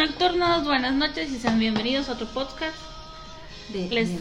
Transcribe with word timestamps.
Nocturnos, 0.00 0.64
buenas 0.64 0.94
noches 0.94 1.30
y 1.30 1.38
sean 1.38 1.58
bienvenidos 1.58 2.08
a 2.08 2.12
otro 2.12 2.26
podcast. 2.28 2.74
De, 3.68 3.86
Les-. 3.90 4.08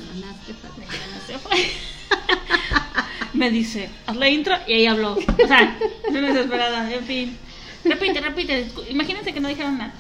Me 3.34 3.50
dice, 3.50 3.90
haz 4.06 4.18
la 4.18 4.28
intro 4.28 4.56
y 4.68 4.74
ahí 4.74 4.88
habló. 4.88 5.14
O 5.14 5.48
sea, 5.48 5.80
no 6.12 6.22
desesperada, 6.22 6.94
en 6.94 7.06
fin. 7.06 7.38
Repite, 7.86 8.20
repite. 8.20 8.70
Imagínense 8.90 9.34
que 9.34 9.40
no 9.40 9.48
dijeron 9.48 9.78
nada. 9.78 9.94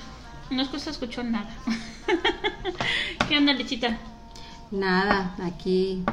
No 0.49 0.65
se 0.65 0.89
escuchó 0.89 1.23
nada. 1.23 1.49
¿Qué 3.29 3.37
onda, 3.37 3.53
Lechita? 3.53 3.97
Nada, 4.71 5.33
aquí 5.41 6.03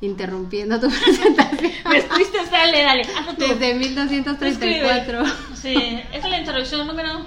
interrumpiendo 0.00 0.78
tu 0.78 0.88
presentación. 0.88 1.72
Me 1.90 2.02
fuiste, 2.02 2.38
dale, 2.52 2.82
dale. 2.84 3.02
Hazlo 3.02 3.34
tú. 3.34 3.46
Desde 3.48 3.74
1234. 3.74 5.24
Sí, 5.60 5.74
esa 6.12 6.26
es 6.26 6.30
la 6.30 6.38
introducción 6.38 6.86
número 6.86 7.26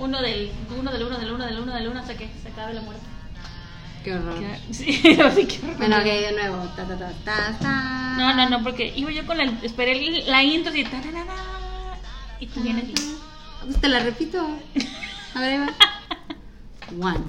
uno 0.00 0.22
del 0.22 0.50
uno 0.78 0.90
del 0.90 1.02
uno 1.02 1.18
del 1.18 1.30
uno 1.30 1.44
del 1.44 1.60
uno 1.60 1.74
del 1.74 1.88
uno 1.88 2.00
hasta 2.00 2.14
que 2.14 2.28
se 2.42 2.48
acabe 2.48 2.74
la 2.74 2.80
muerte. 2.80 3.04
Qué 4.02 4.14
horror. 4.14 4.42
Sí, 4.70 5.18
así 5.24 5.44
que 5.46 5.58
Bueno, 5.76 5.98
ok, 5.98 6.04
de 6.04 6.32
nuevo. 6.32 6.64
Ta, 6.74 6.84
ta, 6.86 6.96
ta, 6.98 7.12
ta, 7.22 7.58
ta. 7.60 8.14
No, 8.16 8.34
no, 8.34 8.48
no, 8.48 8.62
porque 8.62 8.92
iba 8.96 9.10
yo 9.10 9.26
con 9.26 9.36
la 9.36 9.44
esperé 9.62 10.24
la 10.26 10.42
intro 10.42 10.72
así 10.72 10.84
tararara, 10.84 11.34
y 12.40 12.46
tú 12.46 12.62
vienes 12.62 12.84
y 12.88 12.94
Pues 13.64 13.80
te 13.80 13.88
la 13.88 14.00
repito. 14.00 14.38
A 15.34 15.40
ver, 15.40 15.50
ahí 15.50 15.58
va. 15.58 17.08
One, 17.08 17.20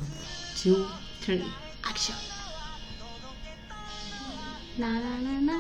two, 0.63 0.87
three, 1.23 1.43
action. 1.83 2.17
Na, 4.77 4.87
na, 4.87 5.17
na, 5.21 5.41
na. 5.41 5.53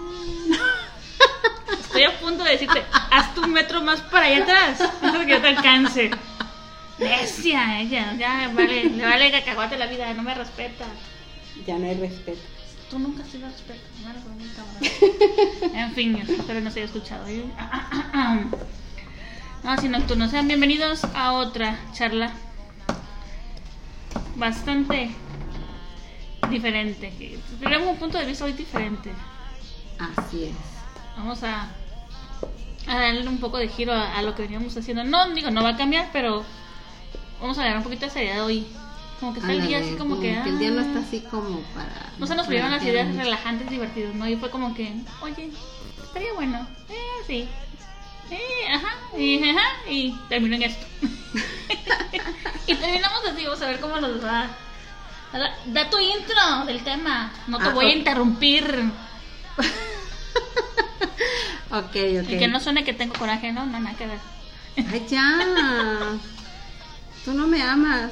estoy 1.79 2.03
a 2.03 2.19
punto 2.19 2.43
de 2.43 2.51
decirte, 2.51 2.83
hazte 3.11 3.41
un 3.41 3.51
metro 3.51 3.81
más 3.81 4.01
para 4.01 4.25
allá 4.25 4.43
atrás 4.43 4.81
antes 5.03 5.25
que 5.25 5.31
yo 5.31 5.41
te 5.41 5.47
alcance. 5.49 6.11
Necia, 7.01 7.81
ella, 7.81 8.15
ya 8.17 8.51
vale, 8.53 8.83
le 8.83 9.03
vale 9.03 9.31
cacahuate 9.31 9.77
la 9.77 9.87
vida, 9.87 10.13
no 10.13 10.21
me 10.21 10.35
respeta. 10.35 10.85
Ya 11.65 11.77
no 11.77 11.87
hay 11.87 11.95
respeto. 11.95 12.39
Tú 12.89 12.99
nunca 12.99 13.23
has 13.23 13.29
sido 13.29 13.47
respeto, 13.47 13.81
cabrón. 14.03 15.73
En 15.75 15.91
fin, 15.93 16.15
espero 16.17 16.61
no 16.61 16.69
se 16.69 16.79
haya 16.79 16.85
escuchado. 16.85 17.25
No, 19.63 19.77
si 19.77 19.89
nocturnos, 19.89 20.31
sean 20.31 20.47
bienvenidos 20.47 21.03
a 21.13 21.33
otra 21.33 21.77
charla 21.93 22.31
bastante 24.35 25.11
diferente. 26.49 27.37
Tenemos 27.59 27.89
un 27.89 27.97
punto 27.97 28.17
de 28.17 28.25
vista 28.25 28.45
hoy 28.45 28.53
diferente. 28.53 29.11
Así 29.99 30.45
es. 30.45 30.55
Vamos 31.15 31.43
a, 31.43 31.69
a 32.87 32.99
darle 32.99 33.27
un 33.27 33.37
poco 33.37 33.59
de 33.59 33.67
giro 33.67 33.93
a, 33.93 34.17
a 34.17 34.23
lo 34.23 34.33
que 34.33 34.41
veníamos 34.41 34.75
haciendo. 34.75 35.03
No, 35.03 35.29
digo, 35.29 35.51
no 35.51 35.61
va 35.61 35.69
a 35.69 35.77
cambiar, 35.77 36.09
pero 36.11 36.43
vamos 37.41 37.57
a 37.57 37.63
dar 37.63 37.77
un 37.77 37.83
poquito 37.83 38.05
de 38.05 38.11
seriedad 38.11 38.45
hoy. 38.45 38.65
Como 39.19 39.33
que 39.33 39.39
está 39.39 39.51
el 39.51 39.67
día 39.67 39.77
así 39.79 39.95
como 39.97 40.19
que... 40.19 40.33
el 40.35 40.57
día 40.57 40.71
no 40.71 40.81
ah, 40.81 40.85
está 40.85 40.99
así 40.99 41.19
como 41.29 41.59
para. 41.75 42.11
no 42.17 42.25
se 42.25 42.33
nos 42.35 42.47
olvidaron 42.47 42.71
las 42.71 42.83
ideas 42.83 43.07
mucho. 43.07 43.19
relajantes, 43.19 43.69
divertidas, 43.69 44.15
¿no? 44.15 44.27
Y 44.27 44.35
fue 44.35 44.49
como 44.49 44.73
que, 44.73 44.93
oye, 45.21 45.51
estaría 46.03 46.33
bueno. 46.33 46.67
Eh, 46.89 47.23
sí. 47.27 47.47
Eh, 48.31 48.73
ajá. 48.73 48.95
Y, 49.17 49.47
ajá. 49.49 49.61
Y 49.89 50.15
terminó 50.27 50.55
en 50.55 50.63
esto. 50.63 50.85
y 52.67 52.73
terminamos 52.75 53.19
así, 53.31 53.43
vamos 53.43 53.61
a 53.61 53.67
ver 53.67 53.79
cómo 53.79 53.97
nos 53.99 54.23
va. 54.23 54.47
Da- 55.67 55.89
tu 55.89 55.99
intro 55.99 56.65
del 56.65 56.83
tema. 56.83 57.31
No 57.47 57.57
te 57.59 57.65
Ah, 57.65 57.69
voy 57.69 57.85
a 57.87 57.95
interrumpir. 57.95 58.65
Ok, 61.73 61.95
ok. 61.95 62.29
Y 62.29 62.37
que 62.37 62.49
no 62.49 62.59
suene 62.59 62.83
que 62.83 62.91
tengo 62.93 63.13
coraje, 63.13 63.53
no, 63.53 63.65
no, 63.65 63.79
nada 63.79 63.95
que 63.95 64.05
ver. 64.05 64.19
Ay, 64.91 65.05
ya. 65.09 66.17
Tú 67.25 67.33
no 67.33 67.47
me 67.47 67.61
amas. 67.61 68.11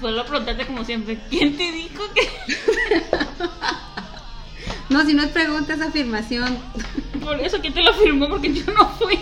Vuelvo 0.00 0.20
a 0.20 0.26
preguntarte 0.26 0.66
como 0.66 0.84
siempre, 0.84 1.18
¿quién 1.30 1.56
te 1.56 1.72
dijo 1.72 2.02
que...? 2.14 2.28
No, 4.88 5.04
si 5.04 5.14
no 5.14 5.24
es 5.24 5.30
pregunta, 5.30 5.74
es 5.74 5.80
afirmación. 5.80 6.58
Por 7.20 7.40
eso, 7.40 7.60
¿quién 7.60 7.74
te 7.74 7.82
lo 7.82 7.92
firmó? 7.94 8.28
Porque 8.28 8.52
yo 8.52 8.72
no 8.72 8.88
fui. 8.90 9.18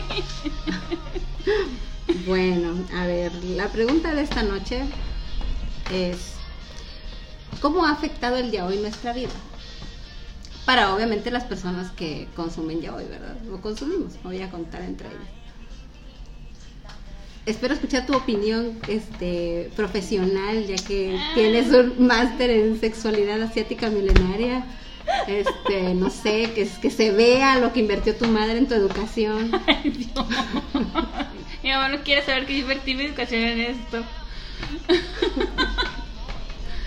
Bueno, 2.26 2.74
a 2.94 3.06
ver, 3.06 3.32
la 3.44 3.68
pregunta 3.68 4.14
de 4.14 4.22
esta 4.22 4.42
noche 4.42 4.82
es, 5.90 6.34
¿cómo 7.60 7.86
ha 7.86 7.92
afectado 7.92 8.36
el 8.36 8.50
ya 8.50 8.66
hoy 8.66 8.76
nuestra 8.76 9.12
vida? 9.12 9.32
Para 10.66 10.94
obviamente 10.94 11.30
las 11.30 11.44
personas 11.44 11.90
que 11.92 12.28
consumen 12.36 12.80
ya 12.80 12.94
hoy, 12.94 13.04
¿verdad? 13.04 13.36
O 13.52 13.60
consumimos, 13.60 14.14
voy 14.22 14.42
a 14.42 14.50
contar 14.50 14.82
entre 14.82 15.08
ellos. 15.08 15.43
Espero 17.46 17.74
escuchar 17.74 18.06
tu 18.06 18.16
opinión 18.16 18.78
este, 18.88 19.70
profesional, 19.76 20.66
ya 20.66 20.76
que 20.76 21.18
tienes 21.34 21.66
un 21.72 22.06
máster 22.06 22.48
en 22.50 22.80
sexualidad 22.80 23.42
asiática 23.42 23.90
milenaria. 23.90 24.64
Este, 25.28 25.92
no 25.92 26.08
sé, 26.08 26.50
que, 26.54 26.66
que 26.80 26.90
se 26.90 27.10
vea 27.12 27.58
lo 27.58 27.74
que 27.74 27.80
invirtió 27.80 28.14
tu 28.16 28.26
madre 28.26 28.56
en 28.56 28.66
tu 28.66 28.74
educación. 28.74 29.50
Ay, 29.66 29.90
Dios. 29.90 30.26
Mi 31.62 31.70
mamá 31.70 31.90
no 31.90 32.02
quiere 32.02 32.24
saber 32.24 32.46
que 32.46 32.58
invertí 32.58 32.94
mi 32.94 33.04
educación 33.04 33.42
en 33.42 33.60
esto. 33.60 34.02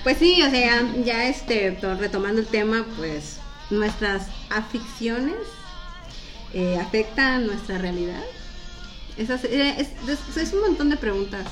Pues 0.03 0.18
sí, 0.18 0.41
o 0.41 0.50
sea, 0.50 0.84
ya 1.06 1.28
este, 1.28 1.72
to- 1.74 1.95
retomando 1.95 2.41
el 2.41 2.47
tema, 2.47 2.85
pues 2.97 3.38
nuestras 3.69 4.28
aficiones 4.50 5.35
eh, 6.53 6.79
afectan 6.81 7.45
nuestra 7.45 7.78
realidad. 7.78 8.24
Esas, 9.18 9.44
eh, 9.46 9.76
es, 9.80 9.90
es- 10.08 10.38
es 10.38 10.54
un 10.54 10.62
montón 10.62 10.90
de 10.90 10.98
preguntas 10.98 11.46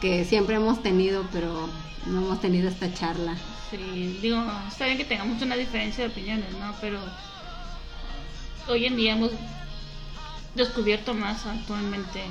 que 0.00 0.24
siempre 0.24 0.56
hemos 0.56 0.82
tenido, 0.82 1.24
pero 1.32 1.68
no 2.06 2.18
hemos 2.20 2.40
tenido 2.40 2.68
esta 2.68 2.92
charla. 2.92 3.36
Sí, 3.70 4.18
digo, 4.22 4.42
está 4.68 4.86
bien 4.86 4.98
que 4.98 5.04
tengamos 5.04 5.40
una 5.42 5.56
diferencia 5.56 6.04
de 6.04 6.10
opiniones, 6.10 6.50
¿no? 6.58 6.74
Pero 6.80 7.00
hoy 8.68 8.84
en 8.86 8.96
día 8.96 9.12
hemos 9.14 9.30
descubierto 10.54 11.14
más 11.14 11.46
actualmente 11.46 12.22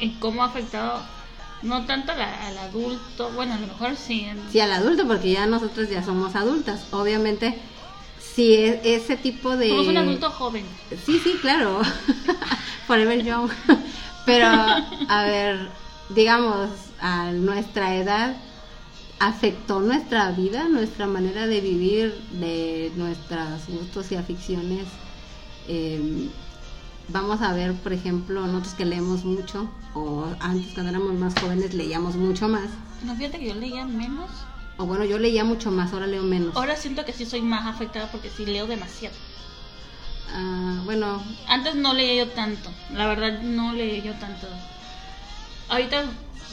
en 0.00 0.12
cómo 0.20 0.42
ha 0.42 0.46
afectado 0.46 1.02
no 1.62 1.84
tanto 1.86 2.14
la- 2.14 2.46
al 2.46 2.56
adulto, 2.58 3.30
bueno, 3.34 3.54
a 3.54 3.58
lo 3.58 3.66
mejor 3.66 3.96
sí, 3.96 4.20
en- 4.22 4.40
Sí, 4.52 4.60
al 4.60 4.72
adulto, 4.72 5.06
porque 5.06 5.32
ya 5.32 5.46
nosotros 5.46 5.88
ya 5.90 6.04
somos 6.04 6.36
adultas. 6.36 6.86
Obviamente, 6.92 7.58
si 8.38 8.54
es 8.54 8.78
ese 8.84 9.16
tipo 9.16 9.56
de... 9.56 9.68
somos 9.68 9.88
un 9.88 9.96
adulto 9.96 10.30
joven. 10.30 10.64
Sí, 11.04 11.18
sí, 11.18 11.34
claro. 11.40 11.80
Forever 12.86 13.20
young. 13.24 13.50
Pero, 14.26 14.46
a 14.46 15.24
ver, 15.24 15.68
digamos, 16.10 16.70
a 17.00 17.32
nuestra 17.32 17.96
edad, 17.96 18.36
¿afectó 19.18 19.80
nuestra 19.80 20.30
vida, 20.30 20.68
nuestra 20.68 21.08
manera 21.08 21.48
de 21.48 21.60
vivir, 21.60 22.14
de 22.30 22.92
nuestros 22.94 23.66
gustos 23.66 24.12
y 24.12 24.14
aficiones? 24.14 24.86
Eh, 25.66 26.28
vamos 27.08 27.42
a 27.42 27.52
ver, 27.54 27.74
por 27.74 27.92
ejemplo, 27.92 28.46
nosotros 28.46 28.74
que 28.74 28.84
leemos 28.84 29.24
mucho, 29.24 29.68
o 29.94 30.26
antes 30.38 30.74
cuando 30.74 30.90
éramos 30.90 31.12
más 31.14 31.34
jóvenes 31.40 31.74
leíamos 31.74 32.14
mucho 32.14 32.46
más. 32.46 32.70
No, 33.02 33.16
fíjate 33.16 33.40
que 33.40 33.48
yo 33.48 33.54
leía 33.56 33.84
menos. 33.84 34.30
O 34.78 34.86
bueno, 34.86 35.04
yo 35.04 35.18
leía 35.18 35.44
mucho 35.44 35.72
más, 35.72 35.92
ahora 35.92 36.06
leo 36.06 36.22
menos. 36.22 36.56
Ahora 36.56 36.76
siento 36.76 37.04
que 37.04 37.12
sí 37.12 37.26
soy 37.26 37.42
más 37.42 37.66
afectada 37.66 38.10
porque 38.12 38.30
sí 38.30 38.46
leo 38.46 38.68
demasiado. 38.68 39.14
Ah, 40.32 40.80
bueno, 40.84 41.20
Antes 41.48 41.74
no 41.74 41.94
leía 41.94 42.24
yo 42.24 42.30
tanto, 42.30 42.70
la 42.94 43.08
verdad 43.08 43.40
no 43.42 43.72
leía 43.72 44.04
yo 44.04 44.12
tanto. 44.14 44.46
Ahorita 45.68 46.04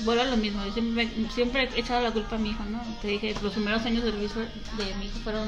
vuelvo 0.03 0.23
a 0.23 0.25
lo 0.25 0.37
mismo, 0.37 0.65
yo 0.65 0.73
siempre, 0.73 1.09
siempre 1.33 1.69
he 1.75 1.79
echado 1.79 2.01
la 2.01 2.11
culpa 2.11 2.35
a 2.35 2.39
mi 2.39 2.49
hijo, 2.49 2.63
¿no? 2.63 2.81
Te 3.01 3.09
dije, 3.09 3.35
los 3.43 3.53
primeros 3.53 3.85
años 3.85 4.03
del 4.03 4.13
servicio 4.13 4.41
de 4.41 4.95
mi 4.95 5.05
hijo 5.05 5.19
fueron 5.19 5.47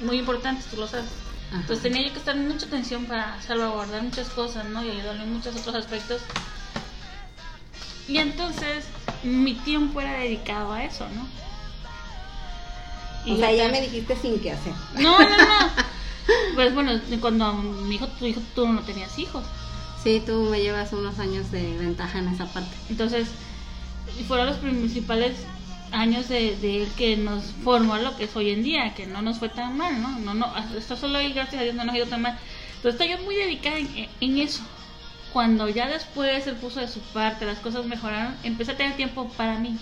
muy 0.00 0.18
importantes, 0.18 0.66
tú 0.66 0.76
lo 0.76 0.88
sabes. 0.88 1.06
Ajá. 1.50 1.60
Entonces 1.60 1.82
tenía 1.84 2.02
yo 2.04 2.12
que 2.12 2.18
estar 2.18 2.36
en 2.36 2.48
mucha 2.48 2.66
atención 2.66 3.04
para 3.04 3.40
salvaguardar 3.42 4.02
muchas 4.02 4.28
cosas, 4.30 4.64
¿no? 4.66 4.84
Y 4.84 4.90
ayudarle 4.90 5.22
en 5.22 5.32
muchos 5.34 5.54
otros 5.54 5.76
aspectos. 5.76 6.20
Y 8.08 8.18
entonces 8.18 8.86
mi 9.24 9.54
tiempo 9.54 10.00
era 10.00 10.18
dedicado 10.18 10.72
a 10.72 10.84
eso, 10.84 11.06
¿no? 11.10 11.26
o 13.32 13.36
sea, 13.36 13.52
ya 13.52 13.68
me 13.70 13.80
dijiste 13.80 14.16
sin 14.16 14.38
qué 14.40 14.52
hacer. 14.52 14.72
no, 14.98 15.18
no, 15.18 15.36
no. 15.36 15.84
Pues 16.54 16.72
bueno, 16.72 16.98
cuando 17.20 17.52
mi 17.52 17.96
hijo, 17.96 18.06
tu 18.06 18.24
hijo, 18.24 18.40
tú 18.54 18.66
no 18.66 18.80
tenías 18.80 19.18
hijos. 19.18 19.44
Sí, 20.02 20.22
tú 20.24 20.48
me 20.50 20.62
llevas 20.62 20.92
unos 20.92 21.18
años 21.18 21.50
de 21.50 21.76
ventaja 21.76 22.18
en 22.18 22.28
esa 22.28 22.46
parte. 22.46 22.74
Entonces, 22.88 23.28
fueron 24.26 24.46
los 24.46 24.56
principales 24.56 25.36
años 25.92 26.28
de, 26.28 26.56
de 26.56 26.82
él 26.82 26.88
que 26.96 27.16
nos 27.16 27.44
formó 27.62 27.94
a 27.94 27.98
lo 27.98 28.16
que 28.16 28.24
es 28.24 28.36
hoy 28.36 28.50
en 28.50 28.62
día, 28.62 28.94
que 28.94 29.06
no 29.06 29.20
nos 29.22 29.38
fue 29.38 29.48
tan 29.50 29.76
mal, 29.76 30.00
¿no? 30.00 30.18
no, 30.18 30.34
no 30.34 30.52
esto 30.76 30.96
solo 30.96 31.18
ahí, 31.18 31.32
gracias 31.32 31.60
a 31.60 31.64
Dios, 31.64 31.74
no 31.74 31.84
nos 31.84 31.94
ha 31.94 31.98
ido 31.98 32.06
tan 32.06 32.22
mal. 32.22 32.38
Entonces, 32.76 33.00
estoy 33.00 33.16
yo 33.16 33.22
muy 33.24 33.34
dedicada 33.34 33.78
en, 33.78 34.08
en 34.20 34.38
eso. 34.38 34.62
Cuando 35.34 35.68
ya 35.68 35.88
después 35.88 36.46
él 36.46 36.54
puso 36.54 36.78
de 36.78 36.86
su 36.86 37.00
parte, 37.00 37.44
las 37.44 37.58
cosas 37.58 37.84
mejoraron, 37.86 38.36
empecé 38.44 38.70
a 38.70 38.76
tener 38.76 38.94
tiempo 38.94 39.28
para 39.36 39.58
mí. 39.58 39.76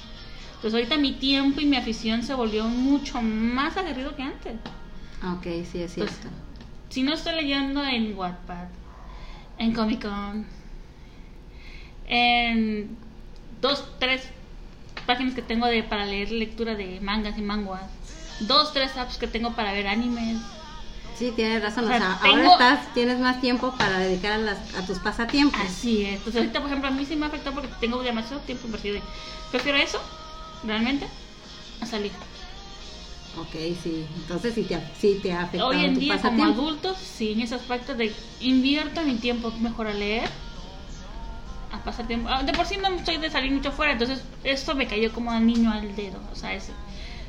Entonces, 0.54 0.72
ahorita 0.72 0.96
mi 0.96 1.12
tiempo 1.12 1.60
y 1.60 1.66
mi 1.66 1.76
afición 1.76 2.22
se 2.22 2.32
volvió 2.32 2.64
mucho 2.64 3.20
más 3.20 3.76
aguerrido 3.76 4.16
que 4.16 4.22
antes. 4.22 4.54
Ok, 5.22 5.66
sí, 5.70 5.82
es 5.82 5.92
cierto. 5.92 6.28
si 6.88 7.02
no 7.02 7.12
estoy 7.12 7.34
leyendo 7.34 7.84
en 7.84 8.16
Wattpad, 8.16 8.68
en 9.58 9.74
Comic 9.74 10.00
Con, 10.00 10.46
en 12.06 12.96
dos, 13.60 13.84
tres 13.98 14.30
páginas 15.04 15.34
que 15.34 15.42
tengo 15.42 15.66
de 15.66 15.82
para 15.82 16.06
leer 16.06 16.30
lectura 16.30 16.76
de 16.76 16.98
mangas 17.02 17.36
y 17.36 17.42
manguas, 17.42 17.90
dos, 18.40 18.72
tres 18.72 18.96
apps 18.96 19.18
que 19.18 19.26
tengo 19.26 19.54
para 19.54 19.72
ver 19.72 19.86
animes. 19.86 20.38
Sí, 21.22 21.30
tienes 21.36 21.62
razón. 21.62 21.84
O 21.84 21.86
O 21.86 21.90
sea, 21.90 22.18
ahora 22.20 22.46
estás, 22.50 22.92
tienes 22.94 23.20
más 23.20 23.40
tiempo 23.40 23.72
para 23.78 23.96
dedicar 24.00 24.32
a, 24.32 24.38
las, 24.38 24.58
a 24.74 24.84
tus 24.84 24.98
pasatiempos. 24.98 25.60
Así 25.60 26.02
es. 26.02 26.14
Entonces 26.16 26.36
ahorita, 26.40 26.58
por 26.58 26.68
ejemplo, 26.68 26.88
a 26.88 26.90
mí 26.90 27.06
sí 27.06 27.14
me 27.14 27.26
afecta 27.26 27.52
porque 27.52 27.68
tengo 27.80 28.02
demasiado 28.02 28.42
tiempo 28.42 28.66
invertido. 28.66 29.00
Prefiero 29.52 29.78
eso, 29.78 30.00
realmente, 30.64 31.06
a 31.80 31.86
salir. 31.86 32.10
Ok, 33.38 33.52
sí. 33.80 34.04
Entonces 34.16 34.52
sí 34.52 34.64
te, 34.64 34.74
ha- 34.74 34.90
sí 35.00 35.20
te 35.22 35.32
ha 35.32 35.42
afectado 35.42 35.68
Hoy 35.70 35.84
en 35.84 35.94
tu 35.94 36.00
día, 36.00 36.20
como 36.20 36.44
adultos, 36.44 36.98
sí, 36.98 37.30
en 37.32 37.40
ese 37.42 37.54
aspecto 37.54 37.94
de 37.94 38.12
invierto 38.40 39.04
mi 39.04 39.14
tiempo 39.14 39.52
mejor 39.60 39.86
a 39.86 39.94
leer, 39.94 40.28
a 41.70 41.78
pasar 41.84 42.08
tiempo. 42.08 42.28
ah, 42.30 42.42
De 42.42 42.52
por 42.52 42.66
sí 42.66 42.78
no 42.82 42.88
soy 43.04 43.18
de 43.18 43.30
salir 43.30 43.52
mucho 43.52 43.70
fuera, 43.70 43.92
entonces 43.92 44.22
esto 44.42 44.74
me 44.74 44.88
cayó 44.88 45.12
como 45.12 45.30
a 45.30 45.38
niño 45.38 45.70
al 45.72 45.94
dedo. 45.94 46.18
O 46.32 46.34
sea, 46.34 46.52
es, 46.52 46.72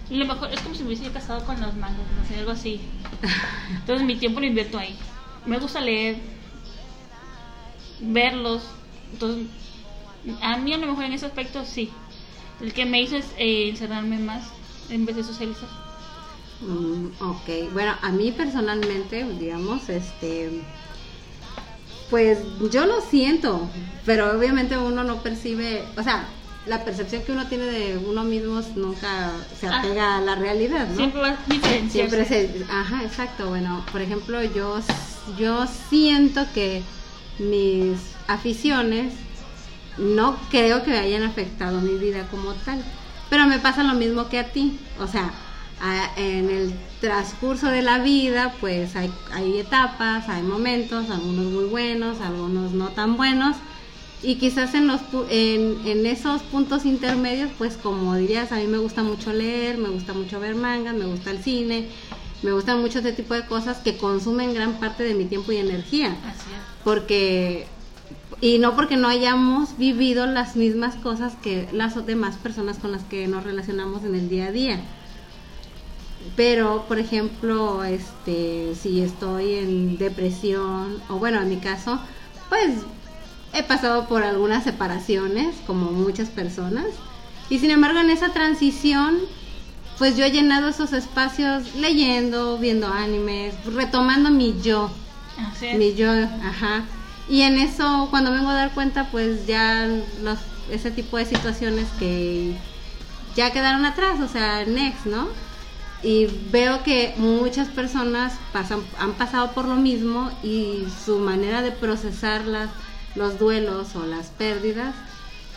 lo 0.10 0.26
mejor, 0.26 0.52
es 0.52 0.60
como 0.62 0.76
si 0.76 0.84
me 0.84 0.88
hubiese 0.88 1.12
casado 1.12 1.46
con 1.46 1.60
los 1.60 1.76
mangas, 1.76 2.06
no 2.18 2.28
sé, 2.28 2.40
algo 2.40 2.52
así. 2.52 2.82
Entonces 3.80 4.06
mi 4.06 4.16
tiempo 4.16 4.40
lo 4.40 4.46
invierto 4.46 4.78
ahí. 4.78 4.96
Me 5.46 5.60
gusta 5.60 5.82
leer, 5.82 6.18
verlos. 8.00 8.64
Entonces, 9.12 9.48
a 10.42 10.58
mí 10.58 10.74
a 10.74 10.78
lo 10.78 10.88
mejor 10.88 11.06
en 11.06 11.14
ese 11.14 11.26
aspecto 11.26 11.66
sí. 11.66 11.90
El 12.62 12.74
que 12.74 12.86
me 12.86 13.02
hizo 13.02 13.16
es 13.18 13.26
eh, 13.38 13.70
encerrarme 13.70 14.20
más 14.20 14.44
en 14.90 15.06
vez 15.06 15.16
de 15.16 15.24
socializar. 15.24 15.70
Mm, 16.62 17.08
ok, 17.20 17.74
bueno, 17.74 17.94
a 18.02 18.12
mí 18.12 18.32
personalmente, 18.32 19.26
digamos, 19.40 19.90
este, 19.90 20.50
pues 22.10 22.40
yo 22.72 22.86
lo 22.86 23.02
siento, 23.02 23.68
pero 24.06 24.38
obviamente 24.38 24.78
uno 24.78 25.04
no 25.04 25.22
percibe, 25.24 25.84
o 25.98 26.04
sea, 26.04 26.26
la 26.66 26.84
percepción 26.86 27.24
que 27.24 27.32
uno 27.34 27.46
tiene 27.48 27.66
de 27.66 27.98
uno 27.98 28.24
mismo 28.24 28.62
nunca 28.76 29.32
se 29.60 29.68
Ah. 29.68 29.80
apega 29.80 30.18
a 30.18 30.22
la 30.22 30.36
realidad, 30.36 30.88
¿no? 30.90 30.96
Siempre 30.96 31.22
va 31.22 31.30
a. 31.30 31.90
Siempre 31.90 32.26
se, 32.26 32.66
ajá, 32.70 33.04
exacto. 33.04 33.48
Bueno, 33.50 33.86
por 33.92 34.02
ejemplo, 34.02 34.42
yo, 34.44 34.80
yo 35.38 35.66
siento 35.90 36.46
que 36.54 36.82
mis 37.40 37.98
aficiones 38.28 39.14
no 39.98 40.38
creo 40.50 40.84
que 40.84 40.98
hayan 40.98 41.24
afectado 41.24 41.82
mi 41.82 41.98
vida 41.98 42.28
como 42.32 42.54
tal, 42.54 42.82
pero 43.30 43.46
me 43.48 43.60
pasa 43.60 43.84
lo 43.84 43.94
mismo 43.94 44.30
que 44.30 44.40
a 44.40 44.52
ti. 44.52 44.80
O 45.00 45.08
sea, 45.08 45.32
a- 45.82 46.12
en 46.20 46.50
el 46.50 46.74
transcurso 47.02 47.68
de 47.68 47.82
la 47.82 48.00
vida, 48.00 48.54
pues 48.62 48.96
hay, 48.96 49.12
hay 49.34 49.60
etapas, 49.60 50.30
hay 50.30 50.42
momentos, 50.44 51.10
algunos 51.10 51.46
muy 51.46 51.66
buenos, 51.66 52.22
algunos 52.22 52.72
no 52.72 52.88
tan 52.90 53.18
buenos. 53.18 53.58
Y 54.24 54.36
quizás 54.36 54.74
en, 54.74 54.88
los, 54.88 55.02
en, 55.30 55.86
en 55.86 56.06
esos 56.06 56.42
puntos 56.44 56.86
intermedios, 56.86 57.52
pues 57.58 57.76
como 57.76 58.16
dirías, 58.16 58.54
a 58.54 58.56
mí 58.56 58.68
me 58.68 58.78
gusta 58.78 59.04
mucho 59.04 59.34
leer, 59.34 59.78
me 59.78 59.90
gusta 59.90 60.14
mucho 60.14 60.40
ver 60.40 60.56
mangas, 60.56 60.96
me 60.96 61.06
gusta 61.06 61.32
el 61.32 61.44
cine, 61.44 61.90
me 62.42 62.54
gustan 62.54 62.80
mucho 62.80 63.00
este 63.00 63.12
tipo 63.12 63.34
de 63.34 63.46
cosas 63.46 63.78
que 63.80 63.98
consumen 63.98 64.54
gran 64.54 64.80
parte 64.80 65.04
de 65.04 65.14
mi 65.14 65.26
tiempo 65.26 65.52
y 65.52 65.58
energía. 65.58 66.18
Así 66.26 66.50
es. 66.52 66.84
Porque, 66.86 67.68
y 68.40 68.60
no 68.60 68.78
porque 68.78 68.96
no 68.96 69.10
hayamos 69.10 69.78
vivido 69.78 70.26
las 70.26 70.56
mismas 70.56 70.96
cosas 70.96 71.34
que 71.44 71.68
las 71.74 72.06
demás 72.06 72.38
personas 72.38 72.78
con 72.78 72.94
las 72.94 73.04
que 73.04 73.28
nos 73.28 73.44
relacionamos 73.44 74.06
en 74.06 74.16
el 74.16 74.30
día 74.30 74.48
a 74.48 74.52
día. 74.52 74.80
Pero, 76.38 76.86
por 76.88 76.98
ejemplo, 76.98 77.84
este, 77.84 78.74
si 78.76 79.02
estoy 79.02 79.56
en 79.56 79.98
depresión, 79.98 81.02
o 81.10 81.20
bueno, 81.20 81.42
en 81.42 81.50
mi 81.50 81.58
caso, 81.58 82.00
pues 82.48 82.76
he 83.54 83.64
pasado 83.64 84.08
por 84.08 84.24
algunas 84.24 84.64
separaciones, 84.64 85.56
como 85.68 85.92
muchas 85.92 86.30
personas, 86.30 86.88
y 87.50 87.60
sin 87.60 87.72
embargo 87.72 88.00
en 88.00 88.10
esa 88.10 88.34
transición, 88.34 89.20
pues 89.98 90.18
yo 90.18 90.26
he 90.26 90.32
llenado 90.32 90.70
esos 90.70 90.94
espacios 90.94 91.76
leyendo, 91.76 92.58
viendo 92.58 92.88
animes, 92.88 93.54
retomando 93.66 94.32
mi 94.32 94.60
yo, 94.62 94.90
Así 95.38 95.68
es. 95.68 95.78
mi 95.78 95.94
yo, 95.94 96.12
ajá. 96.12 96.84
Y 97.30 97.42
en 97.42 97.58
eso, 97.58 98.08
cuando 98.10 98.32
vengo 98.32 98.50
a 98.50 98.54
dar 98.54 98.72
cuenta, 98.72 99.08
pues 99.12 99.48
ya 99.48 99.88
los, 100.22 100.40
ese 100.72 100.92
tipo 100.92 101.18
de 101.18 101.26
situaciones 101.26 101.88
que 102.00 102.56
ya 103.36 103.52
quedaron 103.52 103.86
atrás, 103.86 104.20
o 104.20 104.28
sea, 104.28 104.66
next, 104.66 105.06
¿no? 105.06 105.28
Y 106.02 106.28
veo 106.52 106.84
que 106.84 107.14
muchas 107.18 107.70
personas 107.70 108.34
pasan, 108.52 108.82
han 109.00 109.14
pasado 109.14 109.52
por 109.54 109.66
lo 109.66 109.76
mismo 109.76 110.32
y 110.44 110.86
su 111.06 111.20
manera 111.20 111.62
de 111.62 111.72
procesar 111.72 112.46
las, 112.46 112.70
los 113.16 113.38
duelos 113.40 113.96
o 113.96 114.06
las 114.06 114.28
pérdidas 114.28 114.96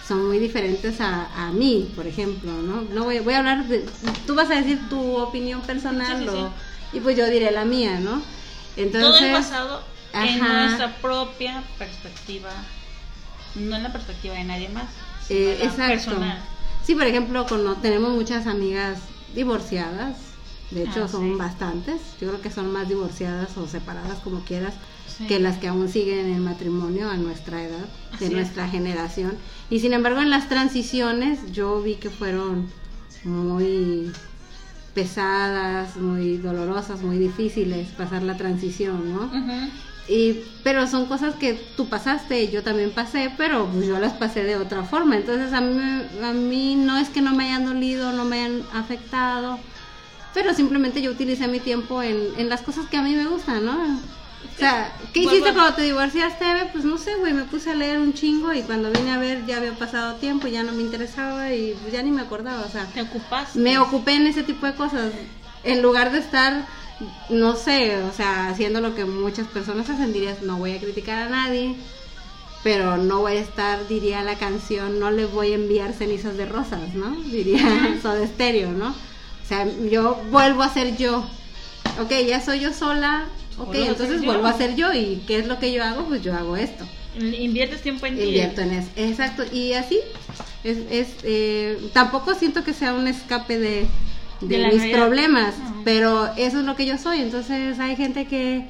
son 0.07 0.27
muy 0.27 0.39
diferentes 0.39 1.01
a, 1.01 1.27
a 1.49 1.53
mí, 1.53 1.91
por 1.97 2.07
ejemplo, 2.07 2.53
¿no? 2.63 2.83
no 2.83 3.05
voy, 3.05 3.19
voy 3.21 3.35
a 3.35 3.39
hablar 3.39 3.67
de... 3.67 3.85
Tú 4.27 4.35
vas 4.35 4.51
a 4.51 4.55
decir 4.55 4.79
tu 4.89 5.17
opinión 5.17 5.61
personal 5.63 6.19
Sí, 6.19 6.23
sí, 6.25 6.29
o- 6.29 6.49
sí. 6.49 6.97
y 6.99 7.01
pues 7.01 7.17
yo 7.17 7.27
diré 7.29 7.51
la 7.51 7.65
mía, 7.65 7.99
¿no? 7.99 8.23
Entonces, 8.77 9.01
Todo 9.11 9.17
es 9.27 9.33
basado 9.33 9.83
en 10.15 10.39
nuestra 10.39 10.97
propia 10.99 11.63
perspectiva, 11.79 12.51
no 13.57 13.75
en 13.77 13.83
la 13.83 13.93
perspectiva 13.93 14.35
de 14.35 14.45
nadie 14.45 14.69
más. 14.69 14.87
sino 15.27 15.41
Eh, 15.41 15.57
la 15.59 15.65
exacto. 15.65 15.89
personal. 15.89 16.39
Sí, 16.85 16.95
por 16.95 17.05
ejemplo, 17.05 17.47
tenemos 17.83 18.11
muchas 18.15 18.47
amigas 18.47 19.01
divorciadas. 19.35 20.19
De 20.71 20.83
hecho, 20.85 21.05
Ah, 21.05 21.09
son 21.09 21.37
bastantes. 21.39 22.01
Yo 22.21 22.29
creo 22.29 22.41
que 22.41 22.51
son 22.51 22.73
más 22.73 22.89
divorciadas 22.89 23.57
o 23.57 23.67
separadas, 23.67 24.19
como 24.21 24.41
quieras, 24.45 24.75
Sí. 25.09 25.27
que 25.27 25.39
las 25.41 25.57
que 25.59 25.69
aún 25.69 25.89
siguen 25.89 26.27
en 26.27 26.43
matrimonio 26.45 27.09
a 27.11 27.17
nuestra 27.17 27.63
edad, 27.63 27.87
Así 28.13 28.21
de 28.21 28.27
es. 28.27 28.33
nuestra 28.33 28.69
generación. 28.69 29.33
Y 29.71 29.81
sin 29.81 29.93
embargo, 29.93 30.21
en 30.21 30.31
las 30.31 30.49
transiciones 30.49 31.39
yo 31.53 31.81
vi 31.83 31.95
que 31.95 32.11
fueron 32.11 32.67
muy 33.25 34.13
pesadas, 34.95 35.97
muy 35.97 36.39
dolorosas, 36.39 37.03
muy 37.03 37.19
difíciles 37.19 37.89
pasar 37.89 38.23
la 38.23 38.37
transición, 38.37 39.13
¿no? 39.13 39.31
Y, 40.09 40.41
pero 40.63 40.87
son 40.87 41.07
cosas 41.07 41.35
que 41.35 41.55
tú 41.77 41.89
pasaste, 41.89 42.49
yo 42.51 42.63
también 42.63 42.93
pasé, 42.93 43.31
pero 43.37 43.67
pues 43.67 43.87
yo 43.87 43.99
las 43.99 44.13
pasé 44.13 44.45
de 44.45 44.57
otra 44.57 44.85
forma. 44.85 45.17
Entonces 45.17 45.53
a 45.53 45.61
mí, 45.61 46.03
a 46.23 46.33
mí 46.33 46.77
no 46.77 46.97
es 46.97 47.09
que 47.09 47.21
no 47.21 47.35
me 47.35 47.45
hayan 47.47 47.67
dolido, 47.67 48.13
no 48.13 48.25
me 48.25 48.39
hayan 48.45 48.63
afectado, 48.73 49.59
pero 50.33 50.55
simplemente 50.55 51.03
yo 51.03 51.11
utilicé 51.11 51.49
mi 51.49 51.59
tiempo 51.61 52.03
en, 52.03 52.19
en 52.39 52.49
las 52.49 52.63
cosas 52.63 52.87
que 52.87 52.97
a 52.97 53.03
mí 53.03 53.15
me 53.17 53.27
gustan, 53.27 53.65
¿no? 53.67 53.99
O 54.55 54.59
sea, 54.59 54.93
¿qué 55.13 55.21
Vuelvo 55.21 55.33
hiciste 55.37 55.53
cuando 55.55 55.75
te 55.75 55.83
divorciaste, 55.83 56.45
Eve? 56.51 56.71
Pues 56.73 56.85
no 56.85 56.99
sé, 56.99 57.15
güey, 57.17 57.33
me 57.33 57.45
puse 57.45 57.71
a 57.71 57.75
leer 57.75 57.99
un 57.99 58.15
chingo 58.15 58.53
y 58.53 58.63
cuando 58.63 58.91
vine 58.91 59.13
a 59.13 59.19
ver 59.19 59.45
ya 59.47 59.59
había 59.59 59.73
pasado 59.73 60.15
tiempo, 60.17 60.47
ya 60.47 60.63
no 60.63 60.73
me 60.73 60.83
interesaba 60.83 61.53
y 61.53 61.77
pues, 61.81 61.93
ya 61.93 62.03
ni 62.03 62.11
me 62.11 62.23
acordaba, 62.23 62.65
o 62.65 62.71
sea, 62.71 62.87
Te 62.87 63.03
ocupas. 63.03 63.57
me 63.57 63.79
ocupé 63.79 64.15
en 64.15 64.27
ese 64.27 64.43
tipo 64.43 64.67
de 64.67 64.75
cosas. 64.75 65.13
En 65.65 65.83
lugar 65.83 66.13
de 66.13 66.19
estar 66.19 66.67
no 67.29 67.57
sé 67.57 68.03
o 68.03 68.13
sea 68.13 68.49
haciendo 68.49 68.81
lo 68.81 68.95
que 68.95 69.05
muchas 69.05 69.47
personas 69.49 69.91
hacen 69.91 70.13
dirías 70.13 70.41
no 70.43 70.57
voy 70.57 70.73
a 70.73 70.81
criticar 70.81 71.19
a 71.19 71.29
nadie 71.29 71.77
pero 72.63 72.97
no 72.97 73.21
voy 73.21 73.37
a 73.37 73.41
estar 73.41 73.87
diría 73.87 74.23
la 74.23 74.37
canción 74.37 74.99
no 74.99 75.11
le 75.11 75.27
voy 75.27 75.53
a 75.53 75.57
enviar 75.57 75.93
cenizas 75.93 76.37
de 76.39 76.47
rosas 76.47 76.95
no 76.95 77.11
diría 77.25 77.99
Soda 78.03 78.27
Stereo 78.27 78.73
no 78.73 78.89
o 78.91 79.49
sea 79.49 79.67
yo 79.91 80.17
vuelvo 80.31 80.63
a 80.63 80.73
ser 80.73 80.97
yo. 80.97 81.19
Ok 82.01 82.13
ya 82.27 82.41
soy 82.41 82.61
yo 82.61 82.73
sola 82.73 83.27
ok 83.59 83.67
Vuelvo 83.69 83.87
entonces 83.87 84.21
yo. 84.21 84.27
vuelvo 84.27 84.47
a 84.47 84.53
ser 84.57 84.77
yo 84.77 84.93
y 84.93 85.23
qué 85.27 85.39
es 85.39 85.47
lo 85.47 85.59
que 85.59 85.73
yo 85.73 85.83
hago 85.85 86.05
pues 86.07 86.23
yo 86.23 86.35
hago 86.35 86.57
esto 86.57 86.85
Inviertes 87.19 87.81
tiempo 87.81 88.05
en 88.05 88.17
ti. 88.17 88.25
invierto 88.25 88.61
en 88.61 88.73
eso. 88.73 88.91
Exacto, 88.95 89.43
y 89.51 89.73
así 89.73 89.99
es, 90.65 90.77
es 90.91 91.09
eh, 91.23 91.79
tampoco 91.95 92.35
siento 92.35 92.63
que 92.63 92.75
sea 92.75 92.93
un 92.93 93.07
escape 93.09 93.59
de, 93.59 93.87
de, 94.43 94.59
mis 94.59 94.83
realidad. 94.83 94.99
problemas, 94.99 95.59
No. 95.59 95.81
pero 95.83 96.27
eso 96.37 96.59
es 96.61 96.67
lo 96.67 96.77
que 96.77 96.85
yo 96.85 96.99
soy. 96.99 97.21
Entonces 97.21 97.79
hay 97.79 97.97
gente 97.97 98.27
que 98.27 98.67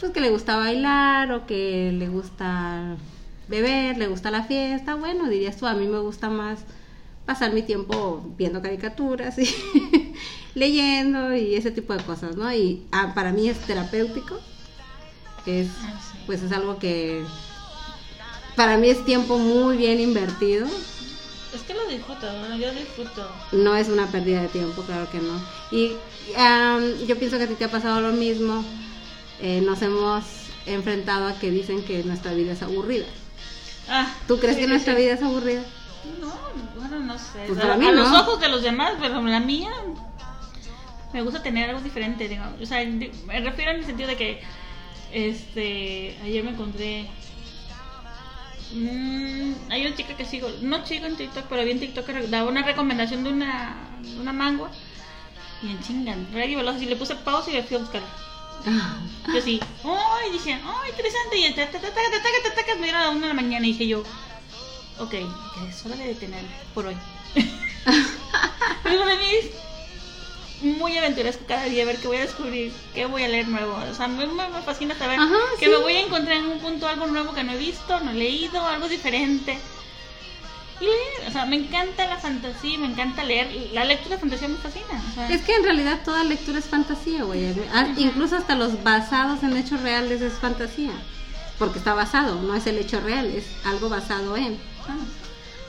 pues 0.00 0.10
que 0.10 0.20
le 0.20 0.30
gusta 0.30 0.56
bailar 0.56 1.32
o 1.32 1.46
que 1.46 1.92
le 1.92 2.08
gusta 2.08 2.96
beber, 3.48 3.98
le 3.98 4.06
gusta 4.06 4.30
la 4.30 4.44
fiesta. 4.44 4.94
Bueno, 4.94 5.28
dirías 5.28 5.58
tú, 5.58 5.66
a 5.66 5.74
mí 5.74 5.86
me 5.86 5.98
gusta 5.98 6.30
más 6.30 6.60
pasar 7.26 7.52
mi 7.52 7.60
tiempo 7.60 8.24
viendo 8.38 8.62
caricaturas 8.62 9.38
y 9.38 9.44
leyendo 10.54 11.34
y 11.34 11.54
ese 11.54 11.70
tipo 11.70 11.94
de 11.94 12.02
cosas, 12.04 12.36
¿no? 12.36 12.52
Y 12.52 12.82
ah, 12.92 13.12
para 13.14 13.32
mí 13.32 13.48
es 13.48 13.58
terapéutico. 13.60 14.38
Es 15.46 15.68
Ah, 15.82 16.00
pues 16.26 16.42
es 16.42 16.52
algo 16.52 16.78
que 16.78 17.24
para 18.54 18.76
mí 18.76 18.88
es 18.90 19.04
tiempo 19.04 19.38
muy 19.38 19.76
bien 19.76 19.98
invertido. 20.00 20.66
Es 21.54 21.62
que 21.62 21.74
lo 21.74 21.86
disfruto, 21.86 22.26
bueno, 22.38 22.56
yo 22.56 22.72
disfruto. 22.72 23.28
No 23.52 23.76
es 23.76 23.88
una 23.88 24.06
pérdida 24.06 24.42
de 24.42 24.48
tiempo, 24.48 24.82
claro 24.82 25.10
que 25.10 25.18
no. 25.18 25.40
Y 25.70 25.92
am, 26.36 26.82
yo 27.06 27.18
pienso 27.18 27.36
que 27.38 27.44
a 27.44 27.46
ti 27.46 27.54
te 27.54 27.64
ha 27.64 27.70
pasado 27.70 28.00
lo 28.00 28.12
mismo. 28.12 28.64
Eh, 29.40 29.60
nos 29.62 29.82
hemos 29.82 30.24
enfrentado 30.66 31.26
a 31.26 31.38
que 31.38 31.50
dicen 31.50 31.84
que 31.84 32.04
nuestra 32.04 32.32
vida 32.32 32.52
es 32.52 32.62
aburrida. 32.62 33.06
Ah, 33.88 34.06
¿Tú 34.28 34.38
crees 34.38 34.54
sí, 34.56 34.62
que 34.62 34.68
nuestra 34.68 34.94
sí. 34.94 35.02
vida 35.02 35.14
es 35.14 35.22
aburrida? 35.22 35.62
No, 36.20 36.32
bueno, 36.78 37.00
no 37.00 37.18
sé. 37.18 37.44
Pues 37.48 37.58
a 37.58 37.62
para 37.62 37.76
mí 37.76 37.86
a 37.86 37.92
no. 37.92 38.02
los 38.02 38.12
ojos 38.12 38.40
de 38.40 38.48
los 38.48 38.62
demás, 38.62 38.92
pero 39.00 39.20
la 39.20 39.40
mía 39.40 39.70
me 41.12 41.22
gusta 41.22 41.42
tener 41.42 41.70
algo 41.70 41.82
diferente, 41.82 42.28
digo. 42.28 42.44
O 42.60 42.66
sea, 42.66 42.84
me 42.84 43.40
refiero 43.40 43.72
en 43.72 43.78
el 43.78 43.84
sentido 43.84 44.08
de 44.08 44.16
que 44.16 44.40
este 45.12 46.16
ayer 46.24 46.42
me 46.42 46.50
encontré 46.50 47.08
Mm, 48.74 49.52
hay 49.70 49.86
una 49.86 49.94
chica 49.94 50.16
que 50.16 50.24
sigo, 50.24 50.48
no 50.62 50.84
sigo 50.86 51.04
en 51.06 51.16
TikTok, 51.16 51.44
pero 51.48 51.64
vi 51.64 51.72
en 51.72 51.80
TikTok 51.80 52.06
que 52.06 52.26
daba 52.28 52.48
una 52.48 52.62
recomendación 52.62 53.22
de 53.22 53.30
una, 53.30 53.76
de 54.00 54.20
una 54.20 54.32
mangua. 54.32 54.70
Y 55.62 55.70
en 55.70 55.80
chingan, 55.82 56.26
y 56.32 56.54
veloz, 56.54 56.80
y 56.80 56.86
le 56.86 56.96
puse 56.96 57.14
pausa 57.16 57.50
y 57.50 57.54
le 57.54 57.62
fui 57.62 57.76
a 57.76 57.80
buscarla. 57.80 58.08
Yo 59.32 59.40
sí, 59.40 59.60
¡ay! 59.84 60.32
dije, 60.32 60.52
¡ay, 60.52 60.90
interesante! 60.90 61.38
Y 61.38 61.52
ta, 61.52 61.70
ta, 61.70 61.80
ta, 61.80 61.88
ta, 61.90 62.74
me 62.76 62.82
dieron 62.82 63.00
a 63.00 63.04
la 63.04 63.10
una 63.10 63.20
de 63.22 63.28
la 63.28 63.34
mañana 63.34 63.66
y 63.66 63.72
dije 63.72 63.86
yo, 63.86 64.02
ok, 64.98 65.14
es 65.68 65.86
hora 65.86 65.96
de 65.96 66.08
detenerme 66.08 66.48
por 66.74 66.86
hoy. 66.86 66.96
Pero 68.82 69.04
venís 69.04 69.50
muy 70.62 70.96
aventuresco 70.96 71.44
cada 71.46 71.64
día, 71.64 71.82
a 71.82 71.86
ver 71.86 71.98
qué 71.98 72.08
voy 72.08 72.16
a 72.18 72.22
descubrir, 72.22 72.72
qué 72.94 73.06
voy 73.06 73.22
a 73.22 73.28
leer 73.28 73.48
nuevo. 73.48 73.74
O 73.90 73.94
sea, 73.94 74.08
me, 74.08 74.26
me, 74.26 74.62
fascina 74.64 74.94
saber 74.96 75.18
Ajá, 75.18 75.34
que 75.58 75.66
sí. 75.66 75.70
me 75.70 75.78
voy 75.78 75.94
a 75.96 76.00
encontrar 76.00 76.36
en 76.36 76.46
un 76.46 76.58
punto 76.58 76.88
algo 76.88 77.06
nuevo 77.06 77.32
que 77.34 77.44
no 77.44 77.52
he 77.52 77.58
visto, 77.58 78.00
no 78.00 78.10
he 78.10 78.14
leído, 78.14 78.64
algo 78.66 78.88
diferente. 78.88 79.58
Y 80.80 80.84
leer, 80.84 81.28
o 81.28 81.30
sea, 81.30 81.46
me 81.46 81.56
encanta 81.56 82.06
la 82.06 82.16
fantasía, 82.16 82.76
me 82.78 82.86
encanta 82.86 83.22
leer. 83.22 83.48
La 83.72 83.84
lectura 83.84 84.16
de 84.16 84.20
fantasía 84.20 84.48
me 84.48 84.56
fascina. 84.56 85.02
O 85.10 85.14
sea, 85.14 85.28
Es 85.30 85.42
que 85.42 85.54
en 85.54 85.62
realidad 85.62 86.00
toda 86.04 86.24
lectura 86.24 86.58
es 86.58 86.64
fantasía, 86.64 87.22
güey. 87.22 87.54
Ah, 87.72 87.86
Incluso 87.96 88.36
hasta 88.36 88.56
los 88.56 88.82
basados 88.82 89.42
en 89.44 89.56
hechos 89.56 89.80
reales 89.80 90.20
es 90.22 90.32
fantasía. 90.34 90.92
Porque 91.58 91.78
está 91.78 91.94
basado, 91.94 92.40
no 92.42 92.54
es 92.56 92.66
el 92.66 92.78
hecho 92.78 93.00
real, 93.00 93.26
es 93.26 93.44
algo 93.64 93.88
basado 93.88 94.36
en. 94.36 94.58
ah, 94.88 94.96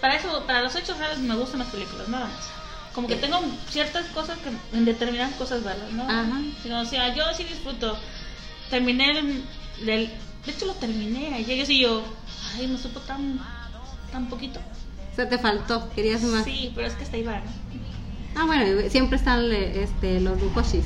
para 0.01 0.15
eso, 0.15 0.43
para 0.47 0.61
los 0.63 0.75
hechos 0.75 0.97
reales 0.97 1.19
me 1.19 1.35
gustan 1.35 1.59
las 1.59 1.69
películas, 1.69 2.07
nada 2.09 2.25
más. 2.25 2.49
Como 2.93 3.07
que 3.07 3.15
tengo 3.15 3.39
ciertas 3.69 4.05
cosas 4.07 4.37
que 4.39 4.77
en 4.77 4.85
determinadas 4.85 5.33
cosas 5.35 5.63
verlas, 5.63 5.91
¿no? 5.91 6.03
Ajá. 6.03 6.39
Digo, 6.63 6.77
O 6.79 6.85
sea, 6.85 7.13
yo 7.15 7.23
sí 7.35 7.43
disfruto. 7.43 7.97
Terminé 8.69 9.11
el, 9.11 9.43
del- 9.85 10.09
de 10.45 10.51
hecho 10.51 10.65
lo 10.65 10.73
terminé 10.73 11.33
ayer, 11.35 11.57
yo 11.57 11.65
sí 11.65 11.79
yo, 11.79 12.03
ay, 12.55 12.67
me 12.67 12.77
supo 12.77 12.99
tan, 13.01 13.39
tan 14.11 14.27
poquito. 14.29 14.59
O 15.11 15.15
sea, 15.15 15.27
te 15.29 15.37
faltó, 15.37 15.89
querías 15.95 16.21
más. 16.23 16.43
Sí, 16.43 16.71
pero 16.75 16.87
es 16.87 16.93
que 16.93 17.03
hasta 17.03 17.17
¿no? 17.17 17.41
Ah, 18.35 18.45
bueno, 18.45 18.89
siempre 18.89 19.17
están 19.17 19.51
este, 19.51 20.19
los 20.19 20.39
rujoshis. 20.41 20.85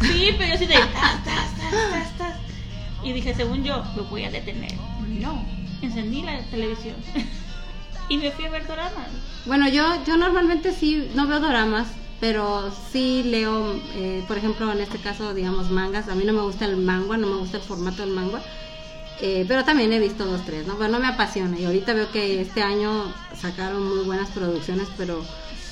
Sí, 0.00 0.30
pero 0.36 0.52
yo 0.52 0.58
sí 0.58 0.66
de 0.66 0.74
tas, 0.94 1.24
tas, 1.24 1.54
tas, 1.92 2.18
tas. 2.18 2.34
Y 3.04 3.12
dije, 3.12 3.34
según 3.34 3.62
yo, 3.64 3.84
me 3.96 4.02
voy 4.02 4.24
a 4.24 4.30
detener. 4.30 4.72
No, 5.20 5.44
encendí 5.82 6.22
la 6.22 6.40
televisión 6.50 6.96
y 8.08 8.18
me 8.18 8.30
fui 8.32 8.44
a 8.46 8.50
ver 8.50 8.66
doramas. 8.66 9.08
Bueno, 9.46 9.68
yo, 9.68 9.84
yo 10.06 10.16
normalmente 10.16 10.72
sí, 10.72 11.10
no 11.14 11.26
veo 11.26 11.40
doramas, 11.40 11.86
pero 12.20 12.70
sí 12.92 13.22
leo, 13.24 13.74
eh, 13.94 14.24
por 14.26 14.36
ejemplo, 14.38 14.70
en 14.72 14.80
este 14.80 14.98
caso, 14.98 15.34
digamos, 15.34 15.70
mangas. 15.70 16.08
A 16.08 16.14
mí 16.14 16.24
no 16.24 16.32
me 16.32 16.42
gusta 16.42 16.64
el 16.64 16.76
manga, 16.76 17.16
no 17.16 17.26
me 17.28 17.36
gusta 17.36 17.58
el 17.58 17.62
formato 17.62 18.02
del 18.02 18.10
manga. 18.10 18.40
Eh, 19.20 19.44
pero 19.48 19.64
también 19.64 19.92
he 19.92 19.98
visto 19.98 20.24
dos, 20.24 20.44
tres, 20.44 20.66
¿no? 20.66 20.76
Pero 20.78 20.90
no 20.90 21.00
me 21.00 21.08
apasiona. 21.08 21.58
Y 21.58 21.64
ahorita 21.64 21.92
veo 21.92 22.10
que 22.12 22.40
este 22.40 22.62
año 22.62 23.12
sacaron 23.40 23.84
muy 23.96 24.04
buenas 24.04 24.28
producciones, 24.30 24.86
pero 24.96 25.24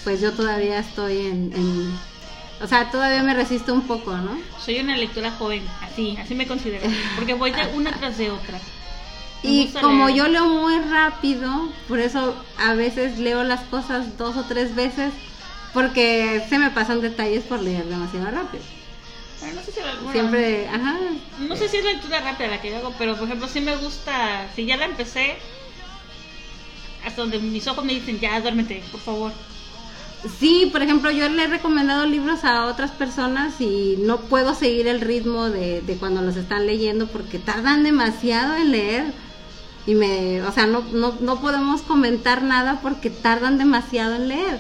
pues 0.05 0.21
yo 0.21 0.33
todavía 0.33 0.79
estoy 0.79 1.19
en... 1.27 1.53
en- 1.55 2.17
o 2.59 2.67
sea, 2.67 2.91
todavía 2.91 3.23
me 3.23 3.35
resisto 3.35 3.75
un 3.75 3.83
poco, 3.83 4.17
¿no? 4.17 4.31
Soy 4.59 4.79
una 4.81 4.97
lectora 4.97 5.31
joven, 5.31 5.63
así, 5.83 6.17
así 6.19 6.35
me 6.35 6.47
considero. 6.47 6.89
Porque 7.15 7.35
voy 7.35 7.51
de 7.51 7.67
una 7.75 7.93
tras 7.93 8.17
de 8.17 8.31
otra. 8.31 8.59
Y 9.43 9.69
como 9.81 10.07
leer. 10.07 10.19
yo 10.19 10.29
leo 10.29 10.47
muy 10.47 10.79
rápido, 10.81 11.69
por 11.89 11.99
eso 12.01 12.35
a 12.59 12.75
veces 12.75 13.19
leo 13.19 13.45
las 13.45 13.61
cosas 13.65 14.17
dos 14.19 14.37
o 14.37 14.45
tres 14.45 14.75
veces, 14.75 15.13
porque 15.73 16.45
se 16.49 16.59
me 16.59 16.71
pasan 16.71 17.01
detalles 17.01 17.45
por 17.45 17.61
leer 17.61 17.85
demasiado 17.85 18.27
rápido. 18.31 18.63
Bueno, 19.41 19.57
no 19.57 19.63
sé 19.63 19.73
si 19.73 19.81
alguna- 19.81 20.13
Siempre, 20.13 20.69
ajá. 20.69 20.97
No 21.41 21.57
sé 21.57 21.69
si 21.69 21.77
es 21.77 21.85
lectura 21.85 22.21
rápida 22.23 22.49
la 22.49 22.61
que 22.61 22.71
yo 22.71 22.79
hago, 22.79 22.95
pero 22.99 23.15
por 23.17 23.25
ejemplo, 23.27 23.47
sí 23.47 23.61
me 23.61 23.77
gusta. 23.77 24.49
Si 24.57 24.65
ya 24.65 24.77
la 24.79 24.87
empecé, 24.87 25.37
hasta 27.05 27.21
donde 27.21 27.39
mis 27.39 27.67
ojos 27.69 27.85
me 27.85 27.95
dicen, 27.95 28.19
ya 28.19 28.41
duérmete, 28.41 28.83
por 28.91 29.01
favor. 29.01 29.33
Sí, 30.41 30.71
por 30.73 30.83
ejemplo, 30.83 31.11
yo 31.11 31.29
le 31.29 31.45
he 31.45 31.47
recomendado 31.47 32.07
libros 32.07 32.43
a 32.45 32.65
otras 32.67 32.91
personas 32.91 33.61
y 33.61 33.97
no 34.01 34.23
puedo 34.23 34.55
seguir 34.55 34.89
el 34.89 35.01
ritmo 35.03 35.51
de, 35.51 35.83
de 35.83 35.97
cuando 35.97 36.23
los 36.23 36.37
están 36.37 36.67
leyendo 36.67 37.07
porque 37.07 37.39
tardan 37.39 37.85
demasiado 37.85 38.57
en 38.57 38.73
leer. 38.73 39.26
Y 39.87 39.95
me, 39.95 40.43
o 40.43 40.53
sea, 40.53 40.67
no, 40.67 40.81
no, 40.93 41.15
no 41.21 41.41
podemos 41.41 41.83
comentar 41.83 42.43
nada 42.43 42.81
porque 42.83 43.09
tardan 43.11 43.57
demasiado 43.59 44.17
en 44.17 44.29
leer. 44.29 44.59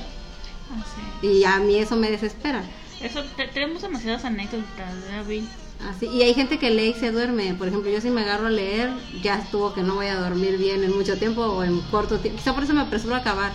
Ah, 0.72 0.84
sí. 1.20 1.26
Y 1.26 1.44
a 1.44 1.58
mí 1.58 1.76
eso 1.76 1.96
me 1.96 2.10
desespera. 2.10 2.62
Eso, 3.00 3.22
te- 3.36 3.48
tenemos 3.48 3.82
demasiadas 3.82 4.24
anécdotas, 4.24 4.94
¿verdad, 5.02 5.24
Bill? 5.26 5.48
Así, 5.90 6.06
y 6.06 6.22
hay 6.22 6.32
gente 6.32 6.58
que 6.58 6.70
lee 6.70 6.94
y 6.96 7.00
se 7.00 7.10
duerme. 7.12 7.54
Por 7.54 7.68
ejemplo, 7.68 7.90
yo 7.90 8.00
si 8.00 8.08
me 8.08 8.22
agarro 8.22 8.46
a 8.46 8.50
leer, 8.50 8.90
ya 9.22 9.34
estuvo 9.38 9.74
que 9.74 9.82
no 9.82 9.96
voy 9.96 10.06
a 10.06 10.16
dormir 10.16 10.56
bien 10.56 10.82
en 10.84 10.96
mucho 10.96 11.18
tiempo 11.18 11.42
o 11.42 11.62
en 11.64 11.80
corto 11.90 12.18
tiempo. 12.18 12.38
Quizá 12.38 12.54
por 12.54 12.62
eso 12.64 12.72
me 12.72 12.80
apresuro 12.80 13.14
a 13.14 13.18
acabar. 13.18 13.52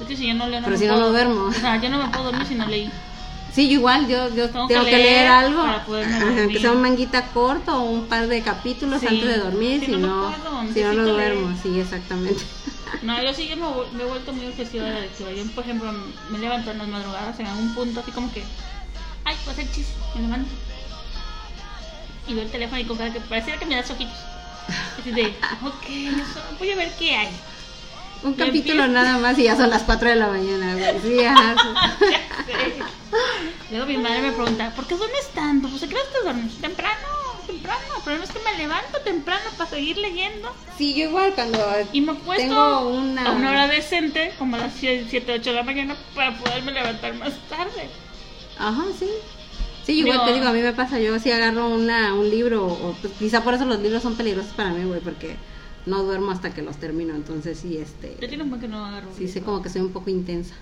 Es 0.00 0.06
que 0.06 0.16
si 0.16 0.26
yo 0.28 0.34
no 0.34 0.46
leo, 0.48 0.60
no 0.60 0.66
Pero 0.66 0.78
si 0.78 0.86
no, 0.86 0.92
puedo- 0.94 1.06
no 1.06 1.12
duermo. 1.12 1.44
O 1.46 1.52
sea, 1.52 1.80
yo 1.80 1.88
no 1.88 1.98
me 1.98 2.08
puedo 2.10 2.24
dormir 2.24 2.46
si 2.46 2.54
no 2.54 2.66
leí. 2.66 2.90
Sí, 3.54 3.68
yo 3.68 3.74
igual, 3.74 4.08
yo, 4.08 4.34
yo 4.34 4.50
Tengo 4.50 4.66
que 4.68 4.80
leer, 4.80 4.98
leer 4.98 5.26
algo, 5.28 5.62
ajá, 5.62 5.84
que 6.50 6.58
sea 6.58 6.72
un 6.72 6.82
manguita 6.82 7.28
corto 7.28 7.76
o 7.76 7.82
un 7.88 8.08
par 8.08 8.26
de 8.26 8.42
capítulos 8.42 9.00
Sí. 9.00 9.06
antes 9.06 9.28
de 9.28 9.38
dormir, 9.38 9.78
Si 9.78 9.86
si, 9.86 9.92
no, 9.92 9.98
no 9.98 10.32
si 10.32 10.38
no, 10.42 10.62
necesito 10.64 11.12
duermo, 11.12 11.48
leer. 11.50 11.62
sí, 11.62 11.78
exactamente. 11.78 12.42
No, 13.02 13.22
yo 13.22 13.32
sí 13.32 13.46
que 13.46 13.54
me, 13.54 13.66
he 13.66 14.04
vuelto 14.06 14.32
muy 14.32 14.46
obsesiva 14.46 14.86
de 14.86 14.94
la 14.94 15.00
lectura. 15.00 15.30
Yo, 15.30 15.44
por 15.54 15.62
ejemplo, 15.62 15.92
me 16.30 16.38
levanto 16.38 16.72
en 16.72 16.78
las 16.78 16.88
madrugadas 16.88 17.38
en 17.38 17.46
algún 17.46 17.72
punto, 17.74 18.00
así 18.00 18.10
como 18.10 18.32
que, 18.32 18.42
ay, 19.24 19.36
voy 19.44 19.50
a 19.50 19.52
hacer 19.52 19.70
chis, 19.70 19.86
me 20.16 20.22
levanto. 20.22 20.50
Y 22.26 22.34
veo 22.34 22.42
el 22.44 22.50
teléfono 22.50 22.80
y 22.80 22.84
con 22.86 22.96
cara 22.96 23.12
que 23.12 23.20
pareciera 23.20 23.58
que 23.58 23.66
me 23.66 23.76
das 23.76 23.90
ojitos. 23.90 24.18
Así 24.98 25.12
de, 25.12 25.26
ok, 25.62 25.86
yo 26.18 26.24
solo 26.32 26.46
voy 26.58 26.70
a 26.70 26.76
ver 26.76 26.92
qué 26.98 27.14
hay. 27.14 27.28
Un 28.24 28.34
capítulo 28.34 28.84
empiezo- 28.84 28.88
nada 28.92 29.18
más 29.18 29.38
y 29.38 29.44
ya 29.44 29.56
son 29.56 29.70
las 29.70 29.82
4 29.82 30.08
de 30.08 30.16
la 30.16 30.28
mañana, 30.28 30.74
güey. 30.74 31.00
Sí. 31.02 31.16
Ya 31.24 31.44
sé. 32.46 32.82
Luego 33.70 33.86
mi 33.86 33.96
madre 33.96 34.22
me 34.22 34.32
pregunta, 34.32 34.72
¿por 34.74 34.86
qué 34.86 34.94
duermes 34.96 35.28
tanto? 35.34 35.68
Pues, 35.68 35.82
¿a 35.82 35.88
qué 35.88 35.94
hora 35.94 36.04
te 36.12 36.22
duermes? 36.22 36.54
Temprano, 36.60 37.06
temprano. 37.46 37.80
Pero 38.04 38.18
no 38.18 38.24
es 38.24 38.30
que 38.30 38.38
me 38.40 38.58
levanto 38.58 38.98
temprano 39.00 39.42
para 39.56 39.70
seguir 39.70 39.96
leyendo. 39.98 40.52
Sí, 40.76 40.94
yo 40.94 41.04
igual 41.08 41.32
cuando 41.34 41.58
Y 41.92 42.00
me 42.00 42.12
acuesto 42.12 42.42
tengo 42.42 42.88
una... 42.90 43.28
a 43.28 43.32
una 43.32 43.50
hora 43.50 43.68
decente, 43.68 44.32
como 44.38 44.56
a 44.56 44.60
las 44.60 44.72
7, 44.74 45.06
8 45.32 45.50
de 45.50 45.52
la 45.56 45.62
mañana, 45.62 45.96
para 46.14 46.36
poderme 46.36 46.72
levantar 46.72 47.14
más 47.14 47.32
tarde. 47.48 47.88
Ajá, 48.58 48.84
sí. 48.98 49.08
Sí, 49.86 49.98
igual 50.00 50.14
Digo- 50.18 50.26
te 50.26 50.32
digo, 50.34 50.48
a 50.48 50.52
mí 50.52 50.60
me 50.60 50.72
pasa, 50.72 50.98
yo 50.98 51.18
si 51.18 51.30
agarro 51.30 51.68
una, 51.68 52.14
un 52.14 52.28
libro, 52.30 52.64
o 52.66 52.96
pues, 53.00 53.12
quizá 53.18 53.42
por 53.44 53.54
eso 53.54 53.64
los 53.64 53.80
libros 53.80 54.02
son 54.02 54.16
peligrosos 54.16 54.52
para 54.54 54.70
mí, 54.70 54.84
güey, 54.84 55.00
porque 55.00 55.36
no 55.86 56.02
duermo 56.02 56.30
hasta 56.30 56.54
que 56.54 56.62
los 56.62 56.76
termino, 56.78 57.14
entonces 57.14 57.58
sí, 57.58 57.76
este, 57.78 58.16
Yo 58.20 58.44
buen 58.46 58.60
que 58.60 58.68
no 58.68 58.84
agarro. 58.84 59.10
sí 59.16 59.28
sé 59.28 59.42
como 59.42 59.62
que 59.62 59.68
soy 59.68 59.82
un 59.82 59.92
poco 59.92 60.10
intensa 60.10 60.54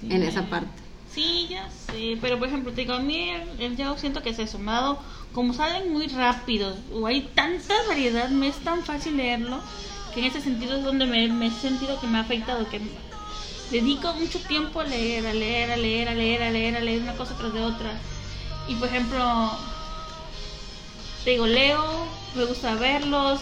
Sí. 0.00 0.06
en 0.10 0.22
esa 0.22 0.48
parte. 0.48 0.82
Sí, 1.12 1.48
ya 1.50 1.68
sé, 1.70 2.16
pero 2.20 2.38
por 2.38 2.48
ejemplo, 2.48 2.72
te 2.72 2.82
digo, 2.82 2.94
a 2.94 3.00
mí 3.00 3.30
el, 3.30 3.60
el 3.60 3.76
Yahoo 3.76 3.98
siento 3.98 4.22
que 4.22 4.30
es 4.30 4.38
eso, 4.38 4.58
me 4.58 4.70
ha 4.70 4.74
dado- 4.76 4.98
como 5.32 5.52
salen 5.52 5.92
muy 5.92 6.06
rápidos, 6.06 6.78
o 6.92 7.06
hay 7.06 7.22
tanta 7.34 7.74
variedad, 7.88 8.30
me 8.30 8.48
es 8.48 8.56
tan 8.58 8.82
fácil 8.84 9.16
leerlo, 9.16 9.60
que 10.14 10.20
en 10.20 10.26
ese 10.26 10.40
sentido 10.40 10.76
es 10.76 10.84
donde 10.84 11.06
me, 11.06 11.28
me 11.28 11.48
he 11.48 11.50
sentido 11.50 12.00
que 12.00 12.06
me 12.06 12.18
ha 12.18 12.22
afectado, 12.22 12.68
que 12.70 12.80
dedico 13.70 14.14
mucho 14.14 14.38
tiempo 14.40 14.80
a 14.80 14.84
leer, 14.84 15.26
a 15.26 15.34
leer, 15.34 15.70
a 15.72 15.76
leer, 15.76 16.08
a 16.08 16.14
leer, 16.14 16.42
a 16.42 16.50
leer, 16.50 16.76
a 16.76 16.80
leer 16.80 17.02
una 17.02 17.14
cosa 17.16 17.36
tras 17.36 17.52
de 17.52 17.60
otra. 17.60 17.92
Y 18.68 18.74
por 18.76 18.88
ejemplo, 18.88 19.50
te 21.24 21.30
digo, 21.30 21.46
leo, 21.46 22.06
me 22.36 22.44
gusta 22.44 22.74
verlos, 22.76 23.40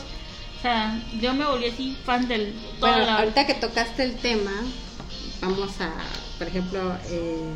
o 0.58 0.62
sea, 0.62 1.00
yo 1.20 1.34
me 1.34 1.44
volví 1.44 1.68
así 1.68 1.96
fan 2.04 2.26
del... 2.28 2.52
toda 2.80 2.92
Bueno, 2.92 3.06
la- 3.06 3.18
ahorita 3.18 3.46
que 3.46 3.54
tocaste 3.54 4.02
el 4.04 4.16
tema, 4.16 4.50
vamos 5.40 5.80
a, 5.80 5.92
por 6.38 6.48
ejemplo, 6.48 6.94
eh, 7.10 7.52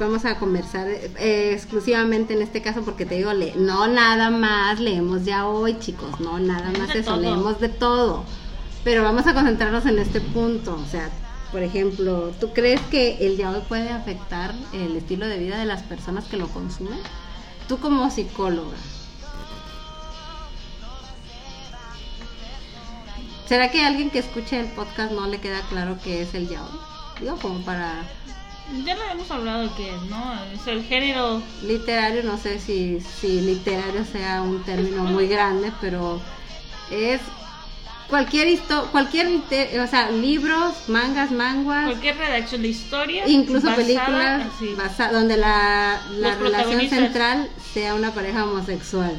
vamos 0.00 0.24
a 0.24 0.38
conversar 0.38 0.86
eh, 0.88 1.52
exclusivamente 1.52 2.32
en 2.34 2.40
este 2.42 2.62
caso 2.62 2.82
porque 2.82 3.04
te 3.04 3.16
digo, 3.16 3.32
le- 3.34 3.54
no 3.56 3.86
nada 3.88 4.30
más 4.30 4.80
leemos 4.80 5.24
ya 5.24 5.46
hoy, 5.46 5.78
chicos, 5.78 6.18
no 6.20 6.38
nada 6.38 6.70
más 6.78 6.88
de 6.92 7.00
eso, 7.00 7.10
todo. 7.12 7.20
leemos 7.20 7.60
de 7.60 7.68
todo. 7.68 8.24
Pero 8.84 9.02
vamos 9.02 9.26
a 9.26 9.34
concentrarnos 9.34 9.84
en 9.86 9.98
este 9.98 10.20
punto, 10.20 10.74
o 10.82 10.90
sea, 10.90 11.10
por 11.52 11.62
ejemplo, 11.62 12.32
¿tú 12.40 12.52
crees 12.52 12.80
que 12.90 13.26
el 13.26 13.36
ya 13.36 13.50
hoy 13.50 13.60
puede 13.68 13.90
afectar 13.90 14.54
el 14.72 14.96
estilo 14.96 15.26
de 15.26 15.38
vida 15.38 15.58
de 15.58 15.64
las 15.66 15.82
personas 15.82 16.24
que 16.26 16.36
lo 16.36 16.48
consumen? 16.48 16.98
Tú 17.68 17.78
como 17.80 18.10
psicóloga. 18.10 18.76
¿Será 23.48 23.70
que 23.70 23.82
alguien 23.84 24.10
que 24.10 24.18
escuche 24.18 24.60
el 24.60 24.66
podcast 24.66 25.12
no 25.12 25.26
le 25.26 25.40
queda 25.40 25.60
claro 25.70 25.98
qué 26.04 26.22
es 26.22 26.34
el 26.34 26.48
yaoi? 26.48 26.68
Digo, 27.20 27.36
como 27.40 27.60
para 27.64 28.02
Ya 28.84 28.94
lo 28.94 29.02
hemos 29.10 29.30
hablado 29.30 29.74
que, 29.74 29.90
¿no? 30.10 30.34
Es 30.54 30.66
el 30.66 30.84
género 30.84 31.42
literario, 31.62 32.22
no 32.24 32.36
sé 32.36 32.60
si, 32.60 33.00
si 33.00 33.40
literario 33.40 34.04
sea 34.04 34.42
un 34.42 34.62
término 34.64 35.04
muy 35.04 35.26
grande, 35.28 35.72
pero 35.80 36.20
es 36.90 37.20
cualquier 38.08 38.48
historia, 38.48 38.90
cualquier, 38.90 39.26
o 39.80 39.86
sea, 39.86 40.10
libros, 40.10 40.74
mangas, 40.88 41.30
manguas, 41.30 41.86
cualquier 41.86 42.16
redacción 42.18 42.62
de 42.62 42.68
historia 42.68 43.26
incluso 43.28 43.66
basada- 43.68 43.76
películas 43.84 44.42
así, 44.54 44.74
basa- 44.74 45.10
donde 45.12 45.36
la, 45.38 46.00
la 46.12 46.34
relación 46.34 46.88
central 46.88 47.48
sea 47.72 47.94
una 47.94 48.12
pareja 48.12 48.44
homosexual. 48.44 49.18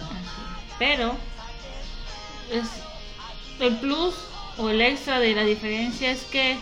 pero 0.77 1.15
es 2.51 2.63
el 3.59 3.77
plus 3.77 4.15
o 4.57 4.69
el 4.69 4.81
extra 4.81 5.19
de 5.19 5.33
la 5.35 5.43
diferencia 5.43 6.11
es 6.11 6.23
que 6.23 6.57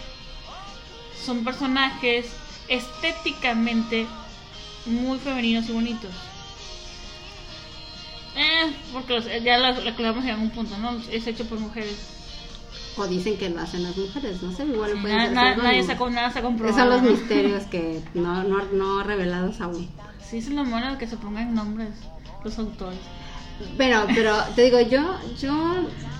son 1.24 1.44
personajes 1.44 2.27
estéticamente 2.68 4.08
muy 4.86 5.18
femeninos 5.20 5.68
y 5.70 5.74
bonitos. 5.74 6.12
Eh, 8.36 8.72
porque 8.94 9.13
los- 9.16 9.25
ya 9.44 9.58
lo, 9.58 9.68
aclaramos 9.89 10.24
en 10.24 10.32
algún 10.32 10.50
punto, 10.51 10.77
¿no? 10.77 10.98
Es 11.12 11.25
hecho 11.27 11.46
por 11.46 11.60
mujeres. 11.60 11.96
O 12.96 13.08
dicen 13.08 13.38
que 13.38 13.50
lo 13.50 13.62
hacen 13.62 13.84
las 13.84 13.96
mujeres, 13.98 14.42
no 14.42 14.51
sé, 14.56 14.63
igual 14.66 14.92
Sí, 14.94 14.98
pueden 15.01 15.18
na- 15.18 15.56
na- 15.56 15.56
nadie 15.56 15.84
sacó 15.84 16.10
nada, 16.10 16.32
se 16.32 16.39
Esos 16.39 16.75
son 16.75 16.89
los 16.89 17.01
misterios 17.04 17.63
que 17.72 18.01
no, 18.13 18.44
no, 18.44 18.63
no 18.66 19.04
revelados 19.04 19.60
aún. 19.62 19.88
Sí, 20.27 20.38
es 20.38 20.50
lo 20.50 20.63
malo 20.66 20.98
que 20.98 21.08
se 21.08 21.18
pongan 21.18 21.54
nombres 21.54 21.89
los 22.44 22.58
autores. 22.60 23.00
Pero, 23.78 24.06
pero 24.14 24.36
te 24.56 24.64
digo, 24.64 24.80
yo, 24.82 25.18
yo, 25.42 25.54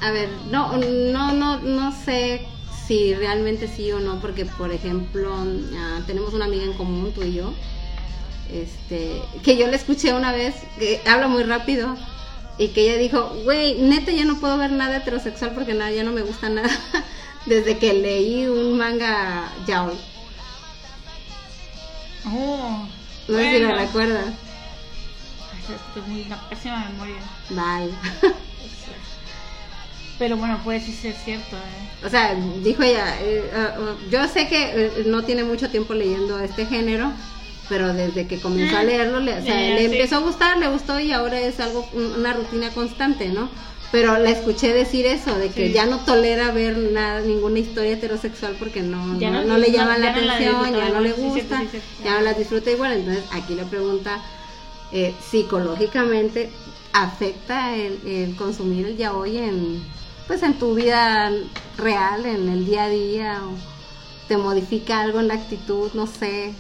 a 0.01 0.12
ver, 0.12 0.29
no, 0.50 0.77
no, 0.77 1.34
no, 1.34 1.60
no 1.60 1.91
sé 1.91 2.48
si 2.88 3.13
realmente 3.13 3.67
sí 3.67 3.91
o 3.91 4.00
no, 4.00 4.20
porque 4.20 4.46
por 4.46 4.72
ejemplo, 4.72 5.36
ah, 5.75 6.00
tenemos 6.08 6.34
una 6.34 6.46
amiga 6.46 6.63
en 6.63 6.74
común, 6.74 7.12
tú 7.13 7.24
y 7.24 7.34
yo, 7.34 7.53
este, 8.51 9.22
que 9.44 9.58
yo 9.58 9.67
le 9.67 9.75
escuché 9.75 10.13
una 10.13 10.32
vez, 10.32 10.56
que 10.79 11.01
habla 11.06 11.27
muy 11.27 11.44
rápido, 11.44 11.96
y 12.58 12.70
que 12.70 12.82
ella 12.82 12.98
dijo, 12.98 13.36
güey, 13.44 13.75
neta 13.82 14.12
ya 14.12 14.25
no 14.25 14.39
puedo 14.39 14.58
ver 14.58 14.72
nada 14.72 14.98
heterosexual 14.98 15.51
porque 15.53 15.74
nada, 15.74 15.91
ya 15.91 16.03
no 16.03 16.12
me 16.12 16.22
gusta 16.22 16.50
nada, 16.50 16.70
desde 17.46 17.77
que 17.77 17.94
leí 17.94 18.48
un 18.48 18.77
manga 18.77 19.51
yaoi. 19.67 19.98
Oh, 22.25 22.88
No 23.27 23.38
sé 23.38 23.51
si 23.51 23.60
lo 23.60 23.75
recuerdas. 23.75 24.34
Tengo 25.93 26.25
una 26.25 26.50
pésima 26.50 26.86
memoria. 26.91 27.15
Vale. 27.50 27.91
Pero 30.19 30.36
bueno, 30.38 30.59
puede 30.63 30.79
sí 30.81 30.93
ser 30.93 31.13
cierto. 31.13 31.55
¿eh? 31.55 32.05
O 32.05 32.09
sea, 32.09 32.33
dijo 32.63 32.81
ella, 32.81 33.15
eh, 33.21 33.51
ah, 33.55 33.75
yo 34.09 34.27
sé 34.27 34.47
que 34.47 34.63
eh, 34.74 35.03
no 35.05 35.24
tiene 35.24 35.43
mucho 35.43 35.69
tiempo 35.69 35.93
leyendo 35.93 36.39
este 36.39 36.65
género, 36.65 37.12
pero 37.69 37.93
desde 37.93 38.25
que 38.25 38.39
comenzó 38.39 38.77
a 38.77 38.79
Ah, 38.79 38.83
leerlo, 38.83 39.19
le, 39.19 39.33
o 39.33 39.43
sea, 39.43 39.53
ya, 39.62 39.75
le 39.75 39.79
sí. 39.88 39.93
empezó 39.93 40.15
a 40.15 40.19
gustar, 40.19 40.57
le 40.57 40.69
gustó 40.69 41.00
y 41.00 41.12
ahora 41.12 41.39
es 41.39 41.59
algo, 41.59 41.88
un- 41.93 42.13
una 42.19 42.33
rutina 42.33 42.71
constante, 42.71 43.27
¿no? 43.29 43.50
Pero 43.91 44.17
la 44.17 44.31
escuché 44.31 44.74
decir 44.74 45.05
eso, 45.05 45.38
de 45.38 45.50
que 45.50 45.67
Sí. 45.67 45.74
ya 45.74 45.86
no 45.86 46.00
tolera 46.00 46.51
ver 46.51 46.77
nada, 46.77 47.21
ninguna 47.21 47.59
historia 47.59 47.91
heterosexual 47.93 48.55
porque 48.57 48.81
no, 48.81 49.19
Ya 49.19 49.29
no, 49.29 49.41
no- 49.41 49.47
no 49.50 49.57
le 49.59 49.71
llama 49.71 49.97
la 50.00 50.12
atención, 50.12 50.74
ya 50.75 50.89
no 50.89 51.00
le 51.00 51.13
gusta, 51.13 51.63
ya 52.03 52.15
no 52.15 52.21
la 52.21 52.33
disfruta 52.33 52.71
igual. 52.71 52.93
Entonces 52.93 53.24
aquí 53.31 53.53
la 53.53 53.65
pregunta, 53.65 54.19
eh, 54.91 55.13
psicológicamente, 55.22 56.50
¿afecta 56.94 57.75
el, 57.75 58.36
consumir 58.38 58.86
el 58.86 58.98
yaoi 58.98 59.38
en, 59.38 59.84
pues, 60.27 60.44
en 60.44 60.58
tu 60.58 60.75
vida 60.75 61.32
real, 61.77 62.25
en 62.25 62.50
el 62.50 62.65
día 62.65 62.86
a 62.86 62.89
día? 62.89 63.41
O 63.44 63.77
¿Te 64.27 64.38
modifica 64.38 65.01
algo 65.01 65.20
en 65.20 65.29
la 65.29 65.36
actitud? 65.36 65.91
No 65.94 66.06
sé. 66.06 66.53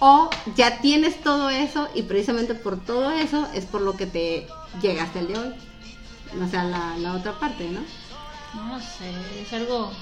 O 0.00 0.28
ya 0.56 0.80
tienes 0.80 1.22
todo 1.22 1.48
eso 1.48 1.88
y 1.94 2.02
precisamente 2.02 2.54
por 2.54 2.78
todo 2.78 3.10
eso 3.12 3.48
es 3.54 3.64
por 3.66 3.80
lo 3.80 3.96
que 3.96 4.06
te 4.06 4.46
llegaste 4.82 5.20
al 5.20 5.28
de 5.28 5.38
hoy. 5.38 5.54
O 6.44 6.48
sea, 6.48 6.64
la, 6.64 6.96
la 6.98 7.14
otra 7.14 7.38
parte, 7.38 7.68
¿no? 7.68 7.80
No 8.54 8.80
sé, 8.80 9.10
es 9.40 9.52
algo. 9.52 9.92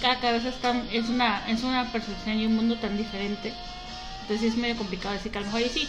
cada 0.00 0.20
cabeza 0.20 0.48
es, 0.48 0.56
es, 0.92 1.08
una, 1.08 1.46
es 1.48 1.62
una 1.64 1.90
percepción 1.90 2.38
y 2.38 2.46
un 2.46 2.56
mundo 2.56 2.76
tan 2.76 2.96
diferente. 2.96 3.52
Entonces 4.24 4.52
es 4.52 4.56
medio 4.58 4.76
complicado 4.76 5.14
decir 5.14 5.30
que 5.32 5.38
a 5.38 5.40
lo 5.42 5.46
mejor 5.46 5.60
y 5.62 5.68
sí. 5.68 5.88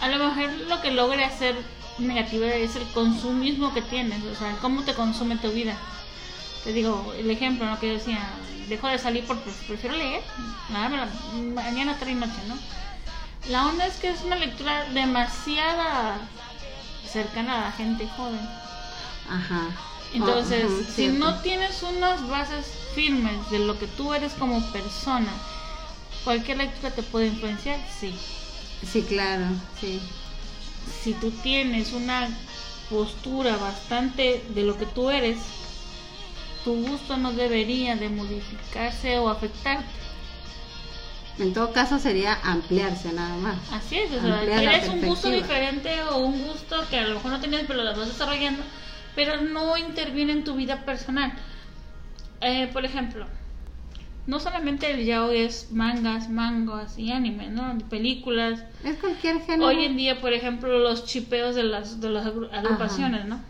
A 0.00 0.08
lo 0.08 0.18
mejor 0.28 0.50
lo 0.68 0.80
que 0.82 0.90
logre 0.90 1.24
hacer 1.24 1.54
negativa 1.98 2.46
es 2.46 2.74
el 2.76 2.84
consumismo 2.88 3.72
que 3.72 3.82
tienes, 3.82 4.22
o 4.24 4.34
sea, 4.34 4.56
cómo 4.60 4.82
te 4.82 4.94
consume 4.94 5.36
tu 5.36 5.50
vida. 5.52 5.76
Te 6.64 6.72
digo, 6.72 7.12
el 7.18 7.30
ejemplo, 7.30 7.66
¿no? 7.66 7.78
Que 7.78 7.88
yo 7.88 7.94
decía, 7.94 8.18
dejo 8.68 8.88
de 8.88 8.98
salir 8.98 9.24
porque 9.26 9.50
prefiero 9.68 9.96
leer, 9.96 10.22
nada, 10.70 11.08
mañana, 11.54 11.96
tarde 11.98 12.12
y 12.12 12.14
noche, 12.16 12.32
¿no? 12.48 12.56
La 13.48 13.66
onda 13.66 13.86
es 13.86 13.94
que 13.96 14.10
es 14.10 14.20
una 14.22 14.36
lectura 14.36 14.84
demasiada 14.92 16.16
cercana 17.08 17.58
a 17.58 17.64
la 17.66 17.72
gente 17.72 18.08
joven. 18.16 18.40
Ajá. 19.28 19.62
Entonces, 20.14 20.64
Oh, 20.66 20.72
ujú, 20.72 20.84
si 20.84 20.92
cierto. 20.92 21.18
no 21.18 21.34
tienes 21.40 21.82
unas 21.82 22.26
bases 22.28 22.66
firmes 22.94 23.50
de 23.50 23.58
lo 23.60 23.78
que 23.78 23.86
tú 23.86 24.12
eres 24.14 24.32
como 24.34 24.60
persona, 24.72 25.30
cualquier 26.24 26.58
lectura 26.58 26.90
te 26.92 27.02
puede 27.02 27.28
influenciar, 27.28 27.78
sí. 28.00 28.14
Sí, 28.90 29.02
claro, 29.02 29.46
sí. 29.80 30.00
Si 31.02 31.14
tú 31.14 31.30
tienes 31.30 31.92
una 31.92 32.28
postura 32.90 33.56
bastante 33.56 34.44
de 34.48 34.64
lo 34.64 34.76
que 34.76 34.86
tú 34.86 35.10
eres, 35.10 35.38
tu 36.64 36.74
gusto 36.86 37.16
no 37.16 37.32
debería 37.32 37.96
de 37.96 38.08
modificarse 38.08 39.18
o 39.18 39.28
afectarte. 39.28 40.02
En 41.38 41.52
todo 41.54 41.72
caso 41.72 41.98
sería 41.98 42.38
ampliarse 42.44 43.12
nada 43.12 43.36
más. 43.36 43.56
Así 43.72 43.96
es, 43.96 44.12
o 44.12 44.20
sea, 44.20 44.44
eres 44.44 44.88
un 44.88 45.00
gusto 45.00 45.30
diferente 45.30 46.02
o 46.02 46.18
un 46.18 46.46
gusto 46.46 46.84
que 46.90 46.98
a 46.98 47.06
lo 47.06 47.14
mejor 47.14 47.30
no 47.32 47.40
tenías, 47.40 47.64
pero 47.66 47.82
lo 47.82 47.96
vas 47.96 48.08
desarrollando, 48.08 48.62
pero 49.14 49.40
no 49.40 49.76
interviene 49.76 50.32
en 50.32 50.44
tu 50.44 50.54
vida 50.54 50.84
personal. 50.84 51.32
Eh, 52.42 52.68
por 52.72 52.84
ejemplo, 52.84 53.26
no 54.26 54.38
solamente 54.40 54.90
el 54.90 55.04
yaoi 55.04 55.38
es 55.42 55.72
mangas, 55.72 56.28
mangas 56.28 56.98
y 56.98 57.10
anime, 57.12 57.48
¿no? 57.48 57.76
Películas. 57.90 58.60
Es 58.84 58.96
cualquier 58.98 59.40
género. 59.40 59.66
Hoy 59.66 59.84
en 59.84 59.96
día, 59.96 60.20
por 60.20 60.32
ejemplo, 60.32 60.78
los 60.78 61.04
chipeos 61.06 61.54
de 61.54 61.64
las, 61.64 62.00
de 62.00 62.08
las 62.10 62.26
agru- 62.26 62.48
agrupaciones, 62.52 63.24
¿no? 63.26 63.40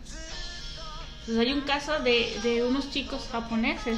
Entonces 1.21 1.37
hay 1.47 1.53
un 1.53 1.61
caso 1.61 1.99
de, 1.99 2.37
de 2.43 2.63
unos 2.63 2.89
chicos 2.91 3.27
japoneses. 3.31 3.97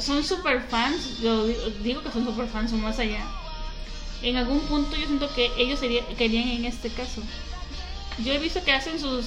Son 0.00 0.24
super 0.24 0.60
fans, 0.62 1.20
yo 1.20 1.46
digo, 1.46 1.60
digo 1.82 2.02
que 2.02 2.10
son 2.10 2.24
super 2.24 2.46
fans 2.46 2.72
o 2.72 2.76
más 2.76 2.98
allá. 2.98 3.22
En 4.22 4.36
algún 4.36 4.60
punto 4.60 4.96
yo 4.96 5.06
siento 5.06 5.32
que 5.34 5.50
ellos 5.58 5.78
sería- 5.78 6.06
querían 6.16 6.48
en 6.48 6.64
este 6.64 6.90
caso. 6.90 7.22
Yo 8.24 8.32
he 8.32 8.38
visto 8.38 8.62
que 8.64 8.72
hacen 8.72 8.98
sus 8.98 9.26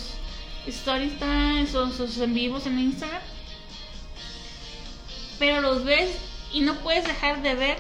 stories 0.67 1.75
o 1.75 1.89
sus 1.91 2.17
en 2.19 2.33
vivos 2.33 2.65
en 2.67 2.79
Instagram. 2.79 3.21
Pero 5.43 5.59
los 5.59 5.83
ves 5.83 6.09
y 6.53 6.61
no 6.61 6.75
puedes 6.75 7.03
dejar 7.03 7.41
de 7.41 7.53
ver 7.53 7.77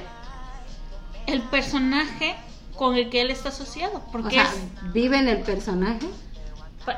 el 1.27 1.41
personaje 1.43 2.35
con 2.75 2.97
el 2.97 3.09
que 3.09 3.21
él 3.21 3.31
está 3.31 3.49
asociado. 3.49 3.99
o 3.99 4.11
Porque 4.11 4.31
sea, 4.31 4.43
es, 4.43 4.91
vive 4.91 5.17
en 5.17 5.29
el 5.29 5.39
personaje. 5.43 6.05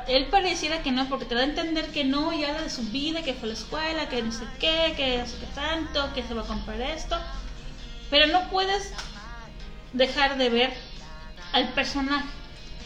él 0.08 0.26
pareciera 0.26 0.82
que 0.82 0.90
no, 0.90 1.08
porque 1.08 1.24
te 1.24 1.36
da 1.36 1.42
a 1.42 1.44
entender 1.44 1.86
que 1.92 2.02
no, 2.02 2.32
y 2.32 2.42
habla 2.42 2.62
de 2.62 2.70
su 2.70 2.82
vida, 2.82 3.22
que 3.22 3.32
fue 3.32 3.44
a 3.44 3.52
la 3.52 3.58
escuela, 3.58 4.08
que 4.08 4.20
no 4.22 4.32
sé 4.32 4.42
qué, 4.58 4.94
que 4.96 5.18
no 5.18 5.26
sé 5.26 5.36
qué 5.38 5.46
tanto, 5.54 6.12
que 6.16 6.24
se 6.24 6.34
va 6.34 6.42
a 6.42 6.46
comprar 6.46 6.80
esto. 6.80 7.16
Pero 8.10 8.26
no 8.32 8.50
puedes 8.50 8.92
dejar 9.92 10.36
de 10.36 10.50
ver 10.50 10.74
al 11.52 11.68
personaje. 11.74 12.26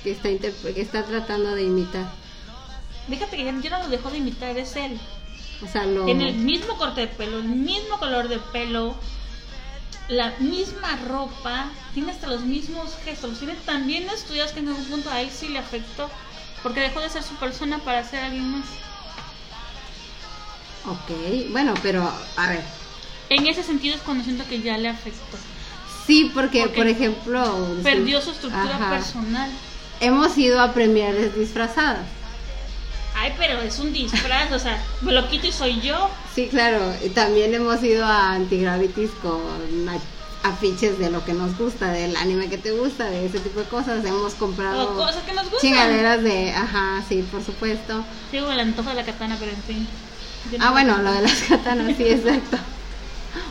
Que 0.02 0.10
está, 0.10 0.28
que 0.28 0.82
está 0.82 1.02
tratando 1.02 1.54
de 1.54 1.62
imitar. 1.62 2.12
Fíjate 3.08 3.38
que 3.38 3.44
ya 3.44 3.52
no 3.52 3.84
lo 3.84 3.88
dejó 3.88 4.10
de 4.10 4.18
imitar, 4.18 4.58
es 4.58 4.76
él. 4.76 5.00
O 5.62 5.68
sea, 5.70 5.86
lo. 5.86 6.04
Tiene 6.04 6.30
el 6.30 6.36
mismo 6.36 6.76
corte 6.78 7.02
de 7.02 7.06
pelo, 7.08 7.38
el 7.38 7.44
mismo 7.44 7.98
color 7.98 8.28
de 8.28 8.38
pelo, 8.38 8.94
la 10.08 10.32
misma 10.38 10.96
ropa, 11.06 11.70
tiene 11.94 12.12
hasta 12.12 12.26
los 12.26 12.42
mismos 12.42 12.96
gestos. 13.04 13.38
Tiene 13.38 13.54
tan 13.54 13.86
bien 13.86 14.08
estudiados 14.08 14.52
que 14.52 14.60
en 14.60 14.68
algún 14.68 14.84
punto 14.86 15.10
a 15.10 15.20
él 15.20 15.30
sí 15.30 15.48
le 15.48 15.58
afectó, 15.58 16.10
porque 16.62 16.80
dejó 16.80 17.00
de 17.00 17.10
ser 17.10 17.22
su 17.22 17.34
persona 17.34 17.78
para 17.78 18.04
ser 18.04 18.24
alguien 18.24 18.50
más. 18.50 18.66
Ok, 20.86 21.50
bueno, 21.50 21.74
pero 21.82 22.10
a 22.36 22.48
ver. 22.48 22.62
En 23.28 23.46
ese 23.46 23.62
sentido 23.62 23.94
es 23.94 24.02
cuando 24.02 24.24
siento 24.24 24.44
que 24.48 24.60
ya 24.60 24.78
le 24.78 24.88
afectó. 24.88 25.36
Sí, 26.06 26.30
porque, 26.34 26.62
Porque 26.62 26.76
por 26.76 26.86
ejemplo. 26.88 27.76
Perdió 27.82 28.20
su 28.20 28.30
estructura 28.30 28.76
Ajá. 28.76 28.90
personal. 28.90 29.50
Hemos 30.00 30.36
ido 30.38 30.60
a 30.60 30.72
premieres 30.72 31.36
disfrazadas. 31.36 32.06
Ay, 33.22 33.34
pero 33.38 33.60
es 33.60 33.78
un 33.78 33.92
disfraz, 33.92 34.50
o 34.52 34.58
sea, 34.58 34.82
me 35.02 35.12
lo 35.12 35.28
quito 35.28 35.46
y 35.46 35.52
soy 35.52 35.78
yo. 35.80 36.08
Sí, 36.34 36.48
claro. 36.48 36.80
También 37.14 37.52
hemos 37.54 37.82
ido 37.84 38.04
a 38.06 38.32
Antigravities 38.32 39.10
con 39.22 39.40
afiches 40.42 40.98
de 40.98 41.10
lo 41.10 41.22
que 41.26 41.34
nos 41.34 41.58
gusta, 41.58 41.92
del 41.92 42.16
anime 42.16 42.48
que 42.48 42.56
te 42.56 42.70
gusta, 42.70 43.04
de 43.10 43.26
ese 43.26 43.38
tipo 43.40 43.60
de 43.60 43.66
cosas. 43.66 44.02
Hemos 44.06 44.32
comprado 44.34 44.92
O 44.92 44.96
cosas 44.96 45.22
que 45.24 45.32
nos 45.34 45.42
gustan. 45.50 45.60
chingaderas 45.60 46.22
de. 46.22 46.52
Ajá, 46.54 47.02
sí, 47.06 47.22
por 47.30 47.44
supuesto. 47.44 48.02
Sigo 48.30 48.50
el 48.50 48.60
antojo 48.60 48.88
de 48.88 48.94
la 48.96 49.04
katana, 49.04 49.36
pero 49.38 49.52
en 49.52 49.62
fin. 49.64 49.88
No- 50.58 50.64
Ah, 50.66 50.70
bueno, 50.70 50.96
lo 51.02 51.12
de 51.12 51.20
las 51.20 51.34
katanas, 51.48 51.94
sí, 51.98 52.04
exacto. 52.08 52.56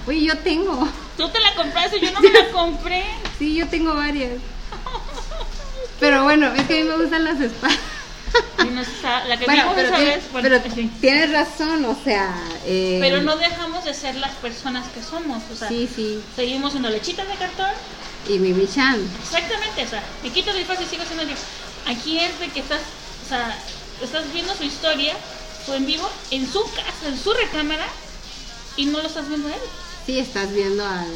Uy, 0.08 0.26
yo 0.26 0.36
tengo. 0.40 0.88
Tú 1.16 1.30
te 1.30 1.40
la 1.40 1.54
compraste, 1.54 2.00
yo 2.00 2.12
no 2.12 2.20
me 2.22 2.30
la 2.32 2.50
compré. 2.52 3.04
Sí, 3.38 3.54
yo 3.56 3.68
tengo 3.68 3.94
varias. 3.94 4.32
Pero 6.00 6.24
bueno, 6.24 6.48
es 6.56 6.64
que 6.66 6.80
a 6.80 6.84
mí 6.84 6.90
me 6.90 6.98
gustan 6.98 7.24
las 7.26 7.40
espadas. 7.40 7.78
Y 8.66 8.70
no 8.72 8.82
la 9.28 9.38
que 9.38 9.46
Bueno, 9.46 9.62
vimos 9.64 9.76
pero, 9.76 9.88
esa 9.88 9.98
tienes, 9.98 10.16
vez, 10.16 10.32
bueno, 10.32 10.50
pero 10.50 10.90
tienes 11.00 11.32
razón, 11.32 11.86
o 11.86 11.98
sea. 12.04 12.36
eh, 12.66 12.98
Pero 13.02 13.22
no 13.22 13.36
dejamos 13.38 13.86
de 13.86 13.94
ser 13.94 14.16
las 14.16 14.32
personas 14.36 14.88
que 14.90 15.02
somos. 15.02 15.42
O 15.52 15.56
sea, 15.56 15.68
Sí, 15.70 15.90
sí. 15.94 16.20
seguimos 16.36 16.72
siendo 16.72 16.90
lechitas 16.90 17.28
de 17.28 17.36
cartón. 17.36 17.72
Y 18.28 18.38
Mimi 18.38 18.68
Chan. 18.68 19.00
Exactamente, 19.24 19.84
o 19.86 19.88
sea, 19.88 20.04
me 20.24 20.30
quito 20.30 20.52
el 20.52 20.58
disfraz 20.58 20.82
y 20.82 20.86
sigo 20.86 21.04
siendo 21.06 21.24
yo. 21.24 21.36
Aquí 21.88 22.20
es 22.20 22.38
de 22.40 22.50
que 22.50 22.60
estás 22.60 22.82
sea, 23.28 23.58
estás 24.04 24.32
viendo 24.34 24.54
su 24.56 24.64
historia, 24.64 25.16
o 25.68 25.74
en 25.74 25.86
vivo, 25.86 26.10
en 26.32 26.52
su 26.52 26.62
casa, 26.72 27.08
en 27.08 27.18
su 27.18 27.32
recámara, 27.34 27.88
y 28.76 28.86
no 28.88 29.00
lo 29.02 29.08
estás 29.08 29.28
viendo 29.30 29.48
a 29.48 29.54
él. 29.54 29.62
Sí, 30.06 30.20
estás 30.20 30.52
viendo 30.52 30.86
al, 30.86 31.08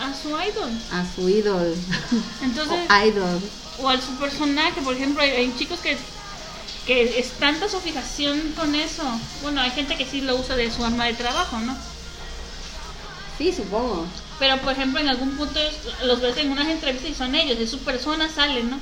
A 0.00 0.14
su 0.14 0.28
idol. 0.30 0.70
a 0.92 1.04
su 1.14 1.28
ídolo. 1.28 1.74
Entonces, 2.42 2.78
o 2.90 3.06
idol. 3.06 3.40
o 3.80 3.88
a 3.88 4.00
su 4.00 4.14
personaje, 4.18 4.80
por 4.82 4.94
ejemplo, 4.94 5.22
hay, 5.22 5.30
hay 5.30 5.54
chicos 5.58 5.78
que, 5.80 5.96
que 6.88 7.18
es 7.18 7.32
tanta 7.32 7.68
su 7.68 7.78
fijación 7.80 8.54
con 8.56 8.74
eso. 8.74 9.02
Bueno, 9.42 9.60
hay 9.60 9.70
gente 9.72 9.94
que 9.98 10.06
sí 10.06 10.22
lo 10.22 10.36
usa 10.36 10.56
de 10.56 10.70
su 10.72 10.82
arma 10.82 11.04
de 11.04 11.12
trabajo, 11.12 11.58
¿no? 11.58 11.76
Sí, 13.36 13.52
supongo. 13.52 14.06
Pero, 14.38 14.56
por 14.62 14.72
ejemplo, 14.72 14.98
en 14.98 15.10
algún 15.10 15.36
punto 15.36 15.60
los 16.04 16.22
ves 16.22 16.38
en 16.38 16.50
unas 16.50 16.66
entrevistas 16.66 17.10
y 17.10 17.14
son 17.14 17.34
ellos, 17.34 17.58
de 17.58 17.66
su 17.66 17.80
persona 17.80 18.30
salen, 18.30 18.70
¿no? 18.70 18.80